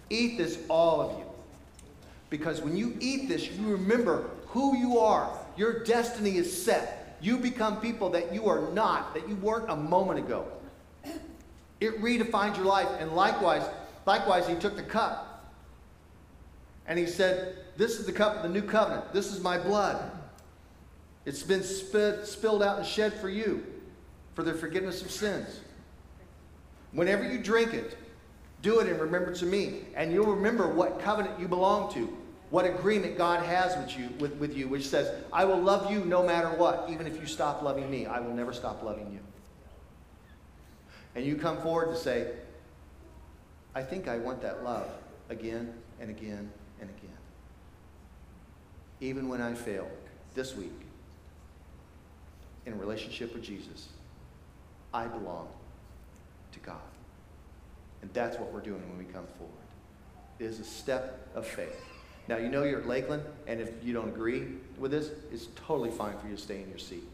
Eat 0.10 0.38
this, 0.38 0.60
all 0.70 1.02
of 1.02 1.18
you. 1.18 1.26
Because 2.30 2.62
when 2.62 2.76
you 2.76 2.96
eat 3.00 3.28
this, 3.28 3.50
you 3.52 3.68
remember 3.68 4.30
who 4.48 4.78
you 4.78 5.00
are. 5.00 5.32
Your 5.56 5.84
destiny 5.84 6.38
is 6.38 6.64
set. 6.64 7.18
You 7.22 7.38
become 7.38 7.80
people 7.82 8.10
that 8.12 8.34
you 8.34 8.48
are 8.48 8.70
not, 8.74 9.14
that 9.14 9.28
you 9.28 9.36
weren't 9.36 9.70
a 9.70 9.76
moment 9.76 10.20
ago. 10.20 10.46
It 11.80 12.02
redefines 12.02 12.56
your 12.58 12.66
life. 12.66 12.90
And 13.00 13.14
likewise, 13.14 13.64
likewise, 14.06 14.48
he 14.48 14.56
took 14.56 14.76
the 14.76 14.84
cup 14.84 15.54
and 16.88 16.98
he 16.98 17.06
said, 17.06 17.58
This 17.76 18.00
is 18.00 18.06
the 18.06 18.12
cup 18.12 18.38
of 18.38 18.44
the 18.44 18.50
new 18.50 18.62
covenant. 18.62 19.14
This 19.14 19.32
is 19.32 19.42
my 19.42 19.58
blood. 19.58 20.12
It's 21.26 21.44
been 21.44 21.64
spit, 21.64 22.26
spilled 22.26 22.64
out 22.64 22.78
and 22.78 22.88
shed 22.88 23.14
for 23.14 23.30
you 23.30 23.66
for 24.34 24.44
the 24.44 24.54
forgiveness 24.54 25.02
of 25.02 25.12
sins. 25.12 25.60
Whenever 26.94 27.30
you 27.30 27.38
drink 27.38 27.74
it, 27.74 27.98
do 28.62 28.80
it 28.80 28.88
in 28.88 28.98
remembrance 28.98 29.42
of 29.42 29.50
me, 29.50 29.82
and 29.96 30.12
you'll 30.12 30.34
remember 30.34 30.68
what 30.68 31.00
covenant 31.00 31.40
you 31.40 31.48
belong 31.48 31.94
to, 31.94 32.18
what 32.50 32.66
agreement 32.66 33.18
God 33.18 33.44
has 33.46 33.76
with 33.78 33.98
you, 34.00 34.10
with, 34.20 34.34
with 34.36 34.56
you, 34.56 34.68
which 34.68 34.88
says, 34.88 35.14
I 35.34 35.44
will 35.44 35.60
love 35.60 35.92
you 35.92 36.06
no 36.06 36.26
matter 36.26 36.50
what, 36.50 36.88
even 36.90 37.06
if 37.06 37.20
you 37.20 37.28
stop 37.28 37.62
loving 37.62 37.92
me, 37.92 38.06
I 38.06 38.20
will 38.20 38.34
never 38.34 38.54
stop 38.54 38.82
loving 38.82 39.12
you. 39.12 39.20
And 41.18 41.26
you 41.26 41.36
come 41.36 41.60
forward 41.64 41.88
to 41.88 41.96
say, 41.96 42.28
I 43.74 43.82
think 43.82 44.08
I 44.08 44.20
want 44.20 44.40
that 44.44 44.64
love 44.64 44.88
again 45.30 45.74
and 46.00 46.12
again 46.12 46.52
and 46.80 46.92
again. 46.92 47.18
Even 49.02 49.28
when 49.28 49.42
I 49.42 49.56
fail 49.56 49.90
this 50.36 50.56
week 50.56 50.80
in 52.68 52.78
relationship 52.78 53.34
with 53.34 53.42
Jesus, 53.42 53.88
I 54.94 55.08
belong 55.08 55.48
to 56.52 56.60
God. 56.60 56.76
And 58.04 58.14
that's 58.14 58.38
what 58.38 58.54
we're 58.54 58.62
doing 58.62 58.88
when 58.88 59.00
we 59.00 59.12
come 59.12 59.26
forward. 59.40 59.56
It 60.38 60.46
is 60.46 60.60
a 60.60 60.64
step 60.64 61.30
of 61.34 61.48
faith. 61.48 61.82
Now, 62.28 62.38
you 62.38 62.50
know 62.50 62.62
you're 62.62 62.82
at 62.82 62.88
Lakeland, 62.88 63.24
and 63.48 63.60
if 63.60 63.72
you 63.84 63.92
don't 63.92 64.10
agree 64.10 64.50
with 64.78 64.92
this, 64.92 65.10
it's 65.32 65.48
totally 65.56 65.90
fine 65.90 66.16
for 66.20 66.28
you 66.28 66.36
to 66.36 66.42
stay 66.42 66.62
in 66.62 66.70
your 66.70 66.78
seat. 66.78 67.10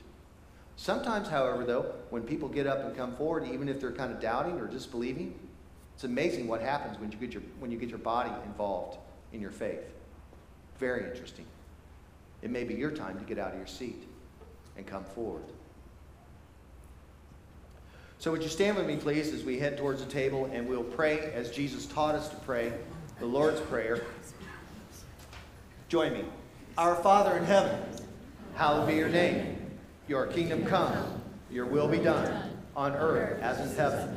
Sometimes, 0.76 1.28
however, 1.28 1.65
though, 1.65 1.93
when 2.09 2.24
people 2.24 2.49
get 2.49 2.67
up 2.67 2.84
and 2.84 2.95
come 2.95 3.15
forward, 3.15 3.47
even 3.47 3.69
if 3.69 3.80
they're 3.80 3.91
kind 3.91 4.11
of 4.11 4.19
doubting 4.19 4.59
or 4.59 4.67
disbelieving, 4.67 5.38
it's 5.93 6.03
amazing 6.03 6.47
what 6.47 6.61
happens 6.61 6.99
when 6.99 7.11
you 7.11 7.17
get 7.17 7.34
your, 7.34 7.43
when 7.59 7.71
you 7.71 7.78
get 7.78 7.89
your 7.89 7.99
body 7.99 8.32
involved 8.45 8.97
in 9.32 9.39
your 9.39 9.51
faith. 9.51 9.84
Very 10.80 11.09
interesting. 11.09 11.45
It 12.41 12.49
may 12.49 12.63
be 12.63 12.74
your 12.74 12.91
time 12.91 13.17
to 13.19 13.24
get 13.24 13.38
out 13.38 13.51
of 13.51 13.57
your 13.57 13.67
seat 13.67 14.03
and 14.76 14.86
come 14.86 15.03
forward. 15.03 15.43
So, 18.17 18.32
would 18.32 18.41
you 18.41 18.49
stand 18.49 18.78
with 18.78 18.88
me, 18.88 18.95
please, 18.95 19.34
as 19.34 19.43
we 19.43 19.59
head 19.59 19.78
towards 19.78 20.03
the 20.03 20.09
table 20.09 20.49
and 20.51 20.67
we'll 20.67 20.84
pray 20.84 21.32
as 21.34 21.51
Jesus 21.51 21.86
taught 21.86 22.15
us 22.15 22.30
to 22.30 22.36
pray 22.38 22.74
the 23.19 23.26
Lord's 23.26 23.61
Prayer. 23.61 24.03
Join 25.89 26.13
me. 26.13 26.26
Our 26.78 26.95
Father 26.95 27.38
in 27.38 27.43
heaven, 27.45 27.80
hallowed 28.55 28.88
be 28.88 28.95
your 28.95 29.09
name. 29.09 29.62
Your 30.14 30.28
kingdom 30.28 30.64
come, 30.68 31.24
your 31.49 31.66
will 31.66 31.88
be 31.88 31.97
done, 31.97 32.51
on 32.76 32.91
earth 32.91 33.41
as 33.41 33.59
in 33.59 33.76
heaven. 33.76 34.16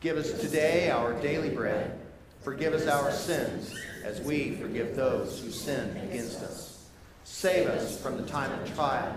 Give 0.00 0.16
us 0.16 0.40
today 0.40 0.88
our 0.88 1.14
daily 1.14 1.48
bread. 1.48 1.98
Forgive 2.42 2.74
us 2.74 2.86
our 2.86 3.10
sins, 3.10 3.74
as 4.04 4.20
we 4.20 4.54
forgive 4.54 4.94
those 4.94 5.40
who 5.40 5.50
sin 5.50 5.96
against 5.96 6.42
us. 6.42 6.88
Save 7.24 7.66
us 7.66 8.00
from 8.00 8.18
the 8.18 8.22
time 8.22 8.52
of 8.52 8.72
trial, 8.76 9.16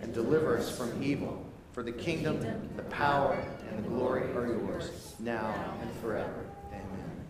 and 0.00 0.14
deliver 0.14 0.56
us 0.56 0.74
from 0.74 1.02
evil. 1.02 1.44
For 1.72 1.82
the 1.82 1.92
kingdom, 1.92 2.40
the 2.78 2.82
power, 2.84 3.36
and 3.68 3.84
the 3.84 3.86
glory 3.86 4.22
are 4.32 4.46
yours, 4.46 5.14
now 5.18 5.52
and 5.82 5.90
forever. 6.00 6.46
Amen. 6.70 7.26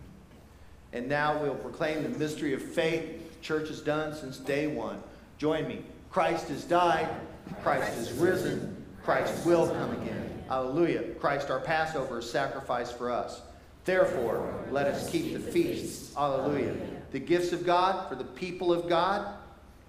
And 0.92 1.09
now 1.09 1.42
we'll 1.42 1.57
proclaim 1.57 2.05
the 2.05 2.16
mystery 2.16 2.55
of 2.55 2.62
faith 2.62 3.34
the 3.34 3.44
church 3.44 3.66
has 3.70 3.80
done 3.80 4.14
since 4.14 4.38
day 4.38 4.68
one. 4.68 5.03
Join 5.36 5.66
me. 5.66 5.82
Christ 6.12 6.47
has 6.51 6.62
died. 6.62 7.09
Christ 7.62 7.97
is 7.99 8.12
risen. 8.12 8.84
Christ 9.03 9.47
will 9.47 9.68
come 9.68 9.92
again. 10.03 10.44
Hallelujah. 10.49 11.03
Christ, 11.20 11.51
our 11.51 11.61
Passover, 11.61 12.18
is 12.18 12.30
sacrificed 12.30 12.97
for 12.97 13.11
us. 13.11 13.42
Therefore, 13.84 14.64
let 14.70 14.86
us 14.86 15.11
keep 15.11 15.32
the 15.32 15.38
feasts. 15.38 16.14
Hallelujah. 16.14 16.74
The 17.12 17.20
gifts 17.20 17.53
of 17.53 17.64
God 17.64 18.09
for 18.09 18.16
the 18.16 18.24
people 18.24 18.72
of 18.72 18.88
God. 18.88 19.36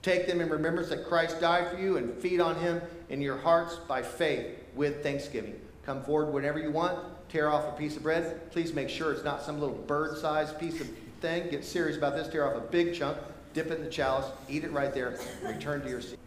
Take 0.03 0.27
them 0.27 0.39
in 0.39 0.49
remembrance 0.49 0.89
that 0.89 1.05
Christ 1.05 1.41
died 1.41 1.69
for 1.69 1.79
you 1.79 1.97
and 1.97 2.13
feed 2.19 2.39
on 2.39 2.55
him 2.55 2.81
in 3.09 3.21
your 3.21 3.37
hearts 3.37 3.75
by 3.87 4.01
faith 4.01 4.55
with 4.75 5.01
thanksgiving. 5.03 5.59
Come 5.85 6.03
forward 6.03 6.31
whenever 6.31 6.59
you 6.59 6.71
want. 6.71 6.99
Tear 7.29 7.49
off 7.49 7.67
a 7.67 7.77
piece 7.77 7.97
of 7.97 8.03
bread. 8.03 8.51
Please 8.51 8.73
make 8.73 8.89
sure 8.89 9.11
it's 9.11 9.23
not 9.23 9.41
some 9.41 9.59
little 9.59 9.75
bird 9.75 10.17
sized 10.17 10.59
piece 10.59 10.79
of 10.79 10.87
thing. 11.19 11.49
Get 11.49 11.65
serious 11.65 11.97
about 11.97 12.15
this. 12.15 12.27
Tear 12.27 12.47
off 12.47 12.55
a 12.55 12.65
big 12.67 12.93
chunk. 12.93 13.17
Dip 13.53 13.67
it 13.67 13.79
in 13.79 13.83
the 13.83 13.89
chalice. 13.89 14.27
Eat 14.47 14.63
it 14.63 14.71
right 14.71 14.93
there. 14.93 15.17
Return 15.43 15.81
to 15.81 15.89
your 15.89 16.01
seat. 16.01 16.19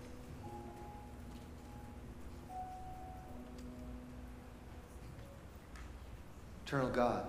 Eternal 6.70 6.90
God, 6.90 7.24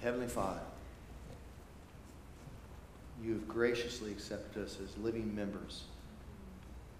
Heavenly 0.00 0.28
Father, 0.28 0.60
you 3.20 3.32
have 3.32 3.48
graciously 3.48 4.12
accepted 4.12 4.62
us 4.62 4.78
as 4.80 4.96
living 4.98 5.34
members 5.34 5.82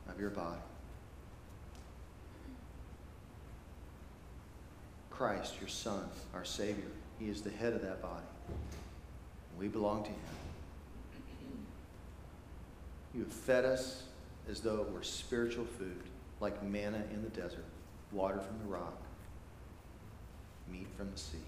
of 0.09 0.19
your 0.19 0.31
body. 0.31 0.59
Christ, 5.09 5.55
your 5.61 5.69
Son, 5.69 6.03
our 6.35 6.45
Savior, 6.45 6.91
He 7.21 7.29
is 7.29 7.43
the 7.43 7.51
head 7.51 7.73
of 7.73 7.83
that 7.83 8.03
body. 8.03 8.27
We 9.57 9.69
belong 9.69 10.03
to 10.03 10.11
Him. 10.11 10.19
You 13.15 13.21
have 13.21 13.33
fed 13.33 13.65
us 13.65 14.03
as 14.51 14.63
though 14.63 14.81
it 14.81 14.91
were 14.91 15.05
spiritual 15.05 15.65
food, 15.65 16.03
like 16.41 16.61
manna 16.65 17.05
in 17.15 17.23
the 17.23 17.29
desert, 17.29 17.67
water 18.11 18.41
from 18.41 18.59
the 18.59 18.65
rock 18.65 19.01
meat 20.71 20.87
from 20.97 21.11
the 21.11 21.19
sea. 21.19 21.39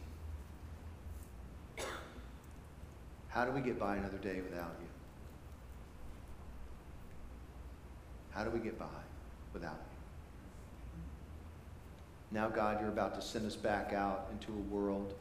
How 3.28 3.44
do 3.44 3.52
we 3.52 3.60
get 3.60 3.78
by 3.78 3.96
another 3.96 4.18
day 4.18 4.40
without 4.40 4.74
you? 4.80 4.88
How 8.30 8.44
do 8.44 8.50
we 8.50 8.58
get 8.58 8.78
by 8.78 8.86
without 9.52 9.78
you? 9.78 9.90
Now, 12.32 12.48
God, 12.48 12.80
you're 12.80 12.90
about 12.90 13.14
to 13.16 13.22
send 13.22 13.46
us 13.46 13.56
back 13.56 13.92
out 13.92 14.28
into 14.32 14.52
a 14.52 14.74
world 14.74 15.14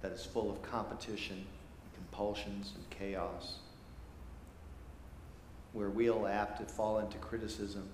that 0.00 0.12
is 0.12 0.24
full 0.24 0.50
of 0.50 0.62
competition, 0.62 1.36
and 1.36 1.94
compulsions, 1.94 2.72
and 2.74 2.90
chaos, 2.90 3.58
where 5.72 5.88
we'll 5.88 6.26
apt 6.26 6.60
to 6.60 6.66
fall 6.66 6.98
into 6.98 7.18
criticism 7.18 7.88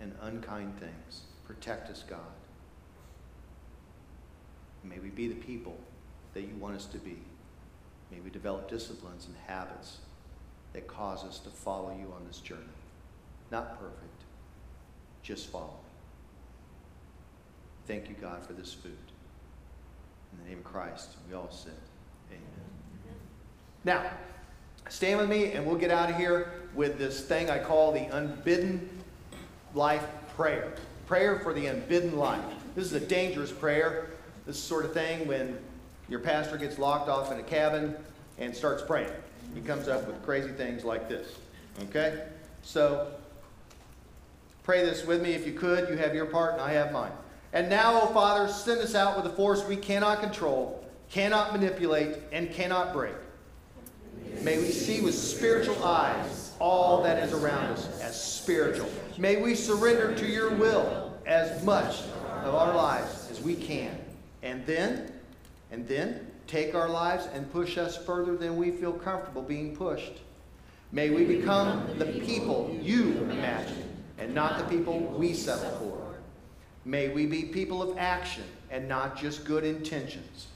and 0.00 0.14
unkind 0.22 0.78
things. 0.78 1.22
Protect 1.46 1.90
us, 1.90 2.04
God. 2.08 2.20
May 4.88 4.98
we 4.98 5.08
be 5.08 5.28
the 5.28 5.34
people 5.34 5.76
that 6.34 6.42
you 6.42 6.54
want 6.58 6.76
us 6.76 6.86
to 6.86 6.98
be. 6.98 7.18
May 8.10 8.20
we 8.20 8.30
develop 8.30 8.70
disciplines 8.70 9.26
and 9.26 9.34
habits 9.46 9.98
that 10.72 10.86
cause 10.86 11.24
us 11.24 11.38
to 11.40 11.50
follow 11.50 11.90
you 11.90 12.12
on 12.14 12.24
this 12.26 12.38
journey. 12.38 12.62
Not 13.50 13.78
perfect, 13.78 14.24
just 15.22 15.48
follow. 15.48 15.78
Thank 17.86 18.08
you, 18.08 18.14
God, 18.20 18.44
for 18.44 18.52
this 18.52 18.72
food. 18.72 18.92
In 20.32 20.44
the 20.44 20.50
name 20.50 20.58
of 20.58 20.64
Christ, 20.64 21.16
we 21.28 21.34
all 21.34 21.50
said, 21.50 21.72
Amen. 22.30 23.16
Now, 23.84 24.04
stand 24.90 25.18
with 25.18 25.28
me 25.28 25.52
and 25.52 25.66
we'll 25.66 25.78
get 25.78 25.90
out 25.90 26.10
of 26.10 26.16
here 26.16 26.52
with 26.74 26.98
this 26.98 27.22
thing 27.22 27.48
I 27.48 27.58
call 27.58 27.92
the 27.92 28.04
unbidden 28.14 28.88
life 29.74 30.04
prayer. 30.36 30.74
Prayer 31.06 31.40
for 31.40 31.54
the 31.54 31.66
unbidden 31.66 32.18
life. 32.18 32.44
This 32.74 32.84
is 32.84 32.92
a 32.92 33.00
dangerous 33.00 33.50
prayer 33.50 34.10
this 34.48 34.58
sort 34.58 34.86
of 34.86 34.94
thing 34.94 35.28
when 35.28 35.58
your 36.08 36.20
pastor 36.20 36.56
gets 36.56 36.78
locked 36.78 37.10
off 37.10 37.30
in 37.30 37.38
a 37.38 37.42
cabin 37.42 37.94
and 38.38 38.56
starts 38.56 38.82
praying. 38.82 39.12
He 39.54 39.60
comes 39.60 39.88
up 39.88 40.06
with 40.06 40.22
crazy 40.24 40.48
things 40.48 40.84
like 40.84 41.06
this. 41.06 41.36
Okay? 41.82 42.24
So, 42.62 43.08
pray 44.64 44.86
this 44.86 45.04
with 45.04 45.20
me 45.20 45.34
if 45.34 45.46
you 45.46 45.52
could. 45.52 45.90
You 45.90 45.98
have 45.98 46.14
your 46.14 46.24
part 46.24 46.54
and 46.54 46.62
I 46.62 46.72
have 46.72 46.92
mine. 46.92 47.12
And 47.52 47.68
now, 47.68 48.00
O 48.00 48.06
Father, 48.06 48.50
send 48.50 48.80
us 48.80 48.94
out 48.94 49.22
with 49.22 49.30
a 49.30 49.36
force 49.36 49.62
we 49.66 49.76
cannot 49.76 50.20
control, 50.20 50.82
cannot 51.10 51.52
manipulate, 51.52 52.16
and 52.32 52.50
cannot 52.50 52.94
break. 52.94 53.14
May 54.40 54.56
we 54.56 54.70
see 54.70 55.02
with 55.02 55.14
spiritual 55.14 55.84
eyes 55.84 56.54
all 56.58 57.02
that 57.02 57.22
is 57.22 57.34
around 57.34 57.66
us 57.66 58.00
as 58.00 58.18
spiritual. 58.18 58.88
May 59.18 59.42
we 59.42 59.54
surrender 59.54 60.14
to 60.14 60.26
your 60.26 60.54
will 60.54 61.18
as 61.26 61.62
much 61.64 62.00
of 62.44 62.54
our 62.54 62.74
lives 62.74 63.28
as 63.30 63.42
we 63.42 63.54
can. 63.54 63.98
And 64.42 64.64
then, 64.66 65.12
and 65.70 65.86
then, 65.86 66.26
take 66.46 66.74
our 66.74 66.88
lives 66.88 67.28
and 67.32 67.50
push 67.52 67.76
us 67.76 67.96
further 67.96 68.36
than 68.36 68.56
we 68.56 68.70
feel 68.70 68.92
comfortable 68.92 69.42
being 69.42 69.76
pushed. 69.76 70.20
May 70.90 71.10
we 71.10 71.24
become 71.24 71.86
the 71.98 72.06
people 72.06 72.76
you 72.80 73.12
imagine 73.30 73.88
and 74.16 74.34
not 74.34 74.58
the 74.58 74.64
people 74.64 74.98
we 74.98 75.34
settle 75.34 75.70
for. 75.78 76.16
May 76.84 77.08
we 77.08 77.26
be 77.26 77.42
people 77.42 77.82
of 77.82 77.98
action 77.98 78.44
and 78.70 78.88
not 78.88 79.16
just 79.16 79.44
good 79.44 79.64
intentions. 79.64 80.46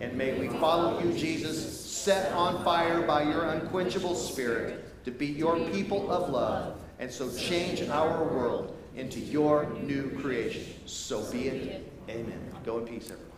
And 0.00 0.16
may 0.16 0.38
we 0.38 0.48
follow 0.58 1.00
you, 1.00 1.12
Jesus, 1.16 1.80
set 1.80 2.32
on 2.32 2.64
fire 2.64 3.02
by 3.02 3.22
your 3.22 3.44
unquenchable 3.44 4.16
spirit 4.16 5.04
to 5.04 5.12
be 5.12 5.26
your 5.26 5.58
people 5.70 6.10
of 6.10 6.30
love 6.30 6.76
and 6.98 7.10
so 7.10 7.30
change 7.36 7.82
our 7.88 8.24
world 8.24 8.76
into 8.96 9.20
your 9.20 9.66
new 9.82 10.10
creation. 10.20 10.74
So 10.86 11.22
be 11.30 11.48
it. 11.48 11.92
Amen. 12.08 12.51
Go 12.64 12.78
in 12.78 12.86
peace, 12.86 13.10
everyone. 13.10 13.31